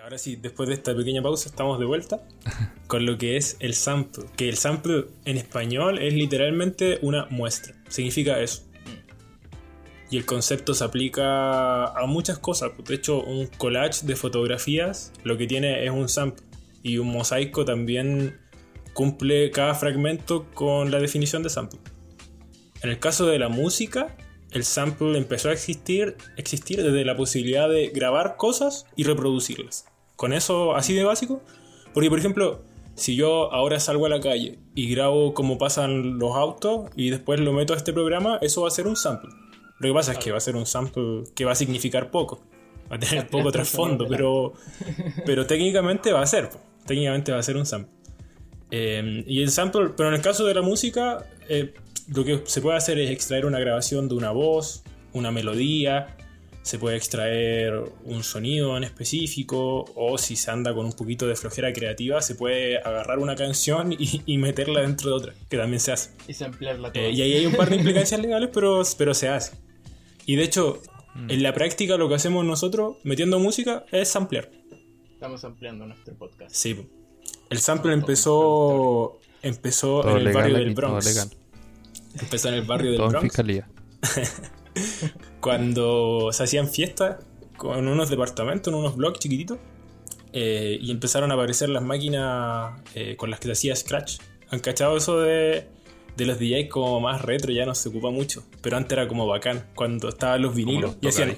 Ahora 0.02 0.18
sí, 0.18 0.36
después 0.36 0.68
de 0.68 0.76
esta 0.76 0.94
pequeña 0.94 1.22
pausa, 1.22 1.48
estamos 1.48 1.80
de 1.80 1.86
vuelta 1.86 2.22
con 2.88 3.06
lo 3.06 3.18
que 3.18 3.38
es 3.38 3.56
el 3.62 3.74
sample. 3.74 4.26
Que 4.36 4.50
el 4.50 4.58
sample 4.58 5.06
en 5.24 5.38
español 5.38 5.98
es 5.98 6.13
literalmente 6.13 7.00
una 7.02 7.26
muestra. 7.28 7.74
Significa 7.88 8.39
eso. 8.42 8.63
Y 10.12 10.18
el 10.18 10.26
concepto 10.26 10.74
se 10.74 10.84
aplica 10.84 11.86
a 11.86 12.06
muchas 12.06 12.38
cosas. 12.38 12.72
De 12.86 12.96
hecho, 12.96 13.24
un 13.24 13.48
collage 13.48 14.06
de 14.06 14.18
fotografías 14.18 15.13
lo 15.24 15.38
que 15.38 15.48
tiene 15.48 15.86
es 15.86 15.92
un 15.92 16.10
sample. 16.10 16.46
Y 16.84 16.98
un 17.00 17.08
mosaico 17.08 17.65
también 17.65 18.39
cumple 18.93 19.50
cada 19.52 19.74
fragmento 19.74 20.46
con 20.54 20.91
la 20.91 21.00
definición 21.00 21.41
de 21.41 21.50
sample. 21.50 21.80
En 22.84 22.89
el 22.89 23.00
caso 23.00 23.26
de 23.26 23.39
la 23.39 23.50
música, 23.50 24.15
el 24.52 24.63
sample 24.63 25.17
empezó 25.17 25.50
a 25.50 25.54
existir, 25.54 26.15
existir 26.38 26.84
desde 26.84 27.06
la 27.06 27.17
posibilidad 27.17 27.67
de 27.69 27.88
grabar 27.88 28.36
cosas 28.38 28.86
y 28.96 29.04
reproducirlas. 29.04 29.86
Con 30.15 30.34
eso 30.34 30.76
así 30.76 30.93
de 30.93 31.04
básico. 31.04 31.41
Porque, 31.93 32.10
por 32.10 32.19
ejemplo, 32.19 32.62
si 32.96 33.15
yo 33.15 33.52
ahora 33.52 33.80
salgo 33.80 34.06
a 34.06 34.10
la 34.10 34.19
calle 34.19 34.60
y 34.76 34.89
grabo 34.89 35.34
cómo 35.34 35.58
pasan 35.58 36.19
los 36.19 36.36
autos 36.36 36.89
y 36.96 37.10
después 37.10 37.39
lo 37.39 37.54
meto 37.54 37.74
a 37.74 37.78
este 37.78 37.93
programa, 37.93 38.38
eso 38.41 38.62
va 38.62 38.67
a 38.67 38.72
ser 38.72 38.88
un 38.88 38.96
sample. 38.96 39.32
Lo 39.80 39.89
que 39.89 39.93
pasa 39.93 40.12
es 40.13 40.17
que 40.19 40.32
va 40.32 40.38
a 40.38 40.41
ser 40.41 40.56
un 40.56 40.65
sample 40.65 41.24
que 41.36 41.46
va 41.46 41.54
a 41.54 41.56
significar 41.56 42.12
poco. 42.12 42.41
Va 42.91 42.98
a 42.98 43.00
tener 43.00 43.28
poco 43.28 43.52
trasfondo, 43.54 44.08
pero, 44.08 44.54
pero 45.26 45.46
técnicamente 45.48 46.12
va 46.12 46.22
a 46.22 46.28
ser. 46.28 46.50
Técnicamente 46.86 47.32
va 47.32 47.39
a 47.39 47.43
ser 47.43 47.58
un 47.58 47.65
sample. 47.65 47.91
Eh, 48.72 49.24
y 49.28 49.41
el 49.41 49.52
sample, 49.52 49.91
pero 49.96 50.10
en 50.10 50.15
el 50.15 50.22
caso 50.22 50.46
de 50.46 50.54
la 50.54 50.62
música, 50.62 51.26
eh, 51.48 51.74
lo 52.13 52.26
que 52.26 52.41
se 52.46 52.62
puede 52.62 52.78
hacer 52.78 53.00
es 53.00 53.12
extraer 53.12 53.46
una 53.46 53.60
grabación 53.60 54.08
de 54.10 54.15
una 54.15 54.32
voz, 54.32 54.84
una 55.13 55.32
melodía, 55.32 56.17
se 56.63 56.80
puede 56.80 56.96
extraer 56.96 57.84
un 58.06 58.24
sonido 58.24 58.76
en 58.78 58.86
específico, 58.86 59.86
o 59.96 60.17
si 60.17 60.36
se 60.38 60.50
anda 60.50 60.74
con 60.74 60.86
un 60.86 60.93
poquito 60.93 61.28
de 61.28 61.36
flojera 61.36 61.74
creativa, 61.74 62.22
se 62.22 62.36
puede 62.36 62.78
agarrar 62.78 63.19
una 63.19 63.36
canción 63.36 63.91
y, 63.91 64.22
y 64.26 64.38
meterla 64.38 64.82
dentro 64.82 65.10
de 65.10 65.15
otra, 65.15 65.34
que 65.50 65.58
también 65.58 65.82
se 65.82 65.91
hace. 65.91 66.12
Y 66.28 66.34
samplearla 66.34 66.91
toda. 66.91 67.06
Eh, 67.06 67.12
y 67.12 67.22
ahí 67.22 67.34
hay 67.34 67.46
un 67.46 67.56
par 67.56 67.69
de 67.69 67.76
implicancias 67.76 68.19
legales, 68.19 68.50
pero, 68.54 68.82
pero 68.98 69.13
se 69.13 69.28
hace. 69.28 69.58
Y 70.26 70.38
de 70.38 70.43
hecho, 70.43 70.82
en 71.28 71.43
la 71.43 71.54
práctica 71.54 71.98
lo 71.98 72.08
que 72.08 72.15
hacemos 72.15 72.46
nosotros 72.46 72.96
metiendo 73.04 73.39
música 73.39 73.86
es 73.91 74.08
samplear. 74.08 74.50
Estamos 75.24 75.46
ampliando 75.46 75.86
nuestro 75.86 76.14
podcast. 76.16 76.54
Sí. 76.54 76.86
El 77.50 77.60
sample 77.60 77.92
Todo 77.92 78.00
empezó 78.02 79.20
empezó 79.42 80.02
todo 80.02 80.18
en 80.18 80.28
el 80.28 80.34
barrio 80.34 80.58
del 80.58 80.74
Bronx. 80.74 81.30
Empezó 82.20 82.50
en 82.50 82.56
el 82.56 82.64
barrio 82.64 82.92
del 82.92 82.98
Todo 82.98 83.06
en 83.06 83.12
Bronx 83.12 83.28
fiscalía. 83.28 83.70
cuando 85.40 86.30
se 86.34 86.44
hacían 86.44 86.68
fiestas 86.68 87.24
con 87.56 87.88
unos 87.88 88.10
departamentos, 88.10 88.74
en 88.74 88.78
unos 88.78 88.98
blogs 88.98 89.20
chiquititos. 89.20 89.60
eh, 90.34 90.78
y 90.82 90.92
empezaron 90.92 91.32
a 91.32 91.36
aparecer 91.36 91.70
las 91.70 91.84
máquinas 91.84 92.82
eh, 92.94 93.16
con 93.16 93.30
las 93.32 93.40
que 93.40 93.46
se 93.46 93.52
hacía 93.54 93.78
Scratch. 93.78 94.18
¿Han 94.50 94.60
cachado 94.60 94.98
eso 94.98 95.22
de, 95.22 95.70
de 96.18 96.26
los 96.26 96.38
DJs 96.38 96.68
como 96.70 97.00
más 97.00 97.22
retro? 97.22 97.54
Ya 97.54 97.66
no 97.66 97.76
se 97.76 97.88
ocupa 97.88 98.10
mucho. 98.10 98.43
Pero 98.62 98.76
antes 98.76 98.91
era 98.91 99.08
como 99.08 99.26
bacán. 99.26 99.70
Cuando 99.74 100.10
estaban 100.10 100.41
los 100.41 100.54
vinilos 100.54 100.97
y 101.00 101.08
hacían. 101.08 101.38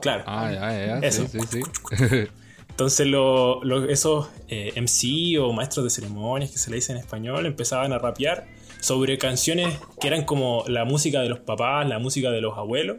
Claro. 0.00 0.24
Ah, 0.26 0.50
ya, 0.50 0.86
ya, 0.86 0.98
Eso. 1.06 1.26
sí, 1.26 1.38
sí, 1.40 1.60
sí. 1.62 2.26
Entonces 2.80 3.06
lo- 3.08 3.62
esos 3.90 4.30
eh, 4.48 4.72
MC 4.74 5.38
o 5.38 5.52
maestros 5.52 5.84
de 5.84 5.90
ceremonias 5.90 6.50
que 6.50 6.56
se 6.56 6.70
le 6.70 6.76
dice 6.76 6.92
en 6.92 6.98
español 6.98 7.44
empezaban 7.44 7.92
a 7.92 7.98
rapear 7.98 8.46
sobre 8.80 9.18
canciones 9.18 9.78
que 10.00 10.06
eran 10.08 10.24
como 10.24 10.64
la 10.66 10.86
música 10.86 11.20
de 11.20 11.28
los 11.28 11.40
papás, 11.40 11.86
la 11.86 11.98
música 11.98 12.30
de 12.30 12.40
los 12.40 12.56
abuelos, 12.56 12.96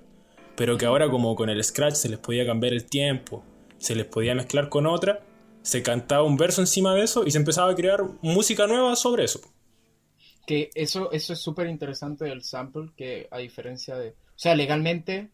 pero 0.56 0.78
que 0.78 0.86
ahora 0.86 1.10
como 1.10 1.36
con 1.36 1.50
el 1.50 1.64
scratch 1.64 1.96
se 1.96 2.10
les 2.10 2.20
podía 2.20 2.46
cambiar 2.46 2.74
el 2.74 2.86
tiempo, 2.86 3.44
se 3.80 3.96
les 3.96 4.06
podía 4.06 4.36
mezclar 4.36 4.70
con 4.70 4.86
otra, 4.86 5.22
se 5.64 5.82
cantaba 5.82 6.22
un 6.22 6.38
verso 6.38 6.62
encima 6.62 6.94
de 6.94 7.02
eso 7.02 7.26
y 7.26 7.32
se 7.32 7.40
empezaba 7.40 7.72
a 7.72 7.76
crear 7.76 8.04
música 8.22 8.68
nueva 8.68 8.96
sobre 8.96 9.24
eso. 9.24 9.42
Que 10.46 10.70
eso, 10.76 11.12
eso 11.12 11.34
es 11.34 11.40
súper 11.40 11.66
interesante 11.66 12.26
del 12.26 12.44
sample, 12.44 12.92
que 12.96 13.28
a 13.32 13.40
diferencia 13.40 13.96
de... 13.96 14.10
O 14.10 14.40
sea, 14.42 14.54
legalmente, 14.54 15.32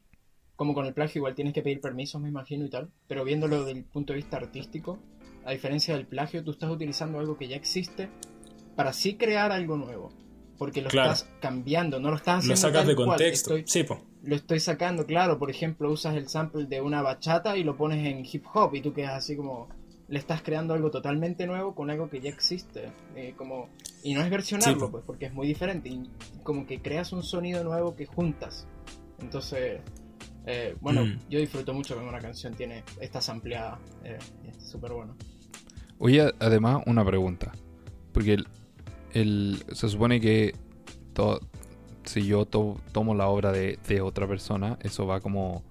como 0.57 0.73
con 0.73 0.85
el 0.85 0.93
plagio, 0.93 1.19
igual 1.19 1.35
tienes 1.35 1.53
que 1.53 1.61
pedir 1.61 1.79
permisos, 1.79 2.19
me 2.21 2.27
imagino, 2.27 2.65
y 2.65 2.69
tal. 2.69 2.89
Pero 3.07 3.23
viéndolo 3.23 3.59
desde 3.63 3.79
el 3.79 3.85
punto 3.85 4.11
de 4.11 4.17
vista 4.17 4.35
artístico, 4.35 4.99
a 5.45 5.51
diferencia 5.51 5.95
del 5.95 6.05
plagio, 6.05 6.43
tú 6.43 6.51
estás 6.51 6.69
utilizando 6.69 7.19
algo 7.19 7.37
que 7.37 7.47
ya 7.47 7.55
existe 7.55 8.09
para 8.75 8.91
sí 8.91 9.15
crear 9.15 9.53
algo 9.53 9.77
nuevo. 9.77 10.09
Porque 10.57 10.81
lo 10.81 10.89
Claro. 10.89 11.13
estás 11.13 11.29
cambiando, 11.39 11.99
no 11.99 12.09
lo 12.09 12.15
estás 12.17 12.39
haciendo 12.39 12.53
Lo 12.55 12.57
sacas 12.57 12.79
tal 12.81 12.87
de 12.87 12.95
contexto. 12.95 13.55
Estoy- 13.55 13.67
Sí, 13.81 13.83
po. 13.87 13.99
lo 14.23 14.35
estoy 14.35 14.59
sacando, 14.59 15.05
claro. 15.05 15.37
Por 15.39 15.49
ejemplo, 15.51 15.89
usas 15.91 16.15
el 16.15 16.27
sample 16.27 16.65
de 16.65 16.81
una 16.81 17.01
bachata 17.03 17.55
y 17.55 17.63
lo 17.63 17.77
pones 17.77 18.05
en 18.05 18.25
hip 18.25 18.43
hop 18.53 18.73
y 18.75 18.81
tú 18.81 18.91
quedas 18.93 19.13
así 19.13 19.35
como... 19.37 19.69
le 20.09 20.19
estás 20.19 20.41
creando 20.41 20.73
algo 20.73 20.89
totalmente 20.89 21.45
nuevo 21.45 21.75
con 21.75 21.89
algo 21.91 22.09
que 22.09 22.19
ya 22.21 22.29
existe. 22.29 22.91
eh, 23.15 23.33
como, 23.37 23.67
y 24.03 24.13
no 24.15 24.21
es 24.21 24.29
versionarlo, 24.29 24.85
Sí, 24.85 24.91
pues, 24.91 25.03
porque 25.05 25.25
es 25.27 25.33
muy 25.33 25.45
diferente. 25.47 25.89
Y 25.89 26.09
como 26.43 26.65
que 26.65 26.81
creas 26.81 27.11
un 27.13 27.21
sonido 27.23 27.63
nuevo 27.63 27.93
que 27.95 28.05
juntas. 28.05 28.65
Entonces, 29.19 29.81
eh, 30.47 30.75
bueno, 30.81 31.05
Mm. 31.05 31.19
yo 31.29 31.39
disfruto 31.39 31.73
mucho 31.73 31.93
cuando 31.93 32.09
una 32.11 32.21
canción 32.21 32.53
tiene 32.55 32.83
esta 32.99 33.19
ampliada. 33.31 33.77
Eh, 34.03 34.17
es 34.47 34.69
súper 34.71 34.93
bueno. 34.93 35.15
Oye, 35.99 36.21
a- 36.21 36.33
además, 36.39 36.81
una 36.87 37.05
pregunta. 37.05 37.51
Porque 38.13 38.33
el, 38.33 38.47
el- 39.13 39.63
se 39.73 39.89
supone 39.89 40.19
que 40.19 40.55
to- 41.13 41.39
si 42.05 42.25
yo 42.25 42.45
to- 42.45 42.79
tomo 42.93 43.13
la 43.13 43.27
obra 43.27 43.51
de, 43.51 43.77
de 43.87 44.01
otra 44.01 44.27
persona, 44.27 44.77
eso 44.81 45.05
va 45.05 45.19
como 45.19 45.63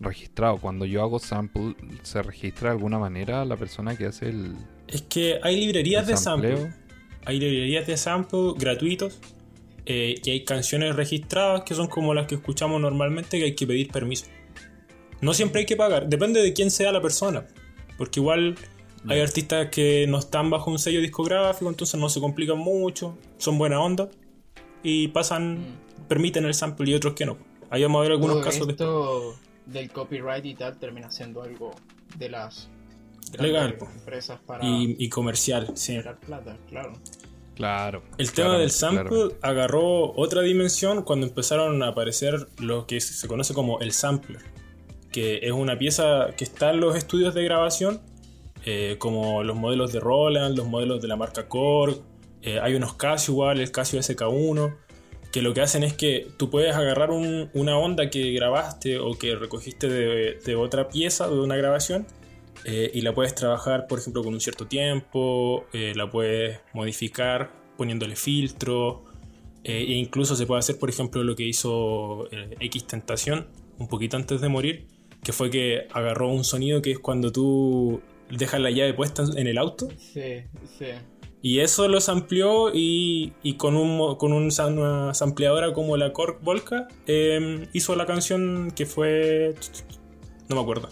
registrado. 0.00 0.58
Cuando 0.58 0.84
yo 0.86 1.02
hago 1.02 1.18
sample, 1.18 1.74
¿se 2.02 2.22
registra 2.22 2.70
de 2.70 2.76
alguna 2.76 2.98
manera 2.98 3.44
la 3.44 3.56
persona 3.56 3.96
que 3.96 4.06
hace 4.06 4.28
el, 4.30 4.54
Es 4.88 5.02
que 5.02 5.38
hay 5.42 5.58
librerías 5.60 6.02
el 6.04 6.08
de 6.08 6.16
sample. 6.16 6.56
sampleo? 6.56 6.74
Hay 7.24 7.40
librerías 7.40 7.86
de 7.86 7.96
sample 7.96 8.52
gratuitos. 8.58 9.18
Eh, 9.86 10.16
y 10.22 10.30
hay 10.30 10.44
canciones 10.44 10.96
registradas 10.96 11.62
que 11.62 11.74
son 11.74 11.86
como 11.86 12.12
las 12.12 12.26
que 12.26 12.34
escuchamos 12.34 12.80
normalmente 12.80 13.38
que 13.38 13.44
hay 13.44 13.54
que 13.54 13.66
pedir 13.66 13.90
permiso. 13.90 14.26
No 15.20 15.32
siempre 15.32 15.60
hay 15.60 15.66
que 15.66 15.76
pagar, 15.76 16.08
depende 16.08 16.42
de 16.42 16.52
quién 16.52 16.70
sea 16.70 16.92
la 16.92 17.00
persona. 17.00 17.46
Porque 17.96 18.20
igual 18.20 18.56
hay 19.08 19.20
artistas 19.20 19.68
que 19.70 20.06
no 20.08 20.18
están 20.18 20.50
bajo 20.50 20.70
un 20.70 20.78
sello 20.78 21.00
discográfico, 21.00 21.70
entonces 21.70 21.98
no 21.98 22.08
se 22.08 22.20
complican 22.20 22.58
mucho, 22.58 23.16
son 23.38 23.56
buena 23.56 23.80
onda 23.80 24.10
y 24.82 25.08
pasan, 25.08 25.78
permiten 26.08 26.44
el 26.44 26.54
sample 26.54 26.90
y 26.90 26.94
otros 26.94 27.14
que 27.14 27.24
no. 27.24 27.38
Ahí 27.70 27.82
vamos 27.82 28.00
a 28.00 28.02
ver 28.02 28.12
algunos 28.12 28.36
Todo 28.36 28.44
casos 28.44 28.66
de 28.66 29.72
del 29.72 29.90
copyright 29.90 30.44
y 30.44 30.54
tal 30.54 30.78
termina 30.78 31.10
siendo 31.10 31.42
algo 31.42 31.74
de 32.16 32.28
las 32.28 32.68
Legal, 33.38 33.76
empresas 33.80 34.38
para 34.46 34.64
y, 34.64 34.94
y 34.98 35.08
comercial, 35.08 35.72
sí. 35.74 35.98
plata, 36.24 36.56
claro. 36.68 36.92
Claro. 37.56 38.02
El 38.18 38.32
tema 38.32 38.58
del 38.58 38.70
sample 38.70 39.08
claramente. 39.08 39.38
agarró 39.42 40.12
otra 40.14 40.42
dimensión 40.42 41.02
cuando 41.02 41.26
empezaron 41.26 41.82
a 41.82 41.88
aparecer 41.88 42.46
lo 42.58 42.86
que 42.86 43.00
se 43.00 43.26
conoce 43.26 43.54
como 43.54 43.80
el 43.80 43.92
sampler, 43.92 44.42
que 45.10 45.40
es 45.42 45.52
una 45.52 45.78
pieza 45.78 46.28
que 46.36 46.44
está 46.44 46.70
en 46.70 46.80
los 46.80 46.94
estudios 46.96 47.34
de 47.34 47.42
grabación, 47.44 48.00
eh, 48.66 48.96
como 48.98 49.42
los 49.42 49.56
modelos 49.56 49.92
de 49.92 50.00
Roland, 50.00 50.56
los 50.56 50.66
modelos 50.66 51.00
de 51.00 51.08
la 51.08 51.16
marca 51.16 51.48
Korg, 51.48 51.98
eh, 52.42 52.60
hay 52.60 52.74
unos 52.74 52.94
Casio 52.94 53.32
igual, 53.32 53.58
el 53.60 53.72
Casio 53.72 53.98
SK1, 54.00 54.76
que 55.32 55.40
lo 55.40 55.54
que 55.54 55.62
hacen 55.62 55.82
es 55.82 55.94
que 55.94 56.28
tú 56.36 56.50
puedes 56.50 56.74
agarrar 56.74 57.10
un- 57.10 57.48
una 57.54 57.78
onda 57.78 58.10
que 58.10 58.32
grabaste 58.32 58.98
o 58.98 59.14
que 59.18 59.34
recogiste 59.34 59.88
de, 59.88 60.38
de 60.44 60.56
otra 60.56 60.88
pieza, 60.88 61.26
de 61.28 61.38
una 61.38 61.56
grabación, 61.56 62.06
eh, 62.68 62.90
y 62.92 63.00
la 63.02 63.14
puedes 63.14 63.32
trabajar, 63.34 63.86
por 63.86 64.00
ejemplo, 64.00 64.24
con 64.24 64.34
un 64.34 64.40
cierto 64.40 64.66
tiempo, 64.66 65.66
eh, 65.72 65.92
la 65.94 66.10
puedes 66.10 66.58
modificar 66.74 67.52
poniéndole 67.76 68.16
filtro, 68.16 69.04
eh, 69.62 69.84
e 69.88 69.92
incluso 69.92 70.34
se 70.34 70.46
puede 70.46 70.58
hacer, 70.58 70.76
por 70.76 70.90
ejemplo, 70.90 71.22
lo 71.22 71.36
que 71.36 71.44
hizo 71.44 72.28
X 72.58 72.86
Tentación 72.88 73.46
un 73.78 73.86
poquito 73.88 74.16
antes 74.16 74.40
de 74.40 74.48
morir, 74.48 74.88
que 75.22 75.32
fue 75.32 75.48
que 75.50 75.86
agarró 75.92 76.28
un 76.28 76.42
sonido 76.42 76.82
que 76.82 76.92
es 76.92 76.98
cuando 76.98 77.30
tú 77.30 78.00
dejas 78.30 78.60
la 78.60 78.70
llave 78.70 78.94
puesta 78.94 79.22
en 79.36 79.46
el 79.46 79.58
auto, 79.58 79.88
Sí, 79.98 80.42
sí. 80.78 80.86
y 81.42 81.60
eso 81.60 81.86
lo 81.86 81.98
amplió 82.08 82.70
y, 82.74 83.32
y 83.44 83.54
con, 83.54 83.76
un, 83.76 84.16
con 84.16 84.32
un 84.32 84.50
una 84.60 85.14
sampleadora 85.14 85.72
como 85.72 85.96
la 85.96 86.12
Korg 86.12 86.40
Volca 86.42 86.88
eh, 87.06 87.68
hizo 87.72 87.94
la 87.94 88.06
canción 88.06 88.72
que 88.74 88.86
fue... 88.86 89.54
No 90.48 90.56
me 90.56 90.62
acuerdo. 90.62 90.88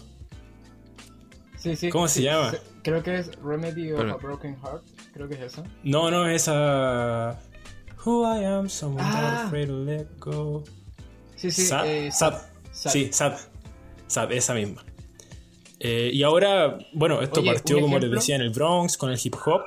Sí, 1.65 1.75
sí, 1.75 1.89
¿Cómo 1.89 2.07
se 2.07 2.21
llama? 2.21 2.53
Creo 2.83 3.01
que 3.01 3.15
es 3.15 3.31
Remedy 3.41 3.91
of 3.91 3.99
Pero- 4.01 4.13
a 4.13 4.17
Broken 4.17 4.55
Heart. 4.61 4.83
Creo 5.13 5.27
que 5.27 5.33
es 5.35 5.41
esa. 5.41 5.63
No, 5.83 6.11
no, 6.11 6.27
esa. 6.29 7.39
Who 8.05 8.23
I 8.39 8.45
am, 8.45 8.69
someone 8.69 9.01
Ah. 9.03 9.21
not 9.39 9.45
afraid 9.47 9.67
to 9.67 9.79
let 9.83 10.05
go. 10.19 10.63
Sí, 11.35 11.49
sí. 11.49 11.63
Sad, 11.63 11.85
eh, 11.87 12.11
sad. 12.11 12.35
Sad. 12.71 12.91
Sí, 12.91 13.09
sad. 13.11 13.37
Sad, 14.07 14.31
esa 14.31 14.53
misma. 14.53 14.83
Eh, 15.79 16.11
y 16.13 16.21
ahora, 16.23 16.77
bueno, 16.93 17.21
esto 17.21 17.41
Oye, 17.41 17.51
partió, 17.53 17.77
¿un 17.77 17.83
como 17.83 17.97
les 17.99 18.11
decía, 18.11 18.35
en 18.35 18.41
el 18.41 18.51
Bronx 18.51 18.95
con 18.97 19.11
el 19.11 19.19
hip 19.21 19.35
hop. 19.45 19.63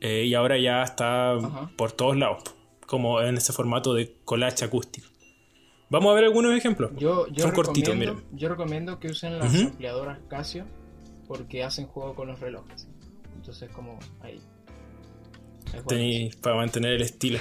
eh, 0.00 0.24
y 0.26 0.34
ahora 0.34 0.58
ya 0.58 0.82
está 0.82 1.32
Ajá. 1.32 1.70
por 1.76 1.90
todos 1.92 2.16
lados. 2.16 2.42
Como 2.86 3.20
en 3.22 3.38
ese 3.38 3.52
formato 3.52 3.92
de 3.94 4.14
collage 4.24 4.64
acústico. 4.64 5.08
Vamos 5.90 6.12
a 6.12 6.14
ver 6.14 6.24
algunos 6.24 6.54
ejemplos. 6.56 6.92
Yo, 6.98 7.26
yo, 7.28 7.42
Son 7.44 7.52
cortitos, 7.52 7.96
miren. 7.96 8.22
yo 8.32 8.48
recomiendo 8.50 9.00
que 9.00 9.08
usen 9.08 9.38
las 9.38 9.52
Ujú. 9.52 9.62
ampliadoras 9.68 10.18
Casio 10.28 10.66
porque 11.26 11.62
hacen 11.64 11.86
juego 11.86 12.14
con 12.14 12.28
los 12.28 12.40
relojes. 12.40 12.88
Entonces, 13.36 13.70
como 13.70 13.98
ahí. 14.20 14.40
Tenéis 15.88 16.36
para 16.36 16.56
mantener 16.56 16.92
el 16.92 17.02
estilo. 17.02 17.38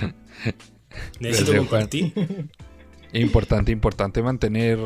Necesito 1.20 1.58
compartir. 1.58 2.14
Es 3.12 3.22
importante, 3.22 3.72
importante 3.72 4.22
mantener 4.24 4.80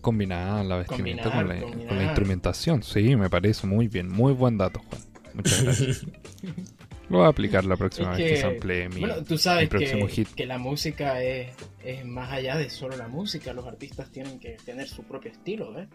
combinada 0.00 0.62
la 0.64 0.76
vestimenta 0.76 1.24
Combinar, 1.24 1.46
con, 1.46 1.48
la, 1.48 1.60
con 1.60 1.70
combinar. 1.72 1.96
la 1.96 2.04
instrumentación. 2.04 2.82
Sí, 2.82 3.16
me 3.16 3.28
parece 3.28 3.66
muy 3.66 3.88
bien. 3.88 4.08
Muy 4.08 4.32
buen 4.32 4.56
dato, 4.58 4.80
Juan. 4.88 5.02
Muchas 5.34 5.62
gracias. 5.62 6.06
Lo 7.08 7.18
voy 7.18 7.26
a 7.26 7.30
aplicar 7.30 7.64
la 7.64 7.76
próxima 7.76 8.12
Es 8.12 8.18
vez 8.18 8.26
que 8.26 8.34
que, 8.34 8.40
samplee 8.42 8.88
mi, 8.90 9.00
bueno, 9.00 9.24
tú 9.24 9.34
mi 9.34 9.38
sabes 9.38 9.68
próximo 9.70 10.06
que, 10.06 10.12
hit. 10.12 10.28
que 10.34 10.44
la 10.44 10.58
música 10.58 11.22
es, 11.22 11.54
es 11.82 12.04
más 12.04 12.30
allá 12.30 12.56
de 12.58 12.68
solo 12.68 12.96
la 12.98 13.08
música. 13.08 13.54
Los 13.54 13.66
artistas 13.66 14.10
tienen 14.10 14.38
que 14.38 14.58
tener 14.64 14.88
su 14.88 15.04
propio 15.04 15.30
estilo, 15.30 15.72
¿ves? 15.72 15.88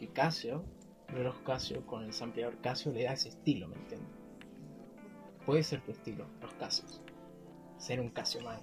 Y 0.00 0.08
Casio, 0.08 0.64
reloj 1.08 1.42
Casio 1.44 1.84
con 1.86 2.04
el 2.04 2.12
sampleador 2.12 2.60
Casio 2.60 2.92
le 2.92 3.04
da 3.04 3.12
ese 3.14 3.28
estilo, 3.30 3.68
¿me 3.68 3.76
entiendes? 3.76 4.08
Puede 5.46 5.62
ser 5.62 5.80
tu 5.80 5.92
estilo, 5.92 6.26
los 6.42 6.52
Casios. 6.54 7.00
Ser 7.78 8.00
un 8.00 8.10
Casio 8.10 8.42
man. 8.42 8.60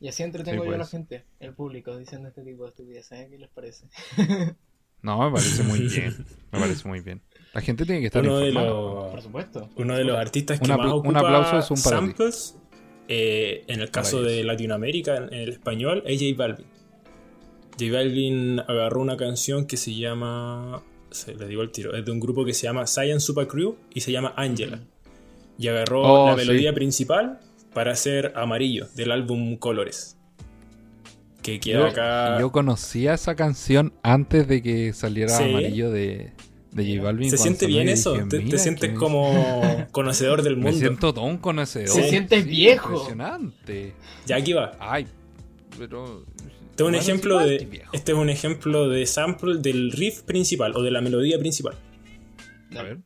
Y 0.00 0.08
así 0.08 0.22
entretengo 0.22 0.62
Sí, 0.62 0.68
yo 0.68 0.74
a 0.74 0.78
la 0.78 0.84
pues. 0.84 0.90
gente, 0.90 1.24
el 1.40 1.54
público, 1.54 1.96
diciendo 1.96 2.28
este 2.28 2.42
tipo 2.44 2.64
de 2.64 2.68
estupideces. 2.70 3.12
¿eh? 3.18 3.28
¿Qué 3.30 3.38
les 3.38 3.50
parece? 3.50 3.86
No, 5.00 5.16
me 5.22 5.30
parece 5.30 5.62
muy 5.62 5.78
bien. 5.82 6.12
Me 6.50 6.58
parece 6.58 6.88
muy 6.88 6.98
bien. 6.98 7.22
La 7.54 7.60
gente 7.60 7.84
tiene 7.86 8.00
que 8.00 8.06
estar 8.08 8.20
Uno 8.20 8.38
de 8.38 8.48
informada. 8.48 8.74
los. 8.74 9.10
Por 9.12 9.22
supuesto. 9.22 9.70
Uno 9.76 9.94
de 9.96 10.02
los 10.02 10.18
artistas 10.18 10.58
que 10.58 10.66
más 10.66 10.76
apl- 10.76 10.86
un 10.86 10.90
ocupa 10.98 11.20
aplauso 11.20 11.56
es 11.60 11.70
un 11.70 11.76
samples, 11.76 12.58
eh, 13.06 13.62
en 13.68 13.78
el 13.80 13.92
caso 13.92 14.20
de. 14.22 14.42
Latinoamérica, 14.42 15.16
en, 15.18 15.24
en 15.32 15.34
el 15.40 15.50
español, 15.50 16.02
es 16.04 16.20
J 16.20 16.34
Balvin. 16.36 16.66
J 17.78 17.92
Balvin 17.92 18.60
agarró 18.60 19.00
una 19.00 19.16
canción 19.16 19.66
que 19.66 19.76
se 19.76 19.94
llama, 19.94 20.82
se 21.10 21.34
le 21.34 21.46
digo 21.46 21.62
el 21.62 21.70
tiro, 21.70 21.94
es 21.94 22.04
de 22.04 22.10
un 22.10 22.20
grupo 22.20 22.44
que 22.44 22.52
se 22.54 22.64
llama 22.66 22.86
Science 22.86 23.20
Super 23.20 23.46
Crew 23.46 23.76
y 23.94 24.00
se 24.00 24.12
llama 24.12 24.34
Angela. 24.36 24.80
Y 25.58 25.68
agarró 25.68 26.02
Oh, 26.02 26.26
la 26.26 26.32
sí. 26.34 26.46
melodía 26.48 26.72
principal 26.72 27.40
para 27.74 27.92
hacer 27.92 28.32
Amarillo 28.36 28.86
del 28.94 29.10
álbum 29.12 29.56
Colores. 29.56 30.16
Que 31.42 31.60
queda 31.60 31.80
Yo, 31.80 31.86
acá. 31.86 32.40
yo 32.40 32.50
conocía 32.52 33.14
esa 33.14 33.34
canción 33.36 33.92
antes 34.02 34.46
de 34.48 34.62
que 34.62 34.92
saliera 34.92 35.30
Sí. 35.36 35.44
Amarillo 35.44 35.90
de, 35.90 36.32
de 36.72 36.84
J 36.96 37.02
Balvin. 37.02 37.30
¿Se 37.30 37.38
siente 37.38 37.66
bien 37.66 37.88
eso? 37.88 38.12
dije, 38.12 38.24
¿Te, 38.26 38.38
te 38.38 38.44
"Mira, 38.44 38.58
sientes 38.58 38.90
que- 38.90 38.96
como 38.96 39.86
conocedor 39.92 40.42
del 40.42 40.56
Me 40.56 40.64
mundo? 40.64 40.78
siento 40.78 41.14
todo 41.14 41.24
un 41.24 41.38
conocedor. 41.38 41.88
Se 41.88 42.08
siente 42.10 42.42
viejo. 42.42 42.90
Impresionante. 42.92 43.94
Ya 44.26 44.36
aquí 44.36 44.52
va. 44.52 44.72
Ay, 44.80 45.06
pero... 45.78 46.24
Este 46.78 46.84
es 46.84 46.88
un 46.88 46.94
ejemplo 46.94 47.38
de. 47.40 47.58
viejo. 47.64 47.90
Este 47.92 48.12
es 48.12 48.18
un 48.18 48.30
ejemplo 48.30 48.88
de 48.88 49.04
sample 49.06 49.58
del 49.58 49.90
riff 49.90 50.22
principal 50.22 50.76
o 50.76 50.82
de 50.82 50.90
la 50.92 51.00
melodía 51.00 51.36
principal. 51.38 51.74
A 52.76 52.82
ver. 52.82 52.98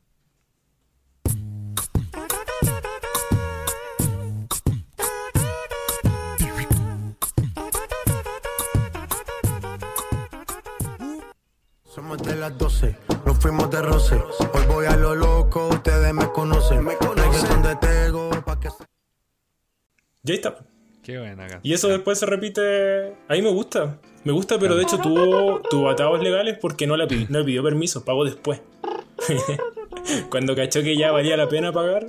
Somos 11.83 12.17
de 12.23 12.35
las 12.35 12.57
12, 12.57 12.95
nos 13.25 13.37
fuimos 13.37 13.69
de 13.69 13.81
roce. 13.81 14.15
Hoy 14.15 14.65
voy 14.67 14.85
a 14.87 14.95
lo 14.95 15.13
loco, 15.15 15.67
ustedes 15.69 16.13
me 16.13 16.27
conocen. 16.31 16.83
Me 16.83 16.95
conocen 16.97 17.61
de 17.61 17.75
Tego, 17.75 18.29
pa' 18.43 18.59
que 18.59 18.69
se- 18.71 18.85
Ya 20.23 20.33
está. 20.33 20.65
Qué 21.03 21.17
buena 21.19 21.35
canción. 21.35 21.59
Y 21.63 21.73
eso 21.73 21.89
después 21.89 22.17
se 22.17 22.25
repite. 22.25 23.13
A 23.27 23.33
mí 23.33 23.41
me 23.41 23.49
gusta. 23.51 23.99
Me 24.23 24.31
gusta, 24.31 24.57
pero 24.57 24.75
de 24.75 24.83
hecho 24.83 24.97
tuvo, 24.99 25.61
tuvo 25.69 25.89
atados 25.89 26.23
legales 26.23 26.57
porque 26.61 26.87
no 26.87 26.95
le, 26.95 27.07
pi- 27.07 27.27
no 27.29 27.39
le 27.39 27.45
pidió 27.45 27.61
permiso, 27.61 28.05
pagó 28.05 28.23
después. 28.23 28.61
cuando 30.29 30.55
cachó 30.55 30.81
que 30.81 30.95
ya 30.97 31.11
valía 31.11 31.37
la 31.37 31.49
pena 31.49 31.71
pagar, 31.71 32.07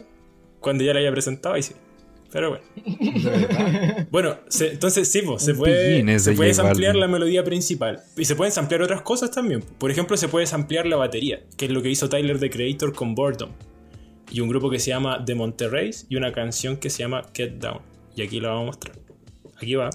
cuando 0.60 0.84
ya 0.84 0.92
la 0.92 1.00
había 1.00 1.10
presentado, 1.12 1.54
ahí 1.54 1.62
sí. 1.62 1.74
Pero 2.32 2.50
bueno. 2.50 2.64
De 2.84 3.30
verdad. 3.30 4.06
Bueno, 4.10 4.36
se- 4.48 4.72
entonces 4.72 5.10
sí, 5.10 5.22
pues, 5.22 5.42
se 5.42 5.54
puede, 5.54 6.18
se 6.18 6.32
puede 6.32 6.60
ampliar 6.60 6.96
la 6.96 7.06
melodía 7.08 7.44
principal. 7.44 8.00
Y 8.16 8.24
se 8.24 8.34
pueden 8.34 8.52
ampliar 8.56 8.82
otras 8.82 9.02
cosas 9.02 9.30
también. 9.30 9.62
Por 9.78 9.90
ejemplo, 9.90 10.16
se 10.16 10.28
puede 10.28 10.46
ampliar 10.52 10.86
la 10.86 10.96
batería, 10.96 11.40
que 11.56 11.66
es 11.66 11.70
lo 11.70 11.82
que 11.82 11.90
hizo 11.90 12.08
Tyler 12.08 12.38
the 12.40 12.50
Creator 12.50 12.92
con 12.92 13.14
Boredom. 13.14 13.50
Y 14.30 14.40
un 14.40 14.48
grupo 14.48 14.68
que 14.70 14.80
se 14.80 14.90
llama 14.90 15.24
The 15.24 15.34
Monterreys 15.36 16.06
y 16.08 16.16
una 16.16 16.32
canción 16.32 16.76
que 16.76 16.90
se 16.90 17.00
llama 17.04 17.22
Get 17.34 17.52
Down. 17.58 17.80
Y 18.16 18.22
aquí 18.22 18.40
lo 18.40 18.48
vamos 18.48 18.62
a 18.62 18.66
mostrar. 18.66 18.98
Aquí 19.56 19.74
va. 19.74 19.90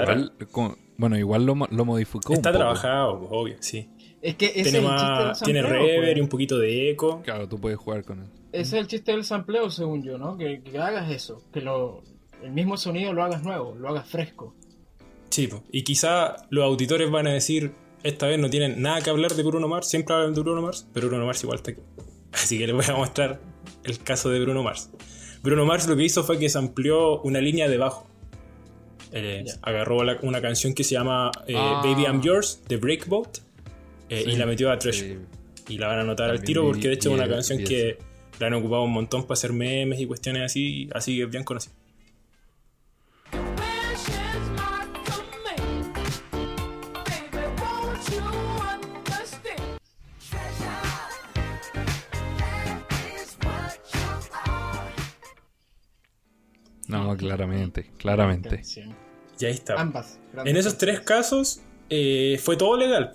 Igual, 0.00 0.32
bueno, 0.98 1.16
igual 1.16 1.46
lo, 1.46 1.54
lo 1.54 1.84
modificó. 1.84 2.34
Está 2.34 2.50
un 2.50 2.54
poco. 2.54 2.58
trabajado, 2.58 3.28
obvio, 3.30 3.56
sí. 3.60 3.88
Es 4.22 4.34
que 4.36 4.46
ese 4.54 4.70
Tiene, 4.70 4.78
es 4.78 4.84
el 4.84 4.90
chiste 4.98 5.12
del 5.16 5.26
más, 5.28 5.40
tiene 5.42 5.62
reverb 5.62 6.04
pues. 6.04 6.16
y 6.16 6.20
un 6.20 6.28
poquito 6.28 6.58
de 6.58 6.90
eco. 6.90 7.22
Claro, 7.22 7.48
tú 7.48 7.58
puedes 7.60 7.78
jugar 7.78 8.04
con 8.04 8.20
él. 8.20 8.26
Ese 8.52 8.76
es 8.76 8.82
el 8.82 8.86
chiste 8.86 9.12
del 9.12 9.24
sampleo, 9.24 9.70
según 9.70 10.02
yo, 10.02 10.18
¿no? 10.18 10.36
Que, 10.36 10.60
que 10.62 10.76
hagas 10.78 11.10
eso, 11.10 11.42
que 11.52 11.60
lo, 11.60 12.02
el 12.42 12.50
mismo 12.50 12.76
sonido 12.76 13.12
lo 13.12 13.22
hagas 13.24 13.42
nuevo, 13.42 13.74
lo 13.76 13.88
hagas 13.88 14.08
fresco. 14.08 14.54
Sí, 15.30 15.46
po. 15.46 15.62
y 15.70 15.84
quizá 15.84 16.36
los 16.50 16.64
auditores 16.64 17.08
van 17.10 17.28
a 17.28 17.32
decir, 17.32 17.72
esta 18.02 18.26
vez 18.26 18.38
no 18.38 18.50
tienen 18.50 18.82
nada 18.82 19.00
que 19.00 19.10
hablar 19.10 19.32
de 19.34 19.42
Bruno 19.44 19.68
Mars, 19.68 19.88
siempre 19.88 20.14
hablan 20.14 20.34
de 20.34 20.40
Bruno 20.40 20.60
Mars, 20.60 20.88
pero 20.92 21.06
Bruno 21.08 21.24
Mars 21.24 21.42
igual 21.44 21.58
está 21.58 21.70
aquí. 21.72 21.80
Así 22.32 22.58
que 22.58 22.66
les 22.66 22.74
voy 22.74 22.84
a 22.88 22.98
mostrar 22.98 23.40
el 23.84 23.98
caso 24.00 24.28
de 24.28 24.40
Bruno 24.40 24.62
Mars. 24.64 24.90
Bruno 25.42 25.64
Mars 25.64 25.86
lo 25.86 25.96
que 25.96 26.04
hizo 26.04 26.24
fue 26.24 26.38
que 26.38 26.48
se 26.50 26.58
amplió 26.58 27.22
una 27.22 27.40
línea 27.40 27.68
de 27.68 27.78
bajo. 27.78 28.06
Eh. 29.12 29.44
Agarró 29.62 30.02
la- 30.04 30.18
una 30.22 30.40
canción 30.40 30.74
que 30.74 30.84
se 30.84 30.94
llama 30.94 31.30
eh, 31.46 31.54
Ah. 31.56 31.80
Baby 31.84 32.02
I'm 32.02 32.20
Yours 32.22 32.62
de 32.68 32.76
Breakboat 32.76 33.38
eh, 34.10 34.24
y 34.26 34.36
la 34.36 34.44
metió 34.44 34.70
a 34.70 34.78
Treasure. 34.78 35.14
sí. 35.14 35.18
Y 35.68 35.78
la 35.78 35.86
van 35.86 36.00
a 36.00 36.04
notar 36.04 36.30
al 36.30 36.42
tiro 36.42 36.64
porque 36.64 36.88
de 36.88 36.94
hecho 36.94 37.10
es 37.10 37.14
una 37.14 37.28
canción 37.28 37.62
que 37.62 37.96
la 38.40 38.48
han 38.48 38.54
ocupado 38.54 38.82
un 38.82 38.92
montón 38.92 39.22
para 39.22 39.34
hacer 39.34 39.52
memes 39.52 40.00
y 40.00 40.06
cuestiones 40.06 40.42
así, 40.42 40.90
así 40.92 41.16
que 41.16 41.22
es 41.22 41.30
bien 41.30 41.44
conocida. 41.44 41.72
No, 56.88 57.16
claramente, 57.16 57.92
claramente. 57.96 58.62
Y 59.38 59.44
ahí 59.44 59.52
está. 59.52 59.80
Ambas. 59.80 60.18
En 60.44 60.56
esos 60.56 60.76
tres 60.76 60.98
casos 60.98 61.60
eh, 61.88 62.40
fue 62.42 62.56
todo 62.56 62.76
legal. 62.76 63.12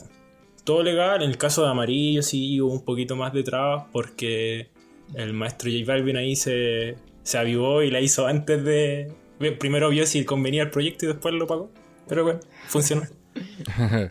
Todo 0.65 0.83
legal. 0.83 1.21
En 1.23 1.29
el 1.29 1.37
caso 1.37 1.63
de 1.63 1.69
Amarillo 1.69 2.21
sí 2.21 2.59
hubo 2.59 2.73
un 2.73 2.83
poquito 2.83 3.15
más 3.15 3.31
de 3.31 3.43
trabas 3.43 3.85
porque 3.93 4.69
el 5.13 5.31
maestro 5.33 5.71
J 5.71 5.85
Balvin 5.85 6.17
ahí 6.17 6.35
se, 6.35 6.95
se 7.23 7.37
avivó 7.37 7.81
y 7.83 7.91
la 7.91 8.01
hizo 8.01 8.27
antes 8.27 8.63
de... 8.65 9.13
Primero 9.59 9.89
vio 9.89 10.05
si 10.05 10.25
convenía 10.25 10.63
el 10.63 10.71
proyecto 10.71 11.05
y 11.05 11.09
después 11.09 11.33
lo 11.33 11.45
pagó. 11.47 11.71
Pero 12.07 12.23
bueno, 12.23 12.39
funcionó. 12.67 13.03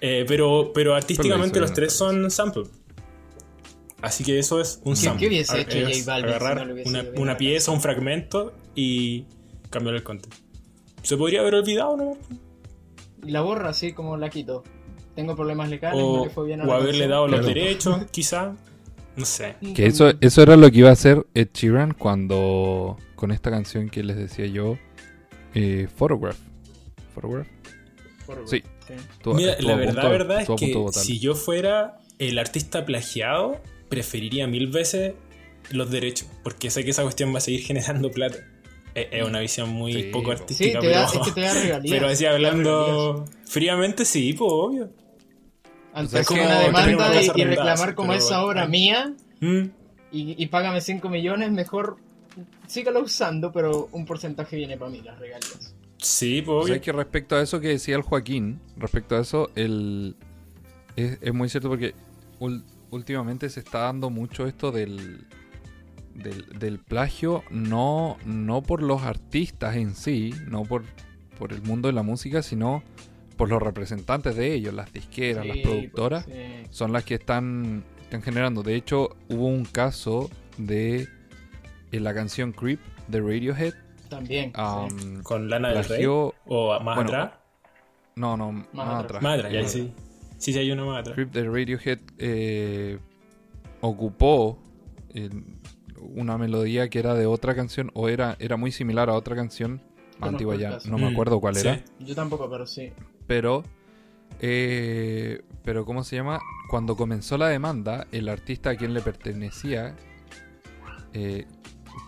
Eh, 0.03 0.27
pero, 0.29 0.73
pero 0.75 0.95
artísticamente 0.95 1.55
Pero 1.55 1.63
los 1.63 1.73
tres 1.73 1.95
son 1.95 2.31
sample. 2.31 2.65
Así 4.03 4.23
que 4.23 4.39
eso 4.39 4.61
es 4.61 4.83
un 4.85 4.93
¿Qué- 4.95 5.01
sample. 5.01 5.21
qué 5.21 5.29
hubiese 5.29 5.61
hecho 5.63 5.79
J 5.81 5.91
Balvin 6.05 6.05
si 6.05 6.11
agarrar 6.11 6.57
no 6.59 6.65
le 6.67 6.73
hubiese 6.75 6.91
una, 6.91 7.05
una 7.17 7.37
pieza, 7.39 7.71
un 7.73 7.81
fragmento 7.81 8.53
y 8.75 9.25
cambiar 9.71 9.95
el 9.97 10.03
contenido. 10.03 10.39
Se 11.03 11.17
podría 11.17 11.41
haber 11.41 11.55
olvidado, 11.55 11.97
¿no? 11.97 12.19
Y 13.27 13.31
la 13.31 13.41
borra 13.41 13.71
así 13.71 13.95
como 13.95 14.19
la 14.19 14.29
quito. 14.29 14.63
Tengo 15.15 15.37
problemas 15.37 15.69
legales, 15.69 16.01
no 16.01 16.07
O, 16.07 16.25
le 16.25 16.31
fue 16.31 16.47
bien 16.47 16.61
a 16.61 16.65
o 16.65 16.67
la 16.67 16.75
haberle 16.77 17.07
dado 17.09 17.29
los 17.29 17.47
derechos, 17.47 18.05
quizá. 18.11 18.55
No 19.17 19.25
sé. 19.25 19.55
Que 19.77 19.87
eso, 19.87 20.13
eso 20.21 20.43
era 20.43 20.57
lo 20.57 20.69
que 20.73 20.79
iba 20.79 20.89
a 20.91 20.93
hacer 20.93 21.25
Ed 21.35 21.49
Sheeran 21.55 21.95
cuando. 21.95 22.97
con 23.15 23.31
esta 23.31 23.51
canción 23.51 23.89
que 23.89 24.03
les 24.03 24.17
decía 24.17 24.47
yo. 24.47 24.77
Eh, 25.55 25.87
Photograph. 25.97 26.37
Photograph. 27.15 27.47
Por- 28.27 28.49
Sí. 28.49 28.63
Mira, 29.27 29.57
la 29.61 29.77
verdad, 29.77 29.95
punto- 29.95 30.09
verdad 30.11 30.41
es 30.43 30.49
que 30.59 30.85
si 30.93 31.19
yo 31.21 31.35
fuera 31.35 31.99
el 32.19 32.39
artista 32.39 32.85
plagiado, 32.85 33.61
preferiría 33.89 34.47
mil 34.47 34.67
veces 34.67 35.15
los 35.71 35.91
derechos. 35.91 36.29
Porque 36.43 36.71
sé 36.71 36.85
que 36.85 36.91
esa 36.91 37.03
cuestión 37.03 37.33
va 37.33 37.39
a 37.39 37.41
seguir 37.41 37.61
generando 37.65 38.11
plata. 38.11 38.39
Es, 38.95 39.07
es 39.13 39.25
una 39.27 39.41
visión 39.41 39.71
muy 39.71 39.93
Sí, 39.93 40.03
poco. 40.13 40.27
Sí, 40.27 40.33
artística, 40.43 40.81
da, 40.83 41.05
es 41.07 41.13
que 41.13 41.31
te 41.33 41.41
da 41.41 41.55
regalías. 41.55 41.95
pero 41.95 42.09
así 42.09 42.19
te 42.19 42.25
da 42.29 42.35
hablando 42.35 43.25
fríamente, 43.47 44.05
sí, 44.05 44.33
pues 44.35 44.51
obvio. 44.53 44.91
Antes 45.95 46.27
como 46.27 46.43
una 46.43 46.59
demanda 46.61 47.23
y, 47.23 47.45
reclamar 47.45 47.95
como 47.95 48.13
esa 48.13 48.37
bueno. 48.43 48.47
obra 48.49 48.67
mía 48.67 49.13
Mm, 49.41 49.63
y, 50.13 50.43
y 50.43 50.47
págame 50.47 50.81
5 50.81 51.09
millones, 51.09 51.51
mejor 51.51 51.97
sígalo 52.67 53.01
usando, 53.03 53.53
pero 53.53 53.89
un 53.93 54.05
porcentaje 54.07 54.57
viene 54.57 54.77
para 54.77 54.91
mí, 54.91 55.01
las 55.03 55.19
regalías. 55.19 55.75
sí, 55.99 56.43
pues 56.43 56.65
O 56.65 56.67
sea, 56.69 56.81
que 56.81 56.93
respecto 56.93 57.37
a 57.37 57.43
eso 57.43 57.61
que 57.61 57.69
decía 57.69 57.97
el 57.97 58.03
Joaquín, 58.03 58.61
respecto 58.77 59.17
a 59.17 59.21
eso, 59.21 59.51
el, 59.55 60.17
es, 60.97 61.19
es 61.21 61.35
muy 61.35 61.49
cierto 61.49 61.69
porque 61.69 61.95
ul- 62.41 62.63
últimamente 62.91 63.49
se 63.51 63.61
está 63.61 63.81
dando 63.81 64.09
mucho 64.11 64.47
esto 64.47 64.71
del, 64.73 65.27
del, 66.15 66.47
del 66.59 66.79
plagio, 66.79 67.43
no, 67.51 68.17
no 68.25 68.63
por 68.63 68.83
los 68.83 69.03
artistas 69.03 69.77
en 69.77 69.95
sí, 69.95 70.33
no 70.49 70.63
por, 70.63 70.85
por 71.39 71.53
el 71.53 71.61
mundo 71.63 71.89
de 71.89 71.93
la 71.95 72.03
música, 72.03 72.43
sino 72.43 72.83
por 73.37 73.49
los 73.49 73.63
representantes 73.63 74.37
de 74.37 74.55
ellos, 74.55 74.75
las 74.75 74.93
disqueras, 74.93 75.47
las 75.47 75.59
productoras, 75.59 76.25
pues, 76.25 76.37
sí. 76.37 76.67
son 76.71 76.93
las 76.93 77.05
que 77.05 77.15
están, 77.15 77.85
están 78.01 78.23
generando. 78.23 78.63
De 78.63 78.75
hecho, 78.75 79.17
hubo 79.29 79.47
un 79.47 79.65
caso 79.65 80.31
de 80.57 81.09
en 81.93 82.05
la 82.05 82.15
canción 82.15 82.53
Creep 82.53 82.81
de 83.09 83.21
Radiohead. 83.21 83.75
También. 84.09 84.53
sí. 84.53 85.23
Con 85.23 85.49
Lana 85.49 85.71
del 85.71 85.85
Rey. 85.85 86.05
O 86.07 86.79
más 86.81 86.97
bueno, 86.97 87.11
atrás. 87.11 87.33
No, 88.17 88.37
no, 88.37 88.53
más, 88.53 88.67
atrás. 88.73 89.05
atrás. 89.05 89.23
Más 89.23 89.39
atrás, 89.39 89.53
ya 89.53 89.61
Eh, 89.61 89.69
sí. 89.69 89.93
Sí, 90.39 90.53
sí, 90.53 90.59
hay 90.59 90.71
una 90.71 90.85
más 90.85 91.01
atrás. 91.01 91.15
Creep 91.15 91.33
de 91.33 91.45
Radiohead 91.45 91.99
eh, 92.19 92.99
ocupó 93.81 94.59
eh, 95.15 95.31
una 96.15 96.37
melodía 96.39 96.89
que 96.89 96.99
era 96.99 97.15
de 97.15 97.27
otra 97.27 97.55
canción 97.55 97.91
o 97.95 98.09
era, 98.09 98.37
era 98.39 98.57
muy 98.57 98.71
similar 98.73 99.09
a 99.09 99.15
otra 99.15 99.35
canción 99.35 99.81
antigua 100.21 100.57
ya, 100.57 100.79
no 100.87 100.99
me 100.99 101.09
acuerdo 101.09 101.41
cuál 101.41 101.57
sí. 101.57 101.67
era, 101.67 101.83
Yo 101.99 102.15
tampoco, 102.15 102.49
pero 102.49 102.67
sí. 102.67 102.93
Pero 103.27 103.63
eh, 104.41 105.43
pero 105.65 105.85
¿cómo 105.85 106.05
se 106.05 106.17
llama? 106.17 106.41
Cuando 106.69 106.97
comenzó 106.97 107.39
la 107.39 107.49
demanda, 107.49 108.07
el 108.13 108.29
artista 108.29 108.71
a 108.71 108.77
quien 108.77 108.93
le 108.95 109.01
pertenecía, 109.01 109.95
eh, 111.13 111.47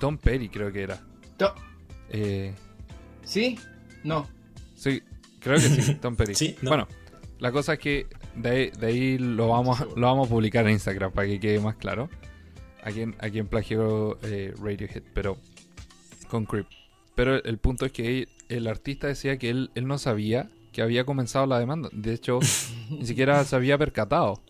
Tom 0.01 0.19
Perry 0.19 0.49
creo 0.49 0.73
que 0.73 0.83
era. 0.83 1.01
To- 1.37 1.55
Eh, 2.11 2.55
¿Sí? 3.25 3.59
No. 4.05 4.29
Sí, 4.75 5.03
creo 5.41 5.57
que 5.57 5.62
sí, 5.62 5.95
Tom 6.01 6.17
Perry. 6.17 6.35
Sí, 6.35 6.57
no. 6.62 6.71
Bueno, 6.71 6.89
la 7.39 7.51
cosa 7.53 7.75
es 7.75 7.79
que 7.79 8.07
de 8.35 8.49
ahí, 8.51 8.71
de 8.79 8.87
ahí 8.87 9.19
lo, 9.19 9.49
vamos, 9.49 9.81
lo 9.97 10.07
vamos 10.07 10.27
a 10.29 10.31
publicar 10.31 10.67
en 10.67 10.73
Instagram 10.73 11.12
para 11.12 11.27
que 11.29 11.41
quede 11.41 11.61
más 11.61 11.77
claro. 11.77 12.09
A 12.83 12.91
quien, 12.93 13.17
a 13.19 13.31
quien 13.31 13.49
plagió 13.49 14.17
eh, 14.23 14.55
Radiohead, 14.61 15.03
pero 15.12 15.39
con 16.29 16.45
Creep. 16.45 16.67
Pero 17.17 17.43
el 17.43 17.59
punto 17.59 17.85
es 17.87 17.93
que 17.93 18.19
él- 18.19 18.29
el 18.49 18.67
artista 18.69 19.09
decía 19.09 19.39
que 19.39 19.51
él, 19.51 19.71
él 19.75 19.87
no 19.89 19.99
sabía 19.99 20.49
que 20.77 20.83
había 20.83 21.07
comenzado 21.07 21.47
la 21.47 21.59
demanda. 21.59 21.89
De 21.91 22.12
hecho, 22.12 22.39
ni 22.91 23.07
siquiera 23.07 23.43
se 23.45 23.57
había 23.57 23.79
percatado. 23.79 24.43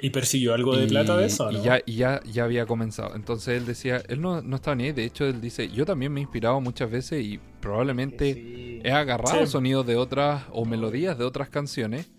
¿Y 0.00 0.08
persiguió 0.08 0.54
algo 0.54 0.74
de 0.74 0.86
plata 0.86 1.14
de 1.18 1.26
eso? 1.26 1.50
y 1.50 1.56
¿no? 1.56 1.62
ya, 1.62 1.80
y 1.84 1.96
ya, 1.96 2.22
ya 2.24 2.44
había 2.44 2.64
comenzado. 2.64 3.14
Entonces 3.14 3.58
él 3.58 3.66
decía, 3.66 4.02
él 4.08 4.22
no, 4.22 4.40
no 4.40 4.56
estaba 4.56 4.74
ni 4.76 4.84
ahí. 4.84 4.92
De 4.92 5.04
hecho, 5.04 5.26
él 5.26 5.42
dice, 5.42 5.68
yo 5.68 5.84
también 5.84 6.10
me 6.10 6.20
he 6.20 6.22
inspirado 6.22 6.58
muchas 6.60 6.90
veces 6.90 7.22
y 7.22 7.38
probablemente 7.60 8.32
Sí. 8.32 8.80
he 8.82 8.90
agarrado 8.92 9.44
Sí. 9.44 9.52
sonidos 9.52 9.86
de 9.86 9.96
otras 9.96 10.44
o 10.52 10.64
melodías 10.64 11.18
de 11.18 11.24
otras 11.24 11.50
canciones 11.50 12.10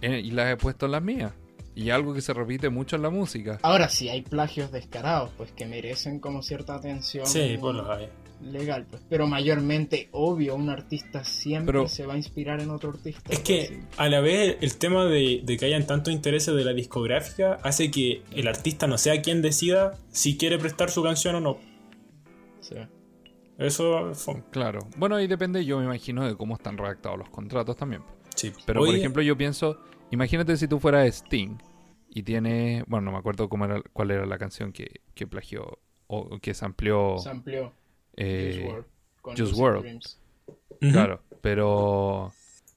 eh, 0.00 0.20
y 0.24 0.30
las 0.30 0.50
he 0.50 0.56
puesto 0.56 0.86
en 0.86 0.92
las 0.92 1.02
mías. 1.02 1.32
Y 1.74 1.90
algo 1.90 2.12
que 2.14 2.22
se 2.22 2.32
repite 2.32 2.70
mucho 2.70 2.96
en 2.96 3.02
la 3.02 3.10
música. 3.10 3.58
Ahora 3.62 3.88
sí, 3.90 4.08
hay 4.08 4.22
plagios 4.22 4.72
descarados, 4.72 5.30
pues 5.36 5.52
que 5.52 5.66
merecen 5.66 6.18
como 6.18 6.42
cierta 6.42 6.74
atención 6.74 7.26
Sí, 7.26 7.56
pues 7.60 7.74
los 7.76 7.88
hay. 7.90 8.08
Legal, 8.42 8.86
pues. 8.90 9.02
Pero 9.08 9.26
mayormente, 9.26 10.08
obvio, 10.12 10.54
un 10.54 10.70
artista 10.70 11.24
siempre 11.24 11.72
Pero- 11.72 11.88
se 11.88 12.06
va 12.06 12.14
a 12.14 12.16
inspirar 12.16 12.60
en 12.60 12.70
otro 12.70 12.90
artista. 12.90 13.32
Es 13.32 13.40
pues, 13.40 13.68
que 13.68 13.80
a 13.96 14.08
la 14.08 14.20
vez 14.20 14.58
el 14.60 14.76
tema 14.76 15.04
de, 15.06 15.40
de 15.44 15.56
que 15.56 15.66
hayan 15.66 15.86
tantos 15.86 16.12
intereses 16.12 16.54
de 16.54 16.64
la 16.64 16.72
discográfica 16.72 17.58
hace 17.62 17.90
que 17.90 18.22
el 18.32 18.48
artista 18.48 18.86
no 18.86 18.98
sea 18.98 19.22
quien 19.22 19.42
decida 19.42 19.98
si 20.10 20.36
quiere 20.36 20.58
prestar 20.58 20.90
su 20.90 21.02
canción 21.02 21.36
o 21.36 21.40
no. 21.40 21.58
Sí. 22.60 22.76
Eso 23.58 24.14
fue. 24.14 24.42
Claro. 24.50 24.80
Bueno, 24.96 25.20
y 25.20 25.26
depende, 25.26 25.64
yo 25.64 25.78
me 25.78 25.84
imagino, 25.84 26.26
de 26.26 26.36
cómo 26.36 26.54
están 26.54 26.78
redactados 26.78 27.18
los 27.18 27.30
contratos 27.30 27.76
también. 27.76 28.02
Sí. 28.34 28.52
Pero, 28.66 28.80
por 28.80 28.94
ejemplo, 28.94 29.22
yo 29.22 29.36
pienso, 29.36 29.78
imagínate 30.10 30.56
si 30.56 30.66
tú 30.66 30.80
fueras 30.80 31.06
Sting 31.06 31.58
y 32.08 32.22
tiene, 32.22 32.84
bueno, 32.88 33.06
no 33.06 33.12
me 33.12 33.18
acuerdo 33.18 33.48
cómo 33.48 33.66
era, 33.66 33.80
cuál 33.92 34.10
era 34.10 34.26
la 34.26 34.38
canción 34.38 34.72
que, 34.72 35.00
que 35.14 35.26
plagió 35.26 35.78
o 36.06 36.38
que 36.40 36.54
se 36.54 36.64
amplió. 36.64 37.18
Se 37.18 37.30
amplió 37.30 37.72
eh, 38.16 38.82
con. 39.20 39.34
Dreams. 39.34 40.18
ujú. 40.46 40.92
Claro, 40.92 41.20
pero, 41.40 42.32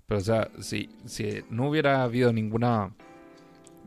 pero 0.08 0.20
o 0.20 0.24
sea, 0.24 0.50
si, 0.60 0.90
si 1.06 1.44
no 1.50 1.70
hubiera 1.70 2.04
habido 2.04 2.32
ninguna 2.34 2.94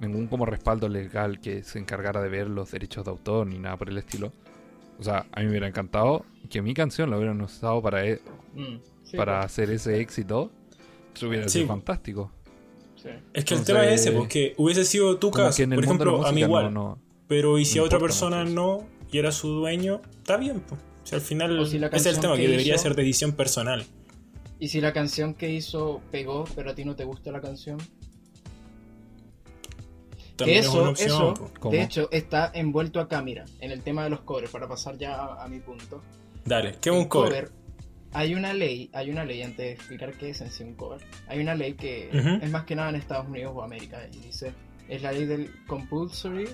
ningún 0.01 0.29
como 0.29 0.47
respaldo 0.47 0.89
legal 0.89 1.41
que 1.41 1.63
se 1.65 1.79
encargara 1.81 2.23
de 2.23 2.29
ver 2.29 2.49
los 2.49 2.71
derechos 2.71 3.05
de 3.05 3.11
autor 3.11 3.47
ni 3.49 3.59
nada 3.59 3.77
por 3.77 3.89
el 3.89 3.99
estilo, 3.99 4.33
o 4.99 5.03
sea, 5.03 5.27
a 5.33 5.41
mí 5.41 5.45
me 5.47 5.51
hubiera 5.51 5.67
encantado 5.69 6.25
que 6.51 6.63
mi 6.63 6.73
canción 6.75 7.11
la 7.11 7.17
hubieran 7.17 7.41
usado 7.41 7.83
para 7.83 8.05
e- 8.07 8.21
Mm, 8.55 8.77
sí, 9.05 9.17
para 9.17 9.41
pues, 9.41 9.47
hacer 9.47 9.71
ese 9.71 10.01
éxito, 10.01 10.51
eso 11.15 11.29
hubiera 11.29 11.49
Sí. 11.49 11.59
sido 11.61 11.69
fantástico. 11.69 12.31
sí. 12.97 13.11
Es 13.33 13.45
que 13.45 13.55
el 13.55 13.65
tema 13.65 13.85
es 13.87 14.01
ese, 14.01 14.13
porque 14.13 14.55
hubiese 14.57 14.85
sido 14.85 15.19
tu 15.19 15.31
caso, 15.31 15.57
que 15.57 15.63
en 15.65 15.73
el 15.73 15.77
por 15.77 15.85
ejemplo, 15.85 16.27
a 16.27 16.33
mí 16.33 16.41
igual. 16.41 16.73
no, 16.75 16.81
no- 16.91 16.99
Pero 17.29 17.59
y 17.59 17.65
si 17.65 17.79
a 17.79 17.83
otra 17.85 17.99
persona 18.01 18.43
mucho 18.45 18.55
no 18.55 18.85
y 19.13 19.19
era 19.19 19.31
su 19.33 19.49
dueño, 19.49 20.01
está 20.19 20.37
bien. 20.37 20.61
pues. 20.69 20.81
Si 21.09 21.15
al 21.15 21.21
final 21.21 21.59
O 21.59 21.65
si 21.67 21.79
la 21.79 21.87
ese 21.89 21.97
es 22.11 22.17
el 22.17 22.21
tema, 22.21 22.37
que, 22.37 22.43
que 22.43 22.49
debería 22.49 22.75
hizo- 22.75 22.83
ser 22.83 22.95
decisión 22.95 23.33
personal. 23.33 23.85
¿Y 24.61 24.69
si 24.69 24.81
la 24.81 24.93
canción 24.93 25.35
que 25.35 25.51
hizo 25.53 26.01
pegó, 26.11 26.45
pero 26.57 26.71
a 26.71 26.75
ti 26.75 26.85
no 26.85 26.97
te 26.97 27.05
gusta 27.05 27.31
la 27.31 27.41
canción? 27.41 27.79
También 30.37 30.61
que 30.61 30.61
es 30.61 30.67
eso, 30.67 30.81
una 30.81 30.91
opción, 30.91 31.09
eso, 31.11 31.71
de 31.71 31.83
hecho, 31.83 32.09
está 32.13 32.51
envuelto 32.55 33.01
acá, 33.01 33.23
mira, 33.23 33.45
en 33.61 33.73
el 33.73 33.83
tema 33.83 34.05
de 34.05 34.11
los 34.11 34.21
covers, 34.21 34.51
para 34.51 34.69
pasar 34.69 34.97
ya 34.97 35.15
a, 35.17 35.45
a 35.45 35.49
mi 35.49 35.59
punto. 35.59 36.01
Dale, 36.45 36.77
¿qué 36.81 36.91
es 36.91 36.95
un 36.97 37.07
cover? 37.07 37.51
hay 38.13 38.35
una 38.35 38.55
ley, 38.55 38.89
hay 38.95 39.11
una 39.11 39.25
ley, 39.25 39.43
antes 39.43 39.59
de 39.59 39.73
explicar 39.73 40.13
qué 40.17 40.31
es 40.31 40.41
en 40.41 40.51
sí 40.51 40.63
un 40.65 40.75
cover, 40.75 41.01
hay 41.27 41.41
una 41.41 41.55
ley 41.55 41.75
que 41.75 42.09
es 42.43 42.51
más 42.51 42.65
que 42.65 42.75
nada 42.75 42.89
en 42.91 42.97
Estados 42.97 43.27
Unidos 43.29 43.53
o 43.55 43.63
América, 43.63 44.01
y 44.13 44.19
dice, 44.19 44.53
es 44.89 45.03
la 45.03 45.13
ley 45.13 45.27
del 45.27 45.51
Compulsory 45.67 46.49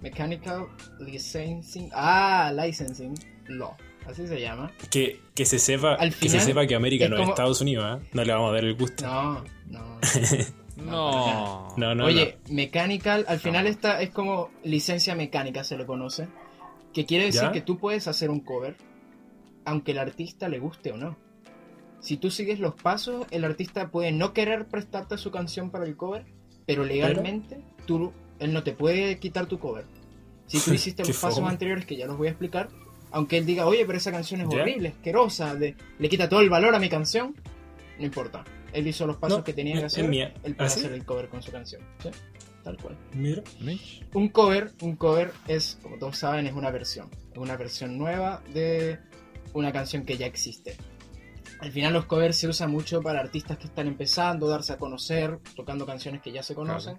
Mechanical 0.00 0.66
Licensing, 1.00 1.90
ah, 1.94 2.52
Licensing 2.54 3.14
Law, 3.48 3.74
así 4.08 4.26
se 4.26 4.40
llama. 4.40 4.72
Que, 4.90 5.20
que 5.34 5.44
se 5.44 5.58
sepa 5.58 5.94
Al 5.94 6.14
que 6.14 6.28
se 6.28 6.40
sepa 6.40 6.66
que 6.66 6.74
América 6.74 7.04
es 7.04 7.10
no 7.10 7.16
como- 7.16 7.28
es 7.28 7.30
Estados 7.30 7.60
Unidos, 7.60 8.00
¿eh? 8.00 8.08
No 8.12 8.24
le 8.24 8.32
vamos 8.32 8.50
a 8.50 8.54
dar 8.54 8.64
el 8.64 8.74
gusto. 8.74 9.06
No, 9.06 9.44
no. 9.66 9.98
No. 10.76 11.74
No, 11.76 11.94
no, 11.96 12.04
Oye, 12.04 12.38
mechanical, 12.48 13.24
al 13.28 13.40
final 13.40 13.66
esta 13.66 14.00
es 14.00 14.10
como 14.10 14.50
licencia 14.62 15.16
mecánica 15.16 15.64
se 15.64 15.76
le 15.76 15.84
conoce, 15.84 16.28
que 16.94 17.04
quiere 17.04 17.24
decir 17.26 17.42
¿Ya? 17.42 17.52
que 17.52 17.60
tú 17.60 17.78
puedes 17.78 18.06
hacer 18.06 18.30
un 18.30 18.38
cover 18.40 18.76
aunque 19.64 19.90
el 19.90 19.98
artista 19.98 20.48
le 20.48 20.60
guste 20.60 20.92
o 20.92 20.96
no. 20.96 21.16
Si 22.00 22.16
tú 22.16 22.30
sigues 22.30 22.60
los 22.60 22.74
pasos, 22.74 23.26
el 23.32 23.44
artista 23.44 23.88
puede 23.90 24.12
no 24.12 24.32
querer 24.32 24.66
prestarte 24.66 25.18
su 25.18 25.30
canción 25.32 25.70
para 25.70 25.84
el 25.84 25.96
cover, 25.96 26.24
pero 26.64 26.84
legalmente 26.84 27.60
tú, 27.84 28.12
él 28.38 28.52
no 28.52 28.62
te 28.62 28.72
puede 28.72 29.18
quitar 29.18 29.46
tu 29.46 29.58
cover. 29.58 29.84
Si 30.46 30.60
tú 30.60 30.72
hiciste 30.74 31.04
los 31.04 31.18
pasos 31.18 31.40
fome. 31.40 31.50
anteriores, 31.50 31.84
que 31.86 31.96
ya 31.96 32.06
los 32.06 32.16
voy 32.16 32.28
a 32.28 32.30
explicar, 32.30 32.68
aunque 33.10 33.38
él 33.38 33.46
diga, 33.46 33.66
oye, 33.66 33.84
pero 33.86 33.98
esa 33.98 34.10
canción 34.12 34.40
es 34.42 34.48
¿Ya? 34.50 34.62
horrible, 34.62 34.88
asquerosa, 34.90 35.54
de- 35.54 35.74
le 35.98 36.08
quita 36.08 36.28
todo 36.28 36.40
el 36.40 36.50
valor 36.50 36.74
a 36.74 36.78
mi 36.78 36.88
canción, 36.88 37.34
no 37.98 38.04
importa. 38.04 38.44
Él 38.72 38.86
hizo 38.86 39.06
los 39.06 39.16
pasos 39.16 39.38
No, 39.38 39.44
que 39.44 39.52
tenía 39.54 39.78
que 39.78 39.86
hacer, 39.86 40.06
mía. 40.08 40.34
él 40.44 40.54
puede 40.54 40.66
¿Ah, 40.68 40.70
sí? 40.70 40.80
hacer 40.80 40.92
el 40.92 41.04
cover 41.04 41.28
con 41.28 41.42
su 41.42 41.50
canción. 41.50 41.80
¿sí? 42.02 42.10
Tal 42.62 42.76
cual. 42.76 42.96
Mira. 43.14 43.42
Mitch. 43.60 44.04
Un 44.12 44.28
cover, 44.28 44.72
un 44.82 44.96
cover 44.96 45.32
es, 45.46 45.78
como 45.82 45.96
todos 45.96 46.18
saben, 46.18 46.46
es 46.46 46.52
una 46.52 46.70
versión. 46.70 47.08
Es 47.32 47.38
una 47.38 47.56
versión 47.56 47.96
nueva 47.96 48.42
de 48.52 48.98
una 49.54 49.72
canción 49.72 50.04
que 50.04 50.18
ya 50.18 50.26
existe. 50.26 50.76
Al 51.60 51.72
final 51.72 51.92
los 51.94 52.04
covers 52.04 52.36
se 52.36 52.46
usan 52.46 52.70
mucho 52.70 53.00
para 53.00 53.20
artistas 53.20 53.56
que 53.58 53.66
están 53.66 53.86
empezando, 53.88 54.46
darse 54.48 54.74
a 54.74 54.76
conocer, 54.76 55.38
tocando 55.56 55.86
canciones 55.86 56.20
que 56.20 56.30
ya 56.30 56.42
se 56.42 56.54
conocen. 56.54 56.98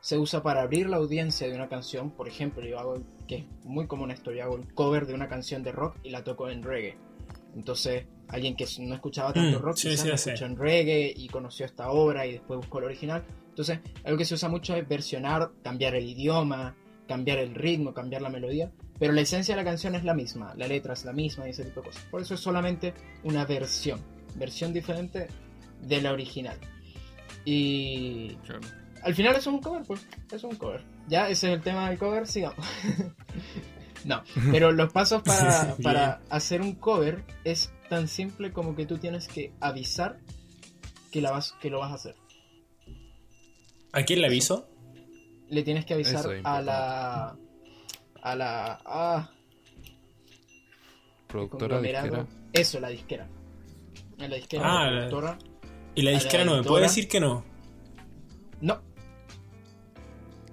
Se 0.00 0.16
usa 0.16 0.42
para 0.42 0.62
abrir 0.62 0.88
la 0.88 0.96
audiencia 0.98 1.48
de 1.48 1.54
una 1.54 1.68
canción. 1.68 2.10
Por 2.10 2.28
ejemplo, 2.28 2.64
yo 2.64 2.78
hago, 2.78 2.94
que 3.26 3.36
es 3.36 3.44
muy 3.64 3.86
común 3.86 4.10
esto, 4.10 4.32
yo 4.32 4.44
hago 4.44 4.56
el 4.56 4.72
cover 4.74 5.06
de 5.06 5.14
una 5.14 5.28
canción 5.28 5.62
de 5.62 5.72
rock 5.72 5.96
y 6.02 6.10
la 6.10 6.22
toco 6.22 6.48
en 6.48 6.62
reggae. 6.62 6.96
Entonces, 7.54 8.06
alguien 8.28 8.54
que 8.54 8.66
no 8.80 8.94
escuchaba 8.94 9.32
tanto 9.32 9.58
Mm, 9.58 9.62
rock, 9.62 9.76
sí, 9.76 9.88
quizás 9.88 10.02
sí, 10.02 10.08
la 10.08 10.18
sí. 10.18 10.30
escuchó 10.30 10.46
en 10.46 10.56
reggae 10.56 11.12
y 11.16 11.28
conoció 11.28 11.66
esta 11.66 11.90
obra 11.90 12.26
y 12.26 12.32
después 12.32 12.58
buscó 12.58 12.78
el 12.78 12.84
original. 12.84 13.24
Entonces, 13.48 13.80
algo 14.04 14.16
que 14.18 14.24
se 14.24 14.34
usa 14.34 14.48
mucho 14.48 14.76
es 14.76 14.86
versionar, 14.86 15.50
cambiar 15.64 15.94
el 15.96 16.08
idioma, 16.08 16.76
cambiar 17.08 17.38
el 17.38 17.54
ritmo, 17.54 17.92
cambiar 17.92 18.22
la 18.22 18.28
melodía, 18.28 18.70
pero 18.98 19.12
la 19.12 19.22
esencia 19.22 19.56
de 19.56 19.62
la 19.62 19.68
canción 19.68 19.94
es 19.94 20.04
la 20.04 20.14
misma, 20.14 20.54
la 20.56 20.68
letra 20.68 20.92
es 20.92 21.04
la 21.04 21.12
misma 21.12 21.46
y 21.46 21.50
ese 21.50 21.64
tipo 21.64 21.80
de 21.80 21.88
cosas. 21.88 22.04
Por 22.10 22.20
eso 22.20 22.34
es 22.34 22.40
solamente 22.40 22.94
una 23.24 23.44
versión, 23.46 24.00
versión 24.36 24.72
diferente 24.72 25.26
de 25.82 26.02
la 26.02 26.12
original. 26.12 26.58
Y 27.44 28.36
al 29.02 29.14
final 29.14 29.36
es 29.36 29.46
un 29.46 29.60
cover, 29.60 29.82
pues, 29.84 30.06
es 30.32 30.42
un 30.44 30.56
cover. 30.56 30.82
Ya, 31.08 31.28
ese 31.28 31.48
es 31.48 31.54
el 31.54 31.62
tema 31.62 31.88
del 31.88 31.98
cover, 31.98 32.26
sigamos. 32.26 32.64
no, 34.04 34.22
pero 34.50 34.72
los 34.72 34.92
pasos 34.92 35.22
para, 35.22 35.74
para 35.82 36.20
hacer 36.30 36.60
un 36.62 36.74
cover 36.74 37.24
es 37.44 37.72
tan 37.88 38.08
simple 38.08 38.52
como 38.52 38.74
que 38.76 38.86
tú 38.86 38.98
tienes 38.98 39.28
que 39.28 39.52
avisar 39.60 40.18
que, 41.10 41.20
la 41.22 41.30
vas, 41.30 41.52
que 41.60 41.70
lo 41.70 41.78
vas 41.80 41.92
a 41.92 41.94
hacer. 41.94 42.16
¿A 43.92 44.02
quién 44.02 44.20
le 44.20 44.26
aviso? 44.26 44.68
le 45.50 45.62
tienes 45.62 45.86
que 45.86 45.94
avisar 45.94 46.16
Eso 46.20 46.32
es 46.32 46.44
a 46.44 46.60
la 46.60 47.34
a 48.20 48.36
la 48.36 48.82
ah, 48.84 49.30
Productora 51.26 51.80
disquera. 51.80 52.26
eso 52.52 52.80
la 52.80 52.88
disquera 52.88 53.26
a 54.18 54.28
la 54.28 54.36
disquera 54.36 54.62
Ah, 54.64 54.84
la 54.84 54.90
la- 54.90 54.96
productora 55.08 55.38
Y 55.94 56.02
la 56.02 56.10
A 56.10 56.12
la 56.12 56.18
disquera 56.18 56.44
no 56.44 56.56
me 56.58 56.62
puede 56.64 56.82
decir 56.82 57.08
que 57.08 57.18
no. 57.20 57.44
no 58.60 58.82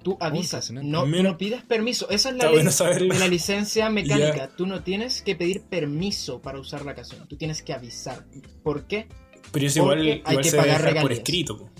tú 0.06 0.16
avisas 0.20 0.60
fascinante. 0.66 0.88
no, 0.88 1.04
no 1.04 1.36
pides 1.36 1.62
permiso 1.64 2.08
esa 2.10 2.28
es 2.30 2.36
la 2.36 2.48
bueno 2.48 2.70
la 3.18 3.26
licencia 3.26 3.90
mecánica 3.98 4.50
tú 4.56 4.64
no 4.64 4.84
tienes 4.84 5.20
que 5.20 5.34
pedir 5.34 5.62
permiso 5.62 6.40
para 6.40 6.60
usar 6.60 6.84
la 6.84 6.94
canción 6.94 7.26
tú 7.26 7.36
tienes 7.36 7.60
que 7.60 7.72
avisar 7.72 8.24
¿por 8.62 8.86
qué? 8.86 9.08
Pero 9.50 9.66
eso 9.66 9.82
Porque 9.84 10.00
igual, 10.02 10.22
hay 10.24 10.30
igual 10.30 10.36
que 10.44 10.50
se 10.50 10.56
debe 10.56 10.68
pagar 10.68 10.84
dejar 10.86 11.02
por 11.02 11.12
escrito. 11.12 11.58
po. 11.58 11.70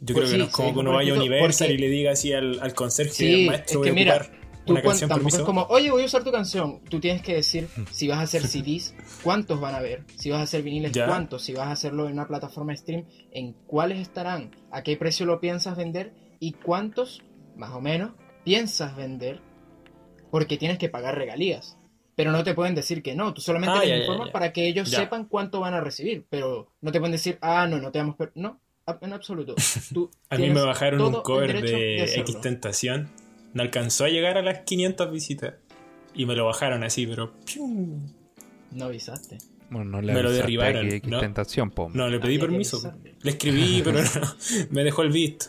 Yo 0.00 0.14
Pues 0.14 0.16
creo 0.16 0.30
que 0.30 0.38
no 0.38 0.44
es 0.44 0.50
como 0.50 0.72
que 0.74 0.78
uno 0.78 0.92
vaya 0.92 1.12
a 1.14 1.16
Universal 1.16 1.66
porque- 1.68 1.74
y 1.74 1.78
le 1.78 1.88
diga 1.88 2.12
así 2.12 2.32
al, 2.32 2.60
al 2.60 2.74
conserje, 2.74 3.12
Sí, 3.14 3.46
maestro, 3.46 3.80
es 3.80 3.84
que 3.84 3.90
a 3.90 3.92
mira, 3.92 4.30
Tú 4.64 4.72
una 4.74 4.82
canción 4.82 5.08
tampoco 5.10 5.36
es 5.36 5.42
como, 5.42 5.62
oye, 5.70 5.90
voy 5.90 6.02
a 6.02 6.04
usar 6.06 6.22
tu 6.22 6.30
canción. 6.30 6.80
Tú 6.88 7.00
tienes 7.00 7.20
que 7.22 7.34
decir 7.34 7.66
si 7.90 8.06
vas 8.06 8.18
a 8.18 8.22
hacer 8.22 8.42
CDs, 8.46 8.94
cuántos 9.24 9.60
van 9.60 9.74
a 9.74 9.80
ver. 9.80 10.04
Si 10.18 10.30
vas 10.30 10.38
a 10.38 10.42
hacer 10.44 10.62
viniles, 10.62 10.92
Ya. 10.92 11.06
cuántos. 11.06 11.42
Si 11.42 11.52
vas 11.52 11.66
a 11.66 11.72
hacerlo 11.72 12.06
en 12.06 12.12
una 12.12 12.28
plataforma 12.28 12.76
stream, 12.76 13.04
en 13.32 13.54
cuáles 13.66 13.98
estarán. 13.98 14.54
A 14.70 14.82
qué 14.84 14.96
precio 14.96 15.26
lo 15.26 15.40
piensas 15.40 15.76
vender 15.76 16.12
y 16.38 16.52
cuántos, 16.52 17.22
más 17.56 17.70
o 17.72 17.80
menos, 17.80 18.12
piensas 18.44 18.96
vender. 18.96 19.40
Porque 20.30 20.56
tienes 20.56 20.78
que 20.78 20.88
pagar 20.88 21.16
regalías. 21.16 21.76
Pero 22.14 22.30
no 22.32 22.42
te 22.44 22.54
pueden 22.54 22.74
decir 22.74 23.02
que 23.02 23.14
no. 23.14 23.32
Tú 23.34 23.40
solamente 23.40 23.76
Ah, 23.76 23.80
les 23.80 23.88
ya, 23.88 23.96
informas 23.98 24.28
ya. 24.28 24.32
para 24.32 24.52
que 24.52 24.66
ellos 24.66 24.90
Ya. 24.90 24.98
sepan 25.00 25.26
cuánto 25.26 25.60
van 25.60 25.74
a 25.74 25.80
recibir. 25.80 26.24
Pero 26.30 26.68
no 26.80 26.92
te 26.92 26.98
pueden 27.00 27.12
decir, 27.12 27.38
ah, 27.40 27.66
no, 27.66 27.78
no 27.78 27.90
te 27.90 27.98
damos. 27.98 28.16
per-". 28.16 28.32
No, 28.34 28.58
en 29.00 29.12
absoluto. 29.12 29.54
Tú 29.94 30.10
A 30.30 30.36
mí 30.38 30.50
me 30.50 30.62
bajaron 30.62 31.00
un 31.02 31.22
cover 31.22 31.60
de. 31.62 32.04
X 32.04 32.40
Tentación. 32.40 33.10
No 33.54 33.62
alcanzó 33.62 34.04
a 34.04 34.08
llegar 34.08 34.38
a 34.38 34.42
las 34.42 34.60
500 34.60 35.10
visitas. 35.12 35.54
Y 36.14 36.26
me 36.26 36.34
lo 36.36 36.44
bajaron 36.46 36.82
así, 36.84 37.06
pero... 37.06 37.32
¡pium! 37.46 38.06
No 38.70 38.86
avisaste. 38.86 39.38
Bueno, 39.70 39.90
no 39.92 40.02
le 40.02 40.12
Me 40.12 40.22
lo 40.22 40.30
derribaron, 40.30 40.86
¿no? 41.04 41.20
Tentación, 41.20 41.70
po. 41.70 41.90
No, 41.94 42.08
le 42.08 42.20
pedí 42.20 42.38
permiso. 42.38 42.92
Le 43.22 43.30
escribí, 43.30 43.80
pero 43.82 44.02
no. 44.02 44.10
Me 44.70 44.84
dejó 44.84 45.02
el 45.02 45.10
visto. 45.10 45.46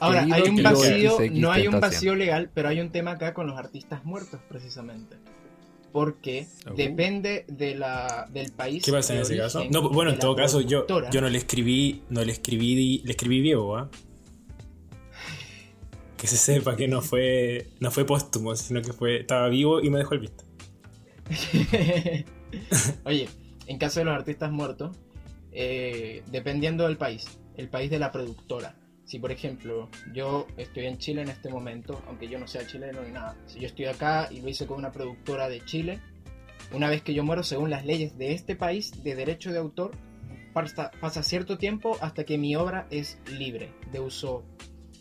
Ahora, 0.00 0.26
hay 0.30 0.42
un 0.42 0.62
vacío, 0.62 1.18
no 1.32 1.50
hay 1.50 1.66
un 1.68 1.80
vacío 1.80 2.14
legal, 2.14 2.50
pero 2.52 2.68
hay 2.68 2.80
un 2.80 2.90
tema 2.90 3.12
acá 3.12 3.34
con 3.34 3.46
los 3.46 3.58
artistas 3.58 4.04
muertos, 4.04 4.40
precisamente. 4.48 5.16
Porque 5.92 6.46
depende 6.76 7.44
de 7.48 7.74
la, 7.74 8.28
del 8.30 8.52
país. 8.52 8.84
¿Qué 8.84 8.92
pasa 8.92 9.14
en 9.14 9.22
ese 9.22 9.36
caso? 9.36 9.64
No, 9.70 9.88
bueno, 9.88 10.10
en 10.10 10.18
todo 10.18 10.36
caso, 10.36 10.60
yo, 10.60 10.86
yo 11.10 11.20
no 11.20 11.28
le 11.28 11.38
escribí, 11.38 12.02
no 12.10 12.22
le 12.22 12.32
escribí, 12.32 13.02
le 13.04 13.10
escribí 13.10 13.40
viejo, 13.40 13.76
¿ah? 13.76 13.90
Que 16.16 16.26
se 16.26 16.36
sepa 16.36 16.76
que 16.76 16.88
no 16.88 17.00
fue, 17.00 17.68
no 17.80 17.90
fue 17.90 18.04
póstumo, 18.04 18.54
sino 18.56 18.82
que 18.82 18.92
fue, 18.92 19.20
estaba 19.20 19.48
vivo 19.48 19.80
y 19.80 19.88
me 19.88 19.98
dejó 19.98 20.14
el 20.14 20.20
visto. 20.20 20.44
Oye, 23.04 23.28
en 23.66 23.78
caso 23.78 24.00
de 24.00 24.06
los 24.06 24.14
artistas 24.14 24.50
muertos, 24.50 24.96
eh, 25.52 26.22
dependiendo 26.30 26.84
del 26.84 26.96
país, 26.96 27.38
el 27.56 27.68
país 27.68 27.90
de 27.90 27.98
la 27.98 28.12
productora. 28.12 28.74
Si 29.08 29.18
por 29.18 29.32
ejemplo 29.32 29.88
yo 30.12 30.46
estoy 30.58 30.84
en 30.84 30.98
Chile 30.98 31.22
en 31.22 31.30
este 31.30 31.48
momento, 31.48 32.02
aunque 32.06 32.28
yo 32.28 32.38
no 32.38 32.46
sea 32.46 32.66
chileno 32.66 33.00
ni 33.02 33.10
nada, 33.10 33.34
si 33.46 33.58
yo 33.58 33.66
estoy 33.66 33.86
acá 33.86 34.28
y 34.30 34.42
lo 34.42 34.50
hice 34.50 34.66
con 34.66 34.76
una 34.76 34.92
productora 34.92 35.48
de 35.48 35.64
Chile, 35.64 35.98
una 36.74 36.90
vez 36.90 37.00
que 37.00 37.14
yo 37.14 37.24
muero 37.24 37.42
según 37.42 37.70
las 37.70 37.86
leyes 37.86 38.18
de 38.18 38.34
este 38.34 38.54
país 38.54 39.02
de 39.02 39.14
derecho 39.14 39.50
de 39.50 39.56
autor, 39.58 39.92
pasa, 40.52 40.90
pasa 41.00 41.22
cierto 41.22 41.56
tiempo 41.56 41.96
hasta 42.02 42.24
que 42.24 42.36
mi 42.36 42.54
obra 42.54 42.86
es 42.90 43.18
libre 43.38 43.72
de 43.90 44.00
uso. 44.00 44.44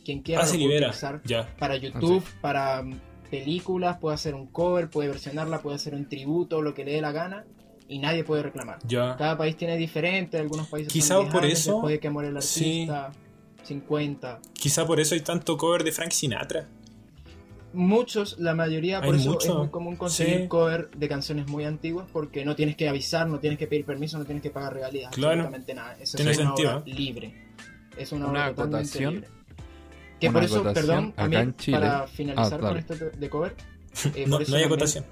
Quien 0.05 0.21
quiera 0.21 0.43
Ah, 0.43 0.45
lo 0.45 0.51
puede 0.53 0.77
utilizar 0.77 1.21
Ya. 1.25 1.53
para 1.59 1.75
YouTube, 1.75 2.23
para 2.39 2.83
mm, 2.83 2.97
películas, 3.29 3.97
puede 3.97 4.15
hacer 4.15 4.35
un 4.35 4.47
cover, 4.47 4.89
puede 4.89 5.09
versionarla, 5.09 5.59
puede 5.59 5.75
hacer 5.75 5.93
un 5.93 6.07
tributo, 6.07 6.61
lo 6.61 6.73
que 6.73 6.85
le 6.85 6.93
dé 6.93 7.01
la 7.01 7.11
gana, 7.11 7.45
y 7.89 7.99
nadie 7.99 8.23
puede 8.23 8.41
reclamar. 8.43 8.79
Ya. 8.87 9.17
Cada 9.17 9.37
país 9.37 9.57
tiene 9.57 9.75
diferente, 9.75 10.37
algunos 10.37 10.67
países 10.67 10.93
Quizá 10.93 11.15
son 11.15 11.23
10 11.25 11.33
por 11.33 11.45
eso- 11.45 11.71
después 11.73 11.91
de 11.95 11.99
que 11.99 12.09
muere 12.09 12.29
el 12.29 12.41
sí. 12.41 12.87
Artista, 13.75 13.87
50. 13.87 14.39
Quizá 14.53 14.85
por 14.85 14.99
eso 14.99 15.15
hay 15.15 15.21
tanto 15.21 15.57
cover 15.57 15.83
de 15.83 15.91
Frank 15.91 16.11
Sinatra. 16.11 16.67
Muchos, 17.73 18.39
la 18.39 18.55
mayoría, 18.55 19.01
por 19.01 19.13
Hay 19.13 19.21
eso 19.21 19.31
mucho, 19.33 19.49
es 19.51 19.55
muy 19.57 19.67
común 19.69 19.95
conseguir 19.97 20.41
sí. 20.43 20.47
cover 20.47 20.89
de 20.91 21.07
canciones 21.09 21.47
muy 21.47 21.65
antiguas 21.65 22.07
porque 22.11 22.43
no 22.45 22.55
tienes 22.55 22.75
que 22.75 22.87
avisar, 22.89 23.27
no 23.27 23.39
tienes 23.39 23.59
que 23.59 23.67
pedir 23.67 23.85
permiso, 23.85 24.17
no 24.17 24.25
tienes 24.25 24.41
que 24.41 24.49
pagar 24.49 24.73
regalías, 24.73 25.11
Claro. 25.13 25.33
absolutamente 25.41 25.73
nada. 25.73 25.97
Eso 25.99 26.15
Tiene 26.17 26.31
es 26.31 26.37
una 26.39 26.47
sentido, 26.47 26.77
obra 26.77 26.83
libre. 26.85 27.33
Es 27.97 28.11
una, 28.13 28.27
Una 28.27 28.39
obra 28.45 28.49
totalmente 28.55 28.77
acotación. 28.89 29.13
libre. 29.15 29.29
Que 30.19 30.29
Una 30.29 30.33
por 30.33 30.43
eso, 30.45 30.63
perdón, 30.73 31.13
en 31.17 31.55
Chile. 31.57 31.77
para 31.77 32.07
finalizar 32.07 32.45
Ah, 32.53 32.57
con 32.57 32.61
dale. 32.61 32.79
esto 32.79 32.95
de 33.19 33.29
cover. 33.29 33.55
eh, 34.15 34.25
No, 34.27 34.37
por 34.37 34.41
eso 34.41 34.51
no 34.51 34.57
hay 34.57 34.63
también- 34.63 34.65
acotación. 34.65 35.05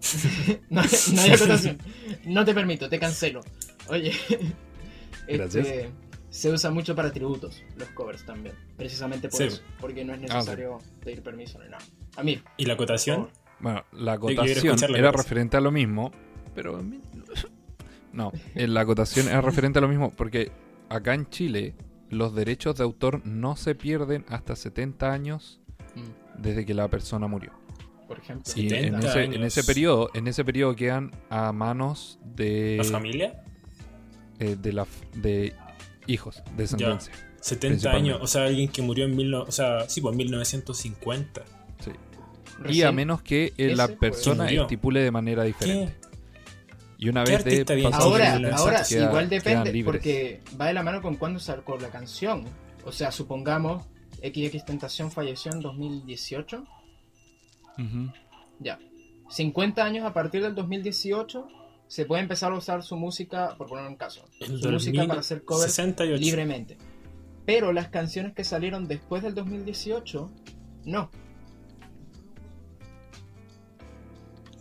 no, 0.70 0.80
hay- 0.82 0.88
no 1.14 1.22
hay 1.22 1.30
acotación. 1.32 1.78
No 2.26 2.44
te 2.44 2.54
permito, 2.54 2.88
te 2.88 2.98
cancelo. 3.00 3.40
Oye, 3.88 4.12
Gracias. 5.26 5.66
este, 5.66 5.90
se 6.30 6.50
usa 6.50 6.70
mucho 6.70 6.94
para 6.94 7.12
tributos, 7.12 7.62
los 7.76 7.88
covers 7.90 8.24
también. 8.24 8.54
Precisamente 8.76 9.28
por 9.28 9.38
Sí. 9.38 9.44
eso, 9.44 9.62
porque 9.80 10.04
no 10.04 10.12
es 10.14 10.20
Ah, 10.30 10.34
necesario 10.34 10.78
pedir 11.02 11.22
permiso 11.22 11.58
ni 11.62 11.66
nada. 11.70 11.82
Amir, 12.16 12.42
¿Y 12.56 12.66
la 12.66 12.74
acotación? 12.74 13.28
Bueno, 13.60 13.84
la 13.92 14.12
acotación 14.14 14.76
la 14.90 14.98
era 14.98 15.10
referente 15.12 15.56
a 15.56 15.60
lo 15.60 15.70
mismo, 15.72 16.12
pero 16.54 16.76
a 16.76 16.82
mí- 16.82 17.00
No, 18.12 18.32
en 18.54 18.74
la 18.74 18.80
acotación 18.82 19.28
es 19.28 19.44
referente 19.44 19.78
a 19.78 19.82
lo 19.82 19.88
mismo, 19.88 20.12
porque 20.16 20.50
acá 20.88 21.14
en 21.14 21.28
Chile 21.28 21.74
los 22.10 22.34
derechos 22.34 22.76
de 22.76 22.84
autor 22.84 23.24
no 23.26 23.56
se 23.56 23.74
pierden 23.74 24.24
hasta 24.28 24.56
70 24.56 25.12
años 25.12 25.60
Mm, 25.94 26.40
desde 26.42 26.64
que 26.66 26.74
la 26.74 26.88
persona 26.88 27.26
murió. 27.26 27.50
Por 28.06 28.18
ejemplo. 28.18 28.50
Y 28.56 28.62
en 28.62 28.68
70 28.70 28.98
ese, 29.10 29.24
en 29.24 29.42
ese 29.42 29.64
periodo, 29.64 30.10
en 30.14 30.28
ese 30.28 30.44
periodo 30.44 30.74
quedan 30.76 31.10
a 31.30 31.52
manos 31.52 32.18
de, 32.24 32.76
¿La 32.78 32.84
familia? 32.84 33.42
eh, 34.38 34.56
de, 34.60 34.72
la, 34.72 34.86
de 35.14 35.52
hijos, 36.08 36.42
descendencia. 36.56 37.12
70 37.40 37.68
Principalmente. 37.68 38.10
años, 38.10 38.22
o 38.22 38.26
sea, 38.26 38.44
alguien 38.44 38.68
que 38.68 38.82
murió 38.82 39.04
en, 39.04 39.14
mil 39.14 39.30
no- 39.30 39.42
o 39.42 39.52
sea, 39.52 39.88
sí, 39.88 40.00
pues, 40.00 40.16
1950. 40.16 41.42
Sí. 41.78 41.90
Y 42.68 42.82
a 42.82 42.90
menos 42.90 43.22
que 43.22 43.52
eh, 43.56 43.76
la 43.76 43.86
pues, 43.86 43.98
persona 43.98 44.44
murió. 44.44 44.62
estipule 44.62 45.00
de 45.00 45.10
manera 45.12 45.44
diferente. 45.44 45.94
Y 47.00 47.08
una 47.08 47.22
¿Qué 47.22 47.36
vez 47.36 47.44
de 47.66 47.74
bien 47.76 47.94
Ahora, 47.94 48.40
ahora 48.56 48.82
queda- 48.82 49.04
igual 49.04 49.28
depende, 49.28 49.84
porque 49.84 50.40
va 50.60 50.66
de 50.66 50.74
la 50.74 50.82
mano 50.82 51.00
con 51.00 51.14
cuándo 51.14 51.38
sacó 51.38 51.78
la 51.78 51.90
canción. 51.90 52.44
O 52.84 52.90
sea, 52.90 53.12
supongamos 53.12 53.86
XX 54.20 54.64
Tentación 54.64 55.12
falleció 55.12 55.52
en 55.52 55.60
2018. 55.60 56.64
Ujú. 57.78 58.10
Ya. 58.58 58.80
50 59.30 59.84
años 59.84 60.04
a 60.04 60.12
partir 60.12 60.42
del 60.42 60.56
2018 60.56 61.46
se 61.88 62.04
puede 62.04 62.22
empezar 62.22 62.52
a 62.52 62.56
usar 62.56 62.82
su 62.82 62.96
música, 62.96 63.54
por 63.56 63.66
poner 63.66 63.86
un 63.86 63.96
caso, 63.96 64.24
El 64.40 64.60
su 64.60 64.70
música 64.70 65.06
para 65.06 65.20
hacer 65.20 65.42
covers 65.42 65.72
68. 65.72 66.20
libremente. 66.20 66.76
Pero 67.46 67.72
las 67.72 67.88
canciones 67.88 68.34
que 68.34 68.44
salieron 68.44 68.86
después 68.86 69.22
del 69.22 69.34
2018, 69.34 70.30
no. 70.84 71.10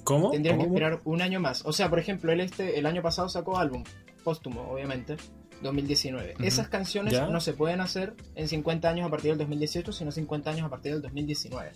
¿Cómo? 0.06 0.32
Tendrían 0.32 0.58
que 0.58 0.66
esperar 0.68 1.02
un 1.04 1.22
año 1.22 1.42
más. 1.42 1.66
O 1.66 1.74
sea, 1.74 1.90
por 1.90 2.00
ejemplo, 2.00 2.32
él 2.32 2.40
este, 2.40 2.80
el 2.80 2.86
año 2.86 3.02
pasado 3.02 3.28
sacó 3.28 3.58
álbum, 3.60 3.84
póstumo, 4.24 4.62
obviamente, 4.62 5.18
2019. 5.62 6.36
Ujú. 6.36 6.44
Esas 6.46 6.70
canciones 6.70 7.12
¿Ya? 7.12 7.28
no 7.28 7.42
se 7.42 7.52
pueden 7.52 7.82
hacer 7.82 8.16
en 8.36 8.48
50 8.48 8.90
años 8.90 9.06
a 9.06 9.10
partir 9.10 9.32
del 9.32 9.40
2018, 9.40 9.92
sino 9.92 10.12
50 10.12 10.50
años 10.52 10.66
a 10.66 10.70
partir 10.70 10.94
del 10.94 11.02
2019. 11.02 11.72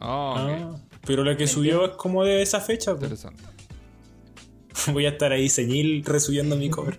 Ah, 0.00 0.30
ok. 0.30 0.80
Ah, 0.80 0.91
pero 1.06 1.24
la 1.24 1.36
que 1.36 1.44
¿Me 1.44 1.48
subió 1.48 1.84
es 1.84 1.92
como 1.92 2.24
de 2.24 2.42
esa 2.42 2.60
fecha. 2.60 2.92
pues. 2.92 3.04
Interesante. 3.04 3.42
Voy 4.92 5.06
a 5.06 5.10
estar 5.10 5.32
ahí 5.32 5.48
señil 5.48 6.04
resubiendo 6.04 6.56
mi 6.56 6.70
cover. 6.70 6.98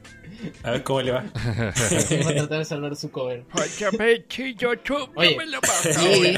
A 0.64 0.72
ver 0.72 0.84
cómo 0.84 1.02
le 1.02 1.12
va. 1.12 1.26
Así 1.74 2.18
va 2.24 2.30
a 2.30 2.34
tratar 2.34 2.60
de 2.60 2.66
salvar 2.66 2.96
su 2.96 3.12
cover. 3.12 3.46
Oye, 5.16 5.38
y 6.22 6.36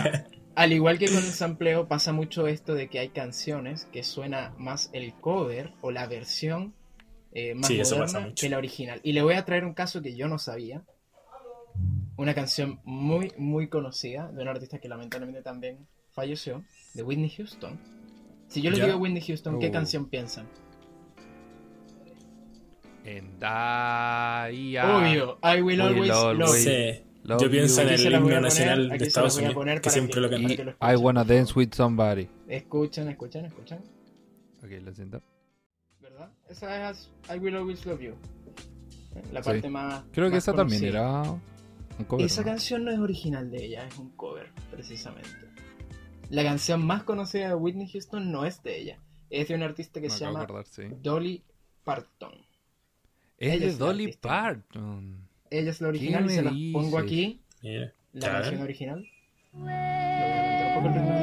al 0.55 0.71
igual 0.71 0.97
que 0.97 1.07
con 1.07 1.17
el 1.17 1.23
sampleo, 1.23 1.87
pasa 1.87 2.13
mucho 2.13 2.47
esto 2.47 2.73
de 2.75 2.87
que 2.87 2.99
hay 2.99 3.09
canciones 3.09 3.87
que 3.91 4.03
suena 4.03 4.53
más 4.57 4.89
el 4.93 5.13
cover 5.13 5.73
o 5.81 5.91
la 5.91 6.07
versión 6.07 6.73
eh, 7.33 7.53
más 7.55 7.67
Sí, 7.67 7.77
moderna 7.77 8.33
que 8.33 8.49
la 8.49 8.57
original. 8.57 9.01
Y 9.03 9.11
le 9.11 9.21
voy 9.21 9.33
a 9.33 9.43
traer 9.43 9.65
un 9.65 9.73
caso 9.73 10.01
que 10.01 10.15
yo 10.15 10.27
no 10.29 10.39
sabía. 10.39 10.83
Una 12.15 12.33
canción 12.33 12.79
muy, 12.85 13.33
muy 13.37 13.67
conocida 13.67 14.31
de 14.31 14.41
un 14.43 14.47
artista 14.47 14.79
que 14.79 14.87
lamentablemente 14.87 15.41
también 15.41 15.85
falleció, 16.13 16.63
de 16.95 17.03
Whitney 17.03 17.29
Houston. 17.29 17.79
Si 18.47 18.61
yo 18.61 18.69
les 18.71 18.79
Ya. 18.79 18.85
digo 18.87 18.97
Whitney 18.97 19.21
Houston, 19.21 19.59
¿qué 19.59 19.69
Uh. 19.69 19.71
canción 19.71 20.05
piensan? 20.09 20.47
En 23.03 23.39
Daya. 23.39 24.97
Obvio, 24.97 25.37
I 25.43 25.61
Will 25.61 25.63
Will 25.63 25.81
Always 25.81 26.11
always 26.11 26.39
Love 26.39 26.57
You. 26.57 26.63
Sí. 26.63 27.03
Love 27.23 27.41
Yo 27.41 27.49
pienso 27.51 27.81
en 27.81 27.87
you. 27.89 28.07
El 28.07 28.13
himno 28.13 28.41
nacional 28.41 28.89
de 28.89 29.05
Estados 29.05 29.37
Unidos, 29.37 29.55
que 29.81 29.89
siempre 29.89 30.15
que- 30.15 30.21
lo 30.21 30.29
cantan. 30.29 30.55
que 30.57 30.63
I 30.93 30.95
wanna 30.95 31.23
dance 31.23 31.53
with 31.55 31.69
somebody. 31.73 32.27
Escuchen, 32.47 33.09
escuchen, 33.09 33.45
escuchen. 33.45 33.79
Ok, 34.63 34.71
lo 34.83 34.93
siento. 34.93 35.21
¿Verdad? 36.01 36.31
Esa 36.49 36.89
es 36.91 37.09
I 37.33 37.37
Will 37.37 37.55
Always 37.55 37.85
Love 37.85 38.01
You. 38.01 38.13
La 39.31 39.41
Sí. 39.41 39.49
parte 39.49 39.69
más. 39.69 40.03
Creo 40.11 40.27
que 40.27 40.35
más 40.35 40.43
esa 40.43 40.53
también 40.53 40.83
era 40.85 41.21
un 41.21 42.05
cover. 42.07 42.25
Esa 42.25 42.41
¿no? 42.41 42.47
canción 42.47 42.83
no 42.85 42.91
es 42.91 42.99
original 42.99 43.49
de 43.51 43.65
ella, 43.65 43.87
es 43.87 43.97
un 43.97 44.09
cover, 44.11 44.47
precisamente. 44.71 45.29
La 46.29 46.43
canción 46.43 46.85
más 46.85 47.03
conocida 47.03 47.49
de 47.49 47.55
Whitney 47.55 47.89
Houston 47.89 48.31
no 48.31 48.45
es 48.45 48.61
de 48.63 48.79
ella. 48.79 48.99
Es 49.29 49.47
de 49.47 49.55
un 49.55 49.63
artista 49.63 49.99
que 49.99 50.07
Me 50.07 50.13
se 50.13 50.19
llama 50.21 50.41
acordar, 50.41 50.65
sí. 50.65 50.83
Dolly 51.01 51.43
Parton. 51.83 52.33
Es 53.37 53.53
Ella 53.53 53.65
de 53.65 53.71
es 53.71 53.77
Dolly 53.77 54.03
artista. 54.05 54.29
Parton. 54.29 55.27
Ella 55.49 55.71
es 55.71 55.81
la 55.81 55.87
original 55.87 56.25
y 56.25 56.29
se 56.29 56.41
la 56.41 56.53
pongo 56.73 56.97
aquí, 56.97 57.41
la 58.13 58.27
A 58.27 58.31
canción 58.31 58.61
original. 58.61 59.07
Obviamente, 59.53 60.65
un 60.67 60.83
poco 60.83 61.14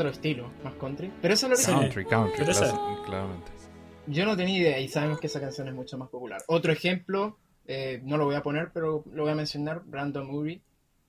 otro 0.00 0.10
estilo, 0.10 0.50
más 0.64 0.74
country. 0.74 1.12
Pero 1.22 1.34
esa 1.34 1.46
es 1.46 1.50
la 1.50 1.56
Sí. 1.56 1.70
original. 1.70 1.80
Country, 1.82 2.04
country, 2.06 2.44
Pero 2.68 3.02
claramente. 3.04 3.52
Yo 4.06 4.24
no 4.24 4.36
tenía 4.36 4.58
idea 4.58 4.80
y 4.80 4.88
sabemos 4.88 5.20
que 5.20 5.26
esa 5.28 5.40
canción 5.40 5.68
es 5.68 5.74
mucho 5.74 5.96
más 5.98 6.08
popular. 6.08 6.42
Otro 6.48 6.72
ejemplo, 6.72 7.38
eh, 7.66 8.00
no 8.04 8.16
lo 8.16 8.24
voy 8.24 8.34
a 8.34 8.42
poner, 8.42 8.70
pero 8.72 9.04
lo 9.12 9.22
voy 9.22 9.32
a 9.32 9.34
mencionar, 9.34 9.82
Brandon 9.84 10.26
Murray 10.26 10.60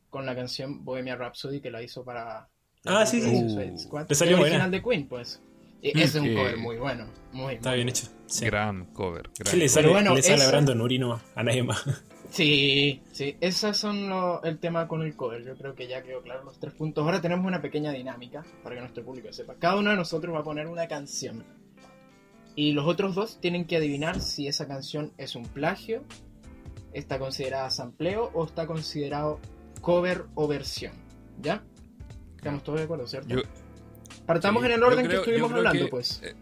con 0.10 0.26
la 0.26 0.36
canción 0.36 0.84
Bohemia 0.84 1.16
Rhapsody 1.16 1.62
que 1.62 1.72
la 1.72 1.82
hizo 1.82 2.04
para 2.04 2.48
Ah, 2.86 3.06
sí, 3.06 3.22
sí. 3.22 3.56
de 3.56 3.78
Squad. 3.78 4.08
Salió 4.12 4.38
buena. 4.38 4.70
Queen, 4.82 5.08
pues. 5.08 5.42
Ese 5.82 6.04
es 6.04 6.16
un 6.16 6.26
Eh, 6.28 6.36
cover 6.36 6.58
muy 6.58 6.78
bueno, 6.78 7.08
muy 7.32 7.56
Está 7.56 7.70
muy 7.70 7.78
bien 7.78 7.88
bueno. 7.88 7.90
hecho. 7.90 8.08
Sí. 8.28 8.46
Gran 8.46 8.86
cover. 8.94 9.24
gran 9.24 9.34
¿Qué 9.34 9.44
le 9.44 9.50
cover. 9.66 9.70
sale, 9.70 9.88
bueno, 9.90 10.16
le 10.16 10.22
sale 10.22 10.36
esa- 10.36 10.46
a 10.48 10.52
Brandon 10.52 10.82
Uri 10.82 11.00
nomás? 11.00 11.22
A 11.36 11.44
nadie 11.44 11.64
más. 11.64 11.84
Sí, 12.32 13.02
sí, 13.12 13.36
esos 13.42 13.76
son 13.78 14.08
lo- 14.10 14.42
el 14.44 14.58
tema 14.58 14.88
con 14.88 15.02
el 15.02 15.16
cover. 15.16 15.44
Yo 15.44 15.56
creo 15.56 15.76
que 15.76 15.88
ya 15.88 16.02
quedó 16.02 16.22
claro 16.22 16.44
los 16.46 16.58
tres 16.60 16.74
puntos. 16.74 17.04
Ahora 17.04 17.20
tenemos 17.22 17.46
una 17.46 17.62
pequeña 17.62 17.92
dinámica 17.92 18.44
para 18.64 18.76
que 18.76 18.82
nuestro 18.82 19.04
público 19.04 19.32
sepa. 19.34 19.56
Cada 19.60 19.76
uno 19.78 19.90
de 19.90 19.98
nosotros 19.98 20.34
va 20.34 20.40
a 20.40 20.44
poner 20.44 20.68
una 20.68 20.88
canción. 20.88 21.44
Y 22.56 22.72
los 22.72 22.88
otros 22.88 23.16
dos 23.16 23.40
tienen 23.42 23.66
que 23.66 23.76
adivinar 23.78 24.22
si 24.22 24.48
esa 24.48 24.66
canción 24.68 25.12
es 25.18 25.36
un 25.36 25.44
plagio, 25.44 26.04
está 26.94 27.20
considerada 27.20 27.70
sampleo 27.70 28.32
o 28.34 28.46
está 28.46 28.66
considerado 28.66 29.40
cover 29.82 30.26
o 30.36 30.48
versión. 30.48 30.94
¿Ya? 31.42 31.64
Estamos 32.38 32.64
todos 32.64 32.80
de 32.80 32.86
acuerdo, 32.86 33.08
¿cierto? 33.08 33.30
Yo- 33.36 33.42
Partamos 34.26 34.62
sí, 34.62 34.68
en 34.68 34.74
el 34.76 34.84
orden 34.84 35.06
creo- 35.06 35.24
que 35.24 35.32
estuvimos 35.32 35.52
hablando, 35.52 35.84
que, 35.86 35.90
pues. 35.90 36.22
eh, 36.24 36.34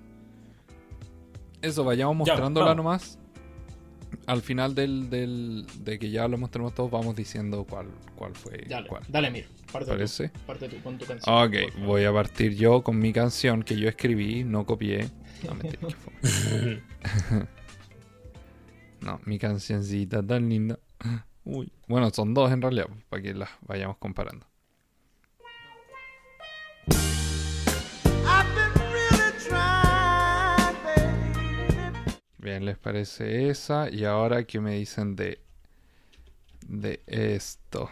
Eso, 1.61 1.83
vayamos 1.83 2.25
Ya, 2.27 2.33
mostrándola 2.33 2.73
nomás. 2.75 3.19
Al 4.29 4.41
final 4.43 4.75
del, 4.75 5.09
del, 5.09 5.65
de 5.83 5.97
que 5.97 6.11
ya 6.11 6.27
lo 6.27 6.37
mostremos 6.37 6.75
todos, 6.75 6.91
vamos 6.91 7.15
diciendo 7.15 7.65
cuál, 7.67 7.87
cuál 8.15 8.35
fue 8.35 8.63
Dale, 8.67 8.87
cuál. 8.87 9.01
dale, 9.07 9.31
Mir. 9.31 9.47
Parte 9.71 9.85
tú, 9.87 9.91
¿Parece? 9.91 10.29
parte 10.45 10.69
tú 10.69 10.77
con 10.83 10.97
tu 10.99 11.05
canción. 11.05 11.35
Ok, 11.35 11.53
voy 11.85 12.03
a 12.03 12.13
partir 12.13 12.55
yo 12.55 12.83
con 12.83 12.99
mi 12.99 13.11
canción 13.11 13.63
que 13.63 13.75
yo 13.75 13.89
escribí, 13.89 14.43
no 14.43 14.65
copié. 14.67 15.09
No, 15.47 15.55
mentira, 15.55 15.87
que 15.87 15.95
fue. 15.95 16.83
No, 19.01 19.19
mi 19.25 19.39
cancioncita 19.39 20.21
tan 20.21 20.49
linda. 20.49 20.77
Uy. 21.45 21.71
Bueno, 21.87 22.09
son 22.11 22.33
dos 22.33 22.51
en 22.51 22.61
realidad, 22.61 22.87
para 23.09 23.23
que 23.23 23.33
las 23.33 23.49
vayamos 23.61 23.97
comparando. 23.97 24.45
Bien, 32.49 32.65
¿les 32.65 32.79
parece 32.79 33.51
esa? 33.51 33.91
Y 33.91 34.05
ahora, 34.05 34.43
¿qué 34.43 34.59
me 34.59 34.73
dicen 34.73 35.15
de, 35.15 35.39
de 36.67 36.99
esto? 37.05 37.91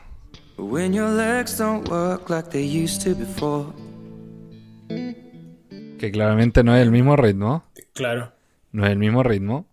When 0.58 0.94
your 0.94 1.12
legs 1.12 1.60
don't 1.60 1.88
work 1.88 2.28
like 2.28 2.50
they 2.50 2.66
used 2.66 3.04
to 3.04 3.16
before. 3.16 3.72
Que 6.00 6.12
claramente 6.12 6.64
no 6.64 6.76
es 6.76 6.82
el 6.82 6.90
mismo 6.90 7.16
ritmo. 7.16 7.66
claro. 7.94 8.34
No 8.72 8.84
es 8.84 8.94
el 8.94 8.98
mismo 8.98 9.22
ritmo. 9.22 9.68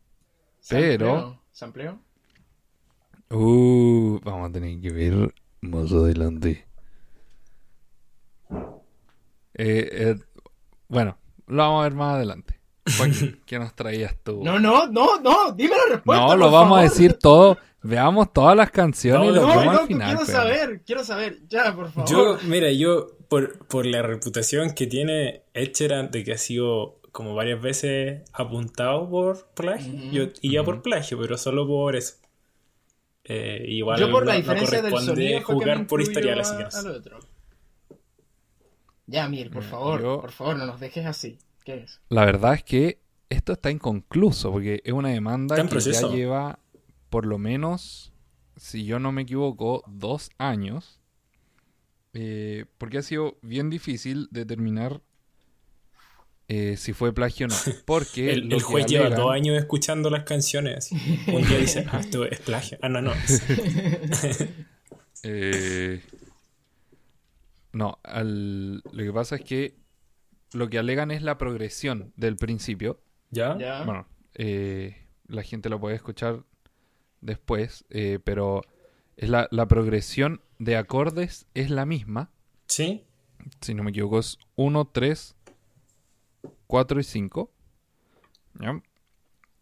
Pero... 0.68 1.40
¿Sampleo? 1.50 1.98
Uh, 3.30 4.20
vamos 4.22 4.50
a 4.50 4.52
tener 4.52 4.78
que 4.82 4.92
ver 4.92 5.34
más 5.62 5.90
adelante. 5.92 6.66
Eh, 9.54 9.88
eh, 9.92 10.16
bueno, 10.88 11.16
lo 11.46 11.56
vamos 11.56 11.80
a 11.80 11.84
ver 11.84 11.94
más 11.94 12.16
adelante. 12.16 12.63
Joaquín, 12.96 13.40
¿qué 13.46 13.58
nos 13.58 13.74
traías 13.74 14.14
tú? 14.22 14.42
No, 14.44 14.58
no, 14.58 14.86
no, 14.88 15.18
no, 15.20 15.52
dime 15.52 15.74
la 15.76 15.94
respuesta. 15.96 16.22
No, 16.22 16.28
por 16.28 16.38
lo 16.38 16.50
vamos 16.50 16.78
a 16.78 16.82
decir 16.82 17.14
todo. 17.14 17.56
Veamos 17.82 18.32
todas 18.32 18.56
las 18.56 18.70
canciones 18.70 19.30
y 19.30 19.34
lo 19.34 19.42
No, 19.42 19.48
vemos 19.58 19.80
al 19.80 19.86
final. 19.86 20.08
quiero 20.16 20.26
pero- 20.26 20.38
saber, 20.38 20.80
quiero 20.86 21.04
saber. 21.04 21.38
Ya, 21.48 21.74
por 21.74 21.90
favor. 21.90 22.10
Yo, 22.10 22.38
mira, 22.44 22.70
yo, 22.72 23.08
por, 23.28 23.58
por 23.66 23.84
la 23.86 24.00
reputación 24.02 24.72
que 24.74 24.86
tiene 24.86 25.42
Ed 25.52 25.72
Sheeran 25.74 26.10
de 26.10 26.24
que 26.24 26.32
ha 26.32 26.38
sido 26.38 26.98
como 27.12 27.34
varias 27.34 27.60
veces 27.60 28.22
apuntado 28.32 29.08
por 29.08 29.46
plagio, 29.54 29.92
yo 30.10 30.24
iría 30.42 30.64
por 30.64 30.82
plagio, 30.82 31.18
pero 31.20 31.36
solo 31.38 31.66
por 31.66 31.94
eso. 31.94 32.14
Eh, 33.24 33.64
igual 33.68 33.98
Yo 34.00 34.10
por 34.10 34.26
la 34.26 34.34
diferencia 34.34 34.82
del 34.82 34.98
sonido 34.98 35.42
jugar 35.42 35.86
por 35.86 36.00
historial, 36.02 36.40
así 36.40 36.54
que. 36.56 36.64
Ya, 39.06 39.28
Mir, 39.28 39.50
por 39.50 39.62
Mira, 39.62 39.70
favor, 39.70 40.02
yo- 40.02 40.20
por 40.20 40.32
favor, 40.32 40.56
no 40.56 40.66
nos 40.66 40.80
dejes 40.80 41.04
así. 41.06 41.38
¿Qué 41.64 41.82
es? 41.84 42.00
La 42.08 42.24
verdad 42.24 42.54
es 42.54 42.62
que 42.64 43.00
esto 43.30 43.52
está 43.54 43.70
inconcluso, 43.70 44.52
porque 44.52 44.80
es 44.84 44.92
una 44.92 45.08
demanda 45.08 45.56
que 45.56 45.64
proceso. 45.64 46.10
ya 46.10 46.16
lleva 46.16 46.58
por 47.10 47.26
lo 47.26 47.38
menos, 47.38 48.12
si 48.56 48.84
yo 48.84 48.98
no 48.98 49.12
me 49.12 49.22
equivoco, 49.22 49.82
dos 49.86 50.30
años. 50.38 51.00
eh, 52.12 52.66
porque 52.78 52.98
ha 52.98 53.02
sido 53.02 53.38
bien 53.42 53.70
difícil 53.70 54.28
determinar 54.30 55.00
eh, 56.46 56.76
si 56.76 56.92
fue 56.92 57.12
plagio 57.12 57.46
o 57.46 57.48
no. 57.48 57.56
Porque 57.86 58.30
El, 58.32 58.60
juez 58.62 58.84
lleva 58.86 59.06
alegan- 59.06 59.16
dos 59.16 59.32
años 59.32 59.56
escuchando 59.58 60.10
las 60.10 60.24
canciones. 60.24 60.90
Un 60.92 61.42
día 61.48 61.58
dice, 61.58 61.86
ah, 61.90 62.00
esto 62.00 62.24
es 62.26 62.38
plagio. 62.40 62.78
Ah, 62.82 62.88
no, 62.90 63.00
no. 63.00 63.12
Eh, 65.26 66.02
no, 67.72 67.98
al- 68.02 68.76
lo 68.92 69.02
que 69.04 69.12
pasa 69.12 69.36
es 69.36 69.42
que 69.42 69.74
lo 70.52 70.68
que 70.68 70.78
alegan 70.78 71.10
es 71.10 71.22
la 71.22 71.38
progresión 71.38 72.12
del 72.16 72.36
principio. 72.36 73.00
¿Ya? 73.30 73.56
Ya. 73.58 73.82
Bueno, 73.84 74.06
eh, 74.34 75.06
la 75.26 75.42
gente 75.42 75.68
lo 75.68 75.80
puede 75.80 75.96
escuchar 75.96 76.44
después, 77.20 77.84
eh, 77.90 78.18
pero 78.22 78.62
es 79.16 79.28
la, 79.28 79.48
la 79.50 79.66
progresión 79.66 80.40
de 80.58 80.76
acordes 80.76 81.46
es 81.54 81.70
la 81.70 81.86
misma. 81.86 82.30
¿Sí? 82.66 83.04
Si 83.60 83.74
no 83.74 83.82
me 83.82 83.90
equivoco, 83.90 84.18
es 84.18 84.38
1, 84.56 84.84
3, 84.86 85.36
4 86.66 87.00
y 87.00 87.04
5. 87.04 87.50
¿Ya? 88.60 88.82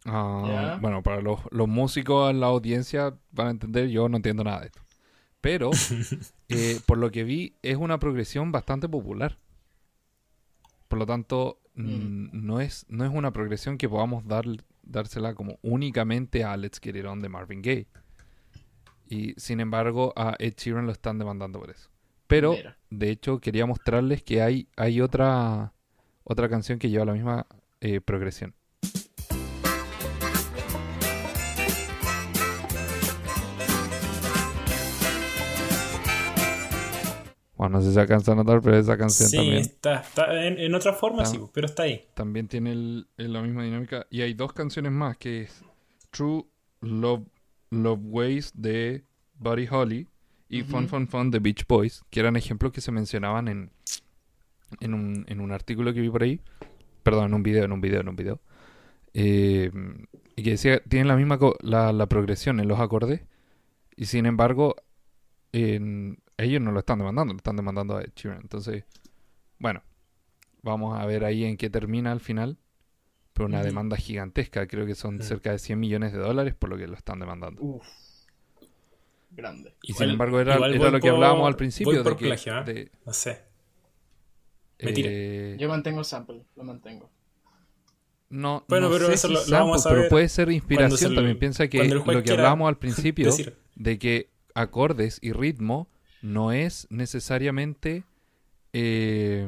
Ah, 0.05 0.43
Ya. 0.47 0.77
Bueno, 0.81 1.01
para 1.01 1.21
los, 1.21 1.39
los 1.51 1.67
músicos 1.67 2.29
en 2.29 2.39
la 2.39 2.47
audiencia 2.47 3.15
van 3.31 3.47
a 3.47 3.51
entender, 3.51 3.87
yo 3.89 4.09
no 4.09 4.17
entiendo 4.17 4.43
nada 4.43 4.61
de 4.61 4.67
esto. 4.67 4.81
Pero, 5.41 5.71
eh, 6.49 6.79
por 6.85 6.97
lo 6.97 7.11
que 7.11 7.23
vi, 7.23 7.55
es 7.61 7.77
una 7.77 7.99
progresión 7.99 8.51
bastante 8.51 8.87
popular. 8.87 9.37
Por 10.93 10.99
lo 10.99 11.07
tanto, 11.07 11.59
mm, 11.73 12.27
no, 12.33 12.61
es, 12.61 12.85
no 12.87 13.03
es 13.03 13.09
una 13.11 13.33
progresión 13.33 13.79
que 13.79 13.89
podamos 13.89 14.27
dar, 14.27 14.45
dársela 14.83 15.33
como 15.33 15.57
únicamente 15.63 16.43
a 16.43 16.55
Let's 16.55 16.79
Get 16.79 16.95
It 16.95 17.05
On 17.05 17.19
de 17.19 17.29
Marvin 17.29 17.63
Gaye. 17.63 17.87
Y 19.09 19.33
sin 19.37 19.59
embargo, 19.59 20.13
a 20.15 20.35
Ed 20.37 20.53
Sheeran 20.55 20.85
lo 20.85 20.91
están 20.91 21.17
demandando 21.17 21.59
por 21.59 21.71
eso. 21.71 21.89
Pero, 22.27 22.51
Mira. 22.51 22.77
de 22.91 23.09
hecho, 23.09 23.39
quería 23.39 23.65
mostrarles 23.65 24.21
que 24.21 24.43
hay, 24.43 24.67
hay 24.77 25.01
otra, 25.01 25.73
otra 26.23 26.47
canción 26.47 26.77
que 26.77 26.91
lleva 26.91 27.05
la 27.05 27.13
misma 27.13 27.47
eh, 27.81 27.99
progresión. 27.99 28.53
Bueno, 37.63 37.77
no 37.77 37.83
sé 37.85 37.93
si 37.93 37.99
alcanza 37.99 38.33
a 38.33 38.35
notar, 38.35 38.59
pero 38.61 38.77
esa 38.77 38.97
canción 38.97 39.29
Sí, 39.29 39.37
también, 39.37 39.57
está, 39.59 40.01
está 40.01 40.45
en, 40.47 40.59
en 40.59 40.75
otra 40.75 40.91
forma, 40.91 41.23
Está- 41.23 41.35
sí, 41.37 41.41
pero 41.53 41.65
está 41.67 41.83
ahí. 41.83 42.05
también 42.13 42.49
tiene 42.49 42.73
el- 42.73 43.07
la 43.15 43.41
misma 43.41 43.63
dinámica. 43.63 44.05
Y 44.09 44.19
hay 44.21 44.33
dos 44.33 44.51
canciones 44.51 44.91
más, 44.91 45.15
que 45.15 45.43
es 45.43 45.63
True 46.11 46.43
Love, 46.81 47.23
Love 47.71 47.99
Ways 48.03 48.51
de 48.53 49.05
Buddy 49.39 49.67
Holly 49.71 50.07
y 50.49 50.63
Fun 50.63 50.89
Fun 50.89 51.07
Fun 51.07 51.31
de 51.31 51.39
Beach 51.39 51.65
Boys, 51.65 52.03
que 52.09 52.19
eran 52.19 52.35
ejemplos 52.35 52.73
que 52.73 52.81
se 52.81 52.91
mencionaban 52.91 53.47
en, 53.47 53.71
en, 54.81 54.93
un, 54.93 55.23
en 55.29 55.39
un 55.39 55.51
artículo 55.53 55.93
que 55.93 56.01
vi 56.01 56.09
por 56.09 56.23
ahí. 56.23 56.41
Perdón, 57.01 57.27
en 57.27 57.33
un 57.35 57.43
video, 57.43 57.63
en 57.63 57.71
un 57.71 57.79
video, 57.79 58.01
en 58.01 58.09
un 58.09 58.15
video. 58.17 58.41
Eh, 59.13 59.71
y 60.35 60.43
que 60.43 60.49
decía, 60.51 60.81
tienen 60.89 61.07
la 61.07 61.15
misma 61.15 61.37
co- 61.37 61.55
la, 61.61 61.93
la 61.93 62.07
progresión 62.07 62.59
en 62.59 62.67
los 62.67 62.79
acordes. 62.81 63.21
Y 63.95 64.05
sin 64.07 64.25
embargo, 64.25 64.75
en- 65.53 66.17
ellos 66.43 66.61
no 66.61 66.71
lo 66.71 66.79
están 66.79 66.99
demandando, 66.99 67.33
lo 67.33 67.37
están 67.37 67.55
demandando 67.55 67.97
a 67.97 68.01
Ed 68.01 68.11
Sheeran. 68.15 68.41
Entonces, 68.41 68.83
bueno, 69.59 69.81
vamos 70.61 70.99
a 70.99 71.05
ver 71.05 71.23
ahí 71.25 71.43
en 71.45 71.57
qué 71.57 71.69
termina 71.69 72.11
al 72.11 72.19
final. 72.19 72.57
Pero 73.33 73.47
una 73.47 73.63
demanda 73.63 73.97
gigantesca, 73.97 74.67
creo 74.67 74.85
que 74.85 74.93
son 74.93 75.19
cerca 75.23 75.49
de 75.51 75.57
100 75.57 75.79
millones 75.79 76.13
de 76.13 76.19
dólares 76.19 76.53
por 76.53 76.69
lo 76.69 76.77
que 76.77 76.85
lo 76.85 76.93
están 76.95 77.17
demandando. 77.19 77.63
Uf. 77.63 77.83
Grande. 79.31 79.73
Y 79.81 79.91
Igual- 79.91 80.05
sin 80.05 80.09
embargo 80.11 80.39
era, 80.39 80.53
era 80.55 80.67
lo 80.91 80.99
que 80.99 81.07
por- 81.07 81.15
hablábamos 81.15 81.47
al 81.47 81.53
voy 81.53 81.57
principio. 81.57 82.03
por 82.03 82.13
de 82.13 82.17
que, 82.19 82.25
plagio, 82.27 82.59
¿eh? 82.59 82.63
de, 82.63 82.91
No 83.05 83.13
sé. 83.13 83.41
Mentira. 84.79 85.09
eh, 85.11 85.57
Yo 85.59 85.67
mantengo 85.69 85.99
el 85.99 86.05
sample, 86.05 86.43
lo 86.55 86.63
mantengo. 86.63 87.09
no, 88.29 88.65
Bueno, 88.67 88.89
no 88.89 88.93
pero 88.93 89.07
sé 89.07 89.13
eso 89.13 89.27
si 89.29 89.33
lo- 89.33 89.39
lo 89.39 89.45
sample, 89.45 89.57
vamos 89.59 89.85
a 89.85 89.89
pero 89.89 90.01
ver 90.01 90.09
puede 90.09 90.29
ser 90.29 90.51
inspiración 90.51 91.11
lo- 91.13 91.15
también. 91.21 91.39
Piensa 91.39 91.67
que 91.67 91.83
lo 91.85 92.03
que 92.23 92.31
hablábamos 92.31 92.67
al 92.67 92.77
principio 92.77 93.25
Decir, 93.27 93.57
de 93.75 93.97
que 93.97 94.29
acordes 94.53 95.17
y 95.23 95.31
ritmo 95.31 95.87
no 96.23 96.51
es 96.51 96.87
necesariamente 96.89 98.03
eh, 98.73 99.47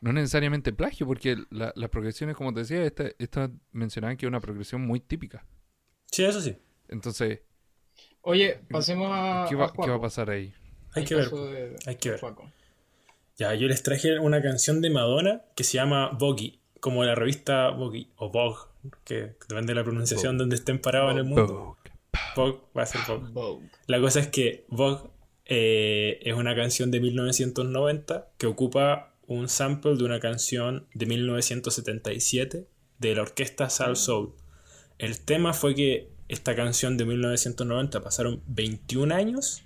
no 0.00 0.10
es 0.10 0.14
necesariamente 0.14 0.72
plagio 0.72 1.06
porque 1.06 1.36
la- 1.50 1.72
las 1.74 1.90
progresiones 1.90 2.36
como 2.36 2.54
te 2.54 2.60
decía 2.60 2.84
esta, 2.84 3.04
esta 3.18 3.50
mencionaban 3.72 4.16
que 4.16 4.26
es 4.26 4.28
una 4.28 4.40
progresión 4.40 4.82
muy 4.86 5.00
típica 5.00 5.44
sí, 6.10 6.24
eso 6.24 6.40
sí. 6.40 6.56
entonces 6.88 7.40
Oye, 8.22 8.60
pasemos 8.70 9.08
a. 9.10 9.46
¿qué 9.48 9.54
va, 9.56 9.66
a 9.66 9.72
qué 9.72 9.78
va 9.78 9.84
a 9.84 9.86
Juaco. 9.86 10.00
pasar 10.02 10.28
ahí? 10.30 10.52
Hay 10.92 11.04
que 11.04 11.14
ver. 11.14 11.30
de- 11.30 11.76
hay 11.86 11.96
que 11.96 12.10
ver. 12.10 12.20
Juaco. 12.20 12.50
Ya, 13.38 13.54
yo 13.54 13.68
les 13.68 13.82
traje 13.82 14.18
una 14.18 14.42
canción 14.42 14.80
de 14.82 14.90
Madonna 14.90 15.42
que 15.56 15.64
se 15.64 15.74
llama 15.78 16.10
Vogue, 16.10 16.58
como 16.80 17.04
la 17.04 17.14
revista 17.14 17.70
Vogue, 17.70 18.08
o 18.16 18.28
Vogue, 18.30 18.58
que 19.04 19.34
depende 19.48 19.68
de 19.68 19.74
la 19.76 19.84
pronunciación 19.84 20.36
donde 20.36 20.56
estén 20.56 20.78
parados 20.80 21.12
en 21.12 21.18
el 21.18 21.24
mundo. 21.24 21.76
Vogue. 21.76 21.90
Vogue 22.36 22.60
va 22.76 22.82
a 22.82 22.86
ser 22.86 23.00
Vogue. 23.08 23.32
Vogue. 23.32 23.68
La 23.86 24.00
cosa 24.00 24.20
es 24.20 24.26
que 24.28 24.66
Vogue 24.68 25.08
eh, 25.48 26.20
es 26.22 26.34
una 26.34 26.54
canción 26.54 26.90
de 26.90 27.00
1990 27.00 28.28
que 28.36 28.46
ocupa 28.46 29.14
un 29.26 29.48
sample 29.48 29.96
de 29.96 30.04
una 30.04 30.20
canción 30.20 30.86
de 30.94 31.06
1977 31.06 32.68
de 32.98 33.14
la 33.14 33.22
orquesta 33.22 33.70
Sal 33.70 33.96
Soul. 33.96 34.34
El 34.98 35.18
tema 35.20 35.54
fue 35.54 35.74
que 35.74 36.10
esta 36.28 36.54
canción 36.54 36.98
de 36.98 37.06
1990 37.06 38.02
pasaron 38.02 38.42
21 38.46 39.14
años 39.14 39.62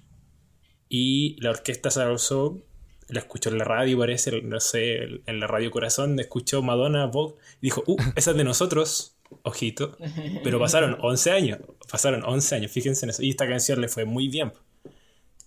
y 0.89 1.37
la 1.41 1.51
orquesta 1.51 1.91
Sal 1.91 2.19
Soul 2.19 2.63
la 3.09 3.21
escuchó 3.21 3.51
en 3.51 3.59
la 3.59 3.65
radio, 3.65 3.99
parece, 3.99 4.41
no 4.43 4.61
sé, 4.61 5.03
en 5.27 5.41
la 5.41 5.47
radio 5.47 5.71
Corazón, 5.71 6.19
escuchó 6.21 6.63
Madonna 6.63 7.07
Vogue 7.07 7.35
y 7.61 7.67
dijo, 7.67 7.83
uh, 7.87 7.97
esa 8.15 8.31
es 8.31 8.37
de 8.37 8.45
nosotros, 8.45 9.17
ojito. 9.43 9.97
Pero 10.45 10.59
pasaron 10.59 10.97
11 11.01 11.31
años, 11.33 11.59
pasaron 11.91 12.23
11 12.25 12.55
años, 12.55 12.71
fíjense 12.71 13.05
en 13.05 13.11
eso. 13.11 13.23
Y 13.23 13.31
esta 13.31 13.49
canción 13.49 13.81
le 13.81 13.89
fue 13.89 14.05
muy 14.05 14.29
bien. 14.29 14.53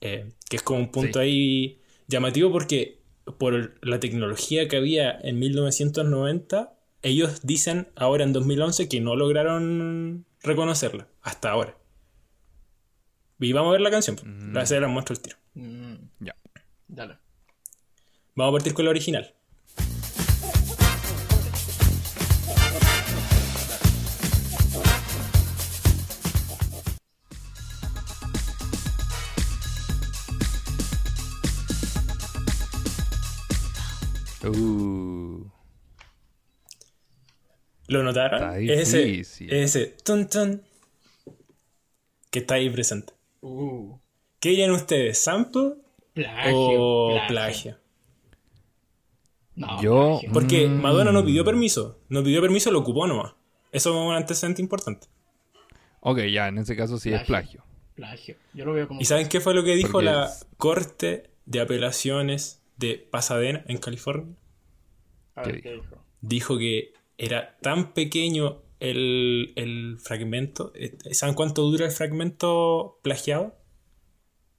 Eh, 0.05 0.31
que 0.49 0.55
es 0.57 0.61
como 0.61 0.79
un 0.79 0.91
punto 0.91 1.19
Sí. 1.19 1.25
ahí 1.25 1.79
llamativo 2.07 2.51
porque 2.51 2.99
por 3.39 3.75
la 3.85 3.99
tecnología 3.99 4.67
que 4.67 4.77
había 4.77 5.11
en 5.19 5.39
1990, 5.39 6.73
ellos 7.01 7.41
dicen 7.43 7.87
ahora 7.95 8.23
en 8.23 8.33
2011 8.33 8.87
que 8.89 9.01
no 9.01 9.15
lograron 9.15 10.25
reconocerla 10.43 11.07
hasta 11.21 11.49
ahora. 11.51 11.77
Y 13.39 13.51
vamos 13.53 13.69
a 13.69 13.71
ver 13.73 13.81
la 13.81 13.91
canción. 13.91 14.15
pues. 14.15 14.27
La 14.53 14.65
se 14.65 14.79
la 14.79 14.87
muestro 14.87 15.13
el 15.15 15.21
tiro. 15.21 15.37
Mm, 15.55 15.95
Ya. 16.19 16.35
dale. 16.87 17.17
Vamos 18.35 18.51
a 18.51 18.55
partir 18.57 18.73
con 18.73 18.85
la 18.85 18.91
original. 18.91 19.33
¿Lo 37.87 38.03
notaron? 38.03 38.55
Es 38.63 38.93
ese, 38.93 39.19
ese 39.63 39.85
tun, 40.03 40.27
tun, 40.29 40.61
que 42.31 42.39
está 42.39 42.55
ahí 42.55 42.69
presente. 42.69 43.13
Uh, 43.41 43.97
¿Qué 44.39 44.49
dirían 44.49 44.71
ustedes? 44.71 45.21
¿Sample 45.21 45.75
plagio. 46.13 46.53
o 46.55 47.19
plagio? 47.27 47.77
No, 49.55 49.81
Yo- 49.81 50.09
plagio. 50.19 50.31
Porque 50.33 50.67
Mm. 50.67 50.81
Madonna 50.81 51.11
no 51.11 51.23
pidió 51.23 51.45
permiso. 51.45 51.99
No 52.09 52.23
pidió 52.23 52.41
permiso, 52.41 52.71
lo 52.71 52.79
ocupó 52.79 53.07
nomás. 53.07 53.33
Eso 53.71 53.89
es 53.91 53.95
un 54.07 54.13
antecedente 54.13 54.61
importante. 54.61 55.07
ok, 56.01 56.19
ya, 56.31 56.47
en 56.49 56.57
ese 56.59 56.75
caso 56.75 56.97
sí 56.99 57.11
es 57.13 57.23
Plagio. 57.23 57.63
plagio. 57.95 58.35
Yo 58.53 58.65
lo 58.65 58.73
veo 58.73 58.87
como. 58.87 59.01
¿Y 59.01 59.05
saben 59.05 59.27
qué 59.29 59.39
fue 59.41 59.53
lo 59.55 59.63
que 59.63 59.75
dijo 59.75 59.93
Porque 59.93 60.05
la 60.05 60.25
es- 60.25 60.45
Corte 60.57 61.29
de 61.45 61.61
Apelaciones 61.61 62.61
de 62.77 62.95
Pasadena, 63.09 63.63
en 63.67 63.77
California? 63.77 64.35
A 65.35 65.43
ver, 65.43 65.55
¿Qué 65.55 65.61
¿qué 65.61 65.71
dijo? 65.73 66.05
Dijo 66.21 66.57
que 66.57 66.93
era 67.17 67.57
tan 67.61 67.93
pequeño 67.93 68.61
el, 68.79 69.53
el 69.55 69.97
fragmento. 69.99 70.71
eh, 70.75 70.97
¿Saben 71.11 71.35
cuánto 71.35 71.63
dura 71.63 71.85
el 71.85 71.91
fragmento 71.91 72.99
plagiado? 73.03 73.55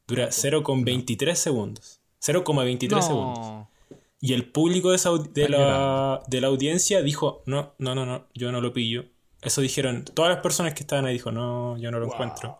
Dura 0.06 0.28
0,23 0.28 1.34
segundos. 1.34 2.00
0,23 2.22 3.02
segundos. 3.02 3.38
No. 3.38 3.70
Y 4.20 4.32
el 4.32 4.50
público 4.50 4.90
de, 4.90 4.96
esa 4.96 5.10
de, 5.12 5.48
la, 5.48 6.22
de 6.26 6.40
la 6.40 6.46
audiencia 6.48 7.02
dijo, 7.02 7.42
no, 7.46 7.74
no, 7.78 7.94
no, 7.94 8.06
no, 8.06 8.26
yo 8.34 8.50
no 8.52 8.60
lo 8.60 8.72
pillo. 8.72 9.04
Eso 9.42 9.60
dijeron, 9.60 10.04
todas 10.04 10.32
las 10.32 10.42
personas 10.42 10.74
que 10.74 10.80
estaban 10.80 11.04
ahí 11.04 11.12
dijo, 11.14 11.30
no, 11.30 11.76
yo 11.78 11.90
no 11.90 11.98
lo 12.00 12.06
Wow. 12.06 12.14
encuentro. 12.14 12.58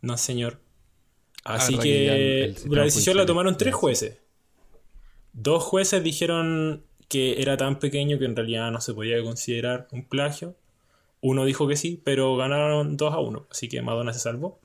No, 0.00 0.16
señor. 0.16 0.60
Ah, 1.44 1.54
Así 1.54 1.76
que 1.78 2.06
el- 2.44 2.56
el 2.56 2.70
la 2.70 2.84
decisión 2.84 3.16
la 3.16 3.26
tomaron 3.26 3.52
es- 3.52 3.58
tres 3.58 3.70
es- 3.74 3.80
jueces. 3.80 4.18
Dos 5.32 5.62
jueces 5.64 6.02
dijeron 6.04 6.86
que 7.14 7.40
era 7.40 7.56
tan 7.56 7.78
pequeño 7.78 8.18
que 8.18 8.24
en 8.24 8.34
realidad 8.34 8.72
no 8.72 8.80
se 8.80 8.92
podía 8.92 9.22
considerar 9.22 9.86
un 9.92 10.04
plagio. 10.04 10.56
Uno 11.20 11.44
dijo 11.44 11.68
que 11.68 11.76
sí, 11.76 12.02
pero 12.04 12.36
ganaron 12.36 12.96
2 12.96 13.14
a 13.14 13.20
1, 13.20 13.46
así 13.52 13.68
que 13.68 13.82
Madonna 13.82 14.12
se 14.12 14.18
salvó. 14.18 14.58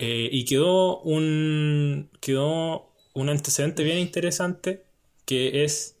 Eh, 0.00 0.28
y 0.32 0.44
quedó 0.44 1.00
un, 1.02 2.10
quedó 2.20 2.92
un 3.12 3.28
antecedente 3.28 3.84
bien 3.84 3.98
interesante, 3.98 4.82
que 5.24 5.62
es 5.62 5.96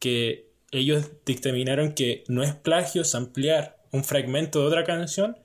que 0.00 0.48
ellos 0.72 1.12
dictaminaron 1.24 1.92
que 1.92 2.24
no 2.26 2.42
es 2.42 2.56
plagio 2.56 3.04
ampliar 3.14 3.80
un 3.92 4.02
fragmento 4.02 4.58
de 4.58 4.66
otra 4.66 4.82
canción 4.82 5.36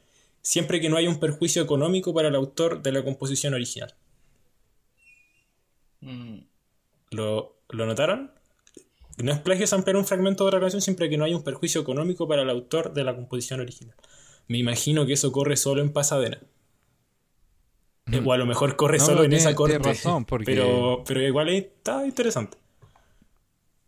siempre 0.41 0.82
que 0.82 0.89
no 0.89 0.97
haya 0.97 1.09
un 1.09 1.19
perjuicio 1.19 1.61
económico 1.61 2.15
para 2.15 2.30
el 2.30 2.36
autor 2.36 2.82
de 2.82 2.93
la 2.93 3.03
composición 3.03 3.53
original. 3.53 3.93
Mm, 6.01 6.39
¿Lo, 7.11 7.57
¿lo 7.69 7.86
notaron? 7.86 8.36
No 9.18 9.32
es 9.32 9.39
plagio 9.39 9.65
ampliar 9.72 9.97
un 9.97 10.05
fragmento 10.05 10.43
de 10.43 10.47
otra 10.49 10.59
canción 10.59 10.82
siempre 10.82 11.09
que 11.09 11.18
no 11.18 11.26
haya 11.26 11.36
un 11.36 11.43
perjuicio 11.43 11.82
económico 11.82 12.28
para 12.28 12.43
el 12.43 12.49
autor 12.49 12.93
de 12.93 13.03
la 13.03 13.15
composición 13.15 13.59
original. 13.59 13.95
Me 14.47 14.57
imagino 14.59 15.05
que 15.05 15.13
eso 15.13 15.32
corre 15.32 15.57
solo 15.57 15.82
en 15.82 15.91
Pasadena. 15.91 16.39
Eh, 18.11 18.22
O 18.24 18.32
a 18.32 18.38
lo 18.38 18.45
mejor 18.45 18.76
corre 18.78 18.99
No, 18.99 19.05
solo 19.05 19.24
en 19.24 19.34
esa 19.34 19.53
corte. 19.55 19.74
tiene 19.80 19.89
razón, 19.93 20.24
porque- 20.24 20.45
pero, 20.45 21.03
pero 21.05 21.22
igual 21.22 21.49
está 21.49 22.05
interesante. 22.05 22.57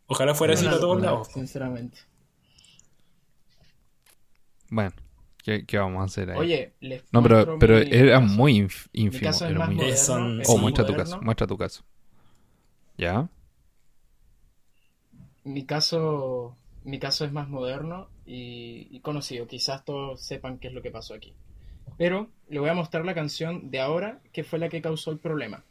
Ojalá 0.07 0.33
fuera 0.33 0.55
así 0.55 0.63
una 0.63 0.71
para 0.71 0.81
todos 0.81 1.01
lados. 1.01 1.27
Sinceramente. 1.33 1.99
Bueno, 4.69 4.91
¿qué, 5.43 5.65
qué 5.65 5.77
vamos 5.77 6.01
a 6.01 6.05
hacer 6.05 6.31
ahí? 6.31 6.37
Oye, 6.37 6.73
les 6.79 7.03
no, 7.11 7.23
pero, 7.23 7.57
pero 7.59 7.79
mi 7.79 7.87
era 7.91 8.19
caso. 8.19 8.33
muy 8.33 8.53
inf- 8.59 8.87
ínfimo. 8.93 9.31
Son- 9.95 10.41
es 10.41 10.49
Oh, 10.49 10.57
muestra 10.57 10.85
tu 10.85 10.95
caso, 10.95 11.21
muestra 11.21 11.47
tu 11.47 11.57
caso. 11.57 11.83
¿Ya? 12.97 13.29
Mi 15.43 15.65
caso, 15.65 16.55
mi 16.83 16.99
caso 16.99 17.25
es 17.25 17.31
más 17.31 17.47
moderno 17.49 18.09
y, 18.25 18.87
y 18.91 18.99
conocido. 18.99 19.47
Quizás 19.47 19.85
todos 19.85 20.21
sepan 20.21 20.59
qué 20.59 20.67
es 20.67 20.73
lo 20.73 20.81
que 20.81 20.91
pasó 20.91 21.13
aquí. 21.13 21.33
Pero 21.97 22.29
le 22.47 22.59
voy 22.59 22.69
a 22.69 22.73
mostrar 22.73 23.05
la 23.05 23.13
canción 23.13 23.71
de 23.71 23.79
ahora, 23.81 24.21
que 24.31 24.43
fue 24.43 24.59
la 24.59 24.69
que 24.69 24.81
causó 24.81 25.11
el 25.11 25.17
problema. 25.17 25.63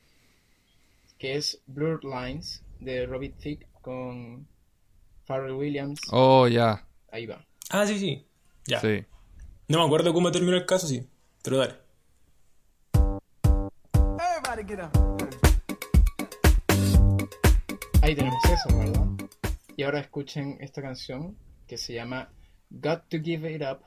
Que 1.18 1.36
es 1.36 1.60
Blurred 1.66 2.04
Lines 2.04 2.62
de 2.80 3.06
Robbie 3.06 3.30
Thicke 3.30 3.66
con 3.82 4.46
Pharrell 5.24 5.52
Williams. 5.52 6.00
Oh, 6.10 6.46
ya. 6.48 6.84
Ahí 7.10 7.26
va. 7.26 7.44
Ah, 7.70 7.86
sí, 7.86 7.98
sí. 7.98 8.26
Ya. 8.66 8.80
Sí. 8.80 9.04
No 9.68 9.78
me 9.78 9.84
acuerdo 9.84 10.12
cómo 10.12 10.30
terminó 10.30 10.56
el 10.56 10.66
caso, 10.66 10.86
sí. 10.86 11.06
Pero 11.42 11.58
dale. 11.58 11.74
Everybody 13.94 14.64
get 14.66 14.80
up. 14.84 14.90
Ahí 18.02 18.14
tenemos 18.14 18.44
eso, 18.44 18.76
¿verdad? 18.76 19.06
Y 19.78 19.84
ahora 19.84 20.00
escuchen 20.00 20.58
esta 20.60 20.82
canción 20.82 21.38
que 21.68 21.78
se 21.78 21.94
llama 21.94 22.32
Got 22.68 23.04
to 23.10 23.18
Give 23.22 23.48
It 23.54 23.62
Up 23.62 23.78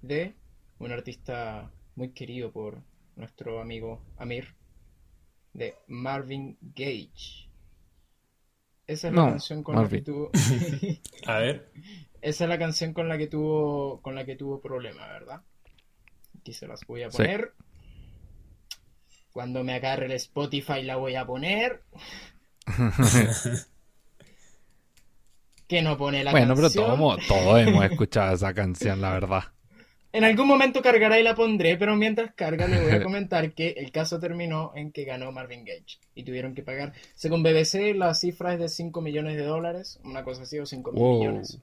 de 0.00 0.34
un 0.78 0.90
artista 0.90 1.70
muy 1.96 2.12
querido 2.12 2.50
por 2.50 2.82
nuestro 3.14 3.60
amigo 3.60 4.00
Amir, 4.16 4.54
de 5.52 5.74
Marvin 5.86 6.56
Gage. 6.62 7.50
Esa 8.86 9.08
es 9.08 9.12
No, 9.12 9.26
la 9.26 9.30
canción 9.32 9.62
con 9.62 9.74
Marvin. 9.74 9.98
la 9.98 9.98
que 9.98 10.02
tuvo. 10.10 10.30
A 11.26 11.38
ver. 11.40 11.70
Esa 12.22 12.44
es 12.44 12.48
la 12.48 12.58
canción 12.58 12.94
con 12.94 13.10
la 13.10 13.18
que 13.18 13.26
tuvo 13.26 14.00
con 14.00 14.14
la 14.14 14.24
que 14.24 14.36
tuvo 14.36 14.62
problema, 14.62 15.06
¿verdad? 15.08 15.42
Aquí 16.40 16.54
se 16.54 16.66
las 16.66 16.86
voy 16.86 17.02
a 17.02 17.10
Sí. 17.10 17.18
poner. 17.18 17.52
Cuando 19.30 19.62
me 19.62 19.74
agarre 19.74 20.06
el 20.06 20.12
Spotify 20.12 20.80
la 20.82 20.96
voy 20.96 21.16
a 21.16 21.26
poner. 21.26 21.82
que 25.74 25.82
no 25.82 25.96
pone 25.96 26.22
la 26.22 26.30
bueno, 26.30 26.54
pero 26.54 26.68
canción. 26.68 26.96
todos, 26.98 27.26
todos 27.26 27.60
hemos 27.60 27.84
escuchado 27.90 28.34
esa 28.34 28.54
canción, 28.54 29.00
la 29.00 29.12
verdad. 29.12 29.42
En 30.12 30.22
algún 30.22 30.46
momento 30.46 30.80
cargará 30.80 31.18
y 31.18 31.24
la 31.24 31.34
pondré, 31.34 31.76
pero 31.76 31.96
mientras 31.96 32.32
carga 32.34 32.68
le 32.68 32.80
voy 32.80 32.92
a 32.92 33.02
comentar 33.02 33.52
que 33.52 33.70
el 33.70 33.90
caso 33.90 34.20
terminó 34.20 34.70
en 34.76 34.92
que 34.92 35.04
ganó 35.04 35.32
Marvin 35.32 35.64
Gage 35.64 35.98
y 36.14 36.22
tuvieron 36.22 36.54
que 36.54 36.62
pagar. 36.62 36.92
Según 37.16 37.42
BBC, 37.42 37.94
la 37.96 38.14
cifra 38.14 38.54
es 38.54 38.60
de 38.60 38.68
5 38.68 39.00
millones 39.00 39.36
de 39.36 39.44
dólares, 39.44 39.98
una 40.04 40.22
cosa 40.22 40.42
así, 40.42 40.58
o 40.60 40.66
5 40.66 40.92
mil 40.92 41.00
Wow. 41.02 41.18
millones. 41.18 41.58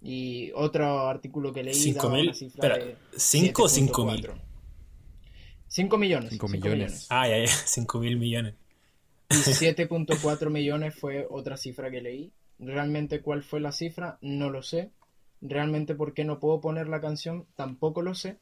Y 0.00 0.50
otro 0.54 1.06
artículo 1.06 1.52
que 1.52 1.62
leí. 1.62 1.74
¿Cinco 1.74 2.04
daba 2.06 2.14
mil? 2.14 2.24
una 2.28 2.34
cifra 2.34 2.68
Espera, 2.68 2.84
de 2.84 2.96
¿cinco 3.16 3.64
o 3.64 3.68
cinco 3.68 4.06
mil? 4.06 4.26
5 5.68 5.98
millones. 5.98 6.30
Cinco 6.30 6.48
cinco 6.48 6.68
millones. 6.68 7.06
Ah, 7.10 7.28
ya, 7.28 7.38
ya. 7.38 7.46
5 7.66 7.98
mil 7.98 8.16
millones. 8.16 8.54
Y 9.30 9.34
7.4 9.34 10.50
millones 10.50 10.94
fue 10.94 11.26
otra 11.30 11.56
cifra 11.56 11.90
que 11.90 12.00
leí. 12.00 12.32
Realmente 12.58 13.20
cuál 13.20 13.42
fue 13.42 13.60
la 13.60 13.72
cifra, 13.72 14.18
no 14.20 14.50
lo 14.50 14.62
sé. 14.62 14.90
Realmente 15.40 15.94
por 15.94 16.14
qué 16.14 16.24
no 16.24 16.38
puedo 16.38 16.60
poner 16.60 16.86
la 16.88 17.00
canción, 17.00 17.46
tampoco 17.56 18.02
lo 18.02 18.14
sé. 18.14 18.38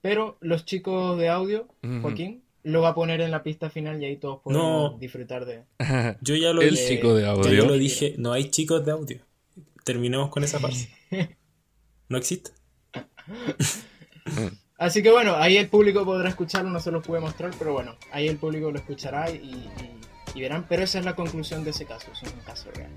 Pero 0.00 0.36
los 0.40 0.64
chicos 0.64 1.18
de 1.18 1.28
audio. 1.28 1.66
Joaquín, 2.02 2.44
lo 2.62 2.82
va 2.82 2.90
a 2.90 2.94
poner 2.94 3.20
en 3.20 3.30
la 3.30 3.42
pista 3.42 3.70
final 3.70 4.00
y 4.02 4.06
ahí 4.06 4.16
todos 4.16 4.40
podemos 4.42 4.92
No. 4.92 4.98
disfrutar 4.98 5.44
de... 5.46 5.64
Yo 6.20 6.34
ya 6.36 6.52
lo 6.52 6.62
El 6.62 6.70
dije. 6.70 6.88
chico 6.96 7.14
de 7.14 7.22
Ya 7.22 7.30
audio. 7.30 7.52
yo 7.52 7.66
lo 7.66 7.74
dije. 7.74 8.14
No 8.18 8.32
hay 8.32 8.50
chicos 8.50 8.84
de 8.84 8.92
audio. 8.92 9.20
Terminemos 9.84 10.30
con 10.30 10.44
esa 10.44 10.58
farsa. 10.60 10.88
No 12.08 12.18
existe. 12.18 12.52
Así 14.78 15.02
que 15.02 15.10
bueno, 15.10 15.34
ahí 15.36 15.56
el 15.56 15.68
público 15.68 16.04
podrá 16.04 16.28
escucharlo, 16.28 16.70
no 16.70 16.80
se 16.80 16.90
los 16.90 17.04
pude 17.04 17.18
mostrar, 17.18 17.50
pero 17.58 17.72
bueno, 17.72 17.96
ahí 18.12 18.28
el 18.28 18.36
público 18.36 18.70
lo 18.70 18.78
escuchará 18.78 19.30
y, 19.30 19.36
y- 19.36 19.70
y 20.34 20.40
verán. 20.42 20.66
Pero 20.68 20.82
esa 20.82 20.98
es 20.98 21.04
la 21.04 21.16
conclusión 21.16 21.64
de 21.64 21.70
ese 21.70 21.86
caso, 21.86 22.08
es 22.12 22.22
un 22.22 22.38
caso 22.40 22.70
real. 22.72 22.90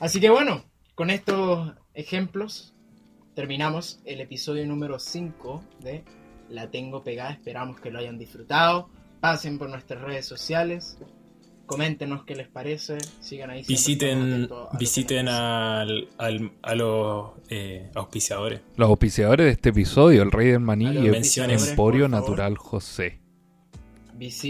Así 0.00 0.20
que 0.20 0.30
bueno, 0.30 0.64
con 0.94 1.10
estos 1.10 1.74
ejemplos 1.94 2.74
terminamos 3.34 4.00
el 4.04 4.20
episodio 4.20 4.66
número 4.66 4.98
5 4.98 5.62
de 5.80 6.04
La 6.48 6.70
Tengo 6.70 7.04
Pegada. 7.04 7.32
Esperamos 7.32 7.80
que 7.80 7.90
lo 7.90 7.98
hayan 7.98 8.18
disfrutado. 8.18 8.88
Pasen 9.20 9.58
por 9.58 9.68
nuestras 9.68 10.00
redes 10.02 10.26
sociales. 10.26 10.98
Coméntenos 11.66 12.24
qué 12.24 12.34
les 12.34 12.48
parece. 12.48 12.98
Sigan 13.20 13.50
ahí. 13.50 13.62
Visiten, 13.68 14.48
a 14.50 14.76
visiten 14.76 15.28
al, 15.28 16.08
al- 16.18 16.50
a 16.62 16.74
los 16.74 17.30
eh, 17.48 17.90
auspiciadores. 17.94 18.60
Los 18.76 18.88
auspiciadores 18.88 19.44
de 19.46 19.52
este 19.52 19.68
episodio, 19.68 20.22
el 20.22 20.32
Rey 20.32 20.48
del 20.48 20.60
Maní 20.60 20.86
y 20.86 21.06
el 21.08 21.14
Emporio. 21.70 22.08
Natural 22.08 22.56
José. 22.56 23.20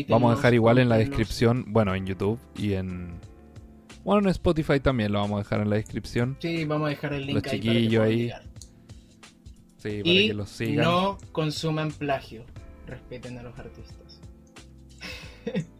Vamos 0.09 0.33
a 0.33 0.37
dejar 0.37 0.55
igual 0.55 0.79
en 0.79 0.89
la 0.89 0.97
descripción, 0.97 1.65
bueno, 1.69 1.95
en 1.95 2.07
YouTube 2.07 2.39
y 2.57 2.73
en... 2.75 3.21
Bueno, 4.05 4.23
en 4.23 4.29
Spotify 4.29 4.81
también 4.81 5.13
lo 5.13 5.21
vamos 5.21 5.37
a 5.41 5.43
dejar 5.43 5.61
en 5.61 5.71
la 5.71 5.77
descripción. 5.77 6.37
Sí, 6.41 6.65
vamos 6.65 6.87
a 6.87 6.91
dejar 6.91 7.13
el 7.15 7.27
link 7.27 7.35
Los 7.45 7.53
ahí 7.53 7.61
para 7.61 7.73
que 7.91 8.01
ahí. 8.01 8.31
Sí, 9.79 9.89
para 10.03 10.11
Y 10.15 10.29
que 10.29 10.35
los 10.35 10.49
sigan. 10.51 10.85
no 10.85 11.19
consuman 11.33 11.91
plagio. 11.93 12.45
Respeten 12.87 13.39
a 13.39 13.43
los 13.43 13.59
artistas. 13.59 14.21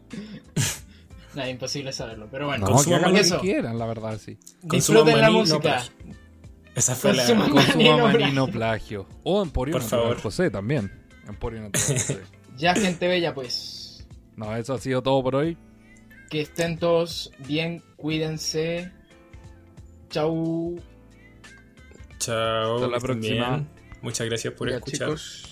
Nada, 1.35 1.49
imposible 1.49 1.91
saberlo. 1.93 2.27
Pero 2.29 2.47
bueno, 2.47 2.61
No, 2.61 2.67
que 2.67 2.73
consuman 2.73 2.99
hagan 2.99 3.11
lo 3.11 3.15
que 3.15 3.21
eso. 3.21 3.39
quieran, 3.39 3.77
la 3.79 3.85
verdad, 3.85 4.17
sí. 4.19 4.37
disfruten 4.63 5.17
la 5.19 5.27
no 5.27 5.33
música. 5.39 5.59
plagio. 5.59 5.91
Esa 6.75 6.95
fue 6.95 7.13
la. 7.13 7.23
Consuman- 7.25 7.49
Consuma 7.49 7.73
Maní, 7.73 7.89
no 7.89 7.97
maní, 8.07 8.31
no 8.33 8.47
plagio. 8.47 9.07
O 9.23 9.41
Emporio 9.41 9.73
Por 9.73 9.81
Natural 9.83 10.03
favor. 10.03 10.21
José 10.21 10.49
también. 10.51 10.91
Emporio 11.27 11.61
Natural 11.61 11.97
José. 11.99 12.21
ya, 12.57 12.73
gente 12.75 13.07
bella, 13.07 13.33
pues. 13.33 14.07
No, 14.35 14.55
eso 14.55 14.73
ha 14.73 14.77
sido 14.79 15.01
todo 15.01 15.21
por 15.23 15.35
hoy. 15.35 15.57
Que 16.29 16.41
estén 16.41 16.77
todos 16.77 17.31
bien, 17.47 17.83
cuídense. 18.01 18.91
Chau. 20.09 20.75
Chao. 22.19 22.75
Hasta 22.75 22.87
la 22.87 22.99
próxima. 22.99 23.49
bien. 23.57 23.69
Muchas 24.01 24.27
gracias 24.27 24.53
por 24.55 24.69
Ya, 24.69 24.75
escuchar. 24.77 25.07
chicos. 25.09 25.43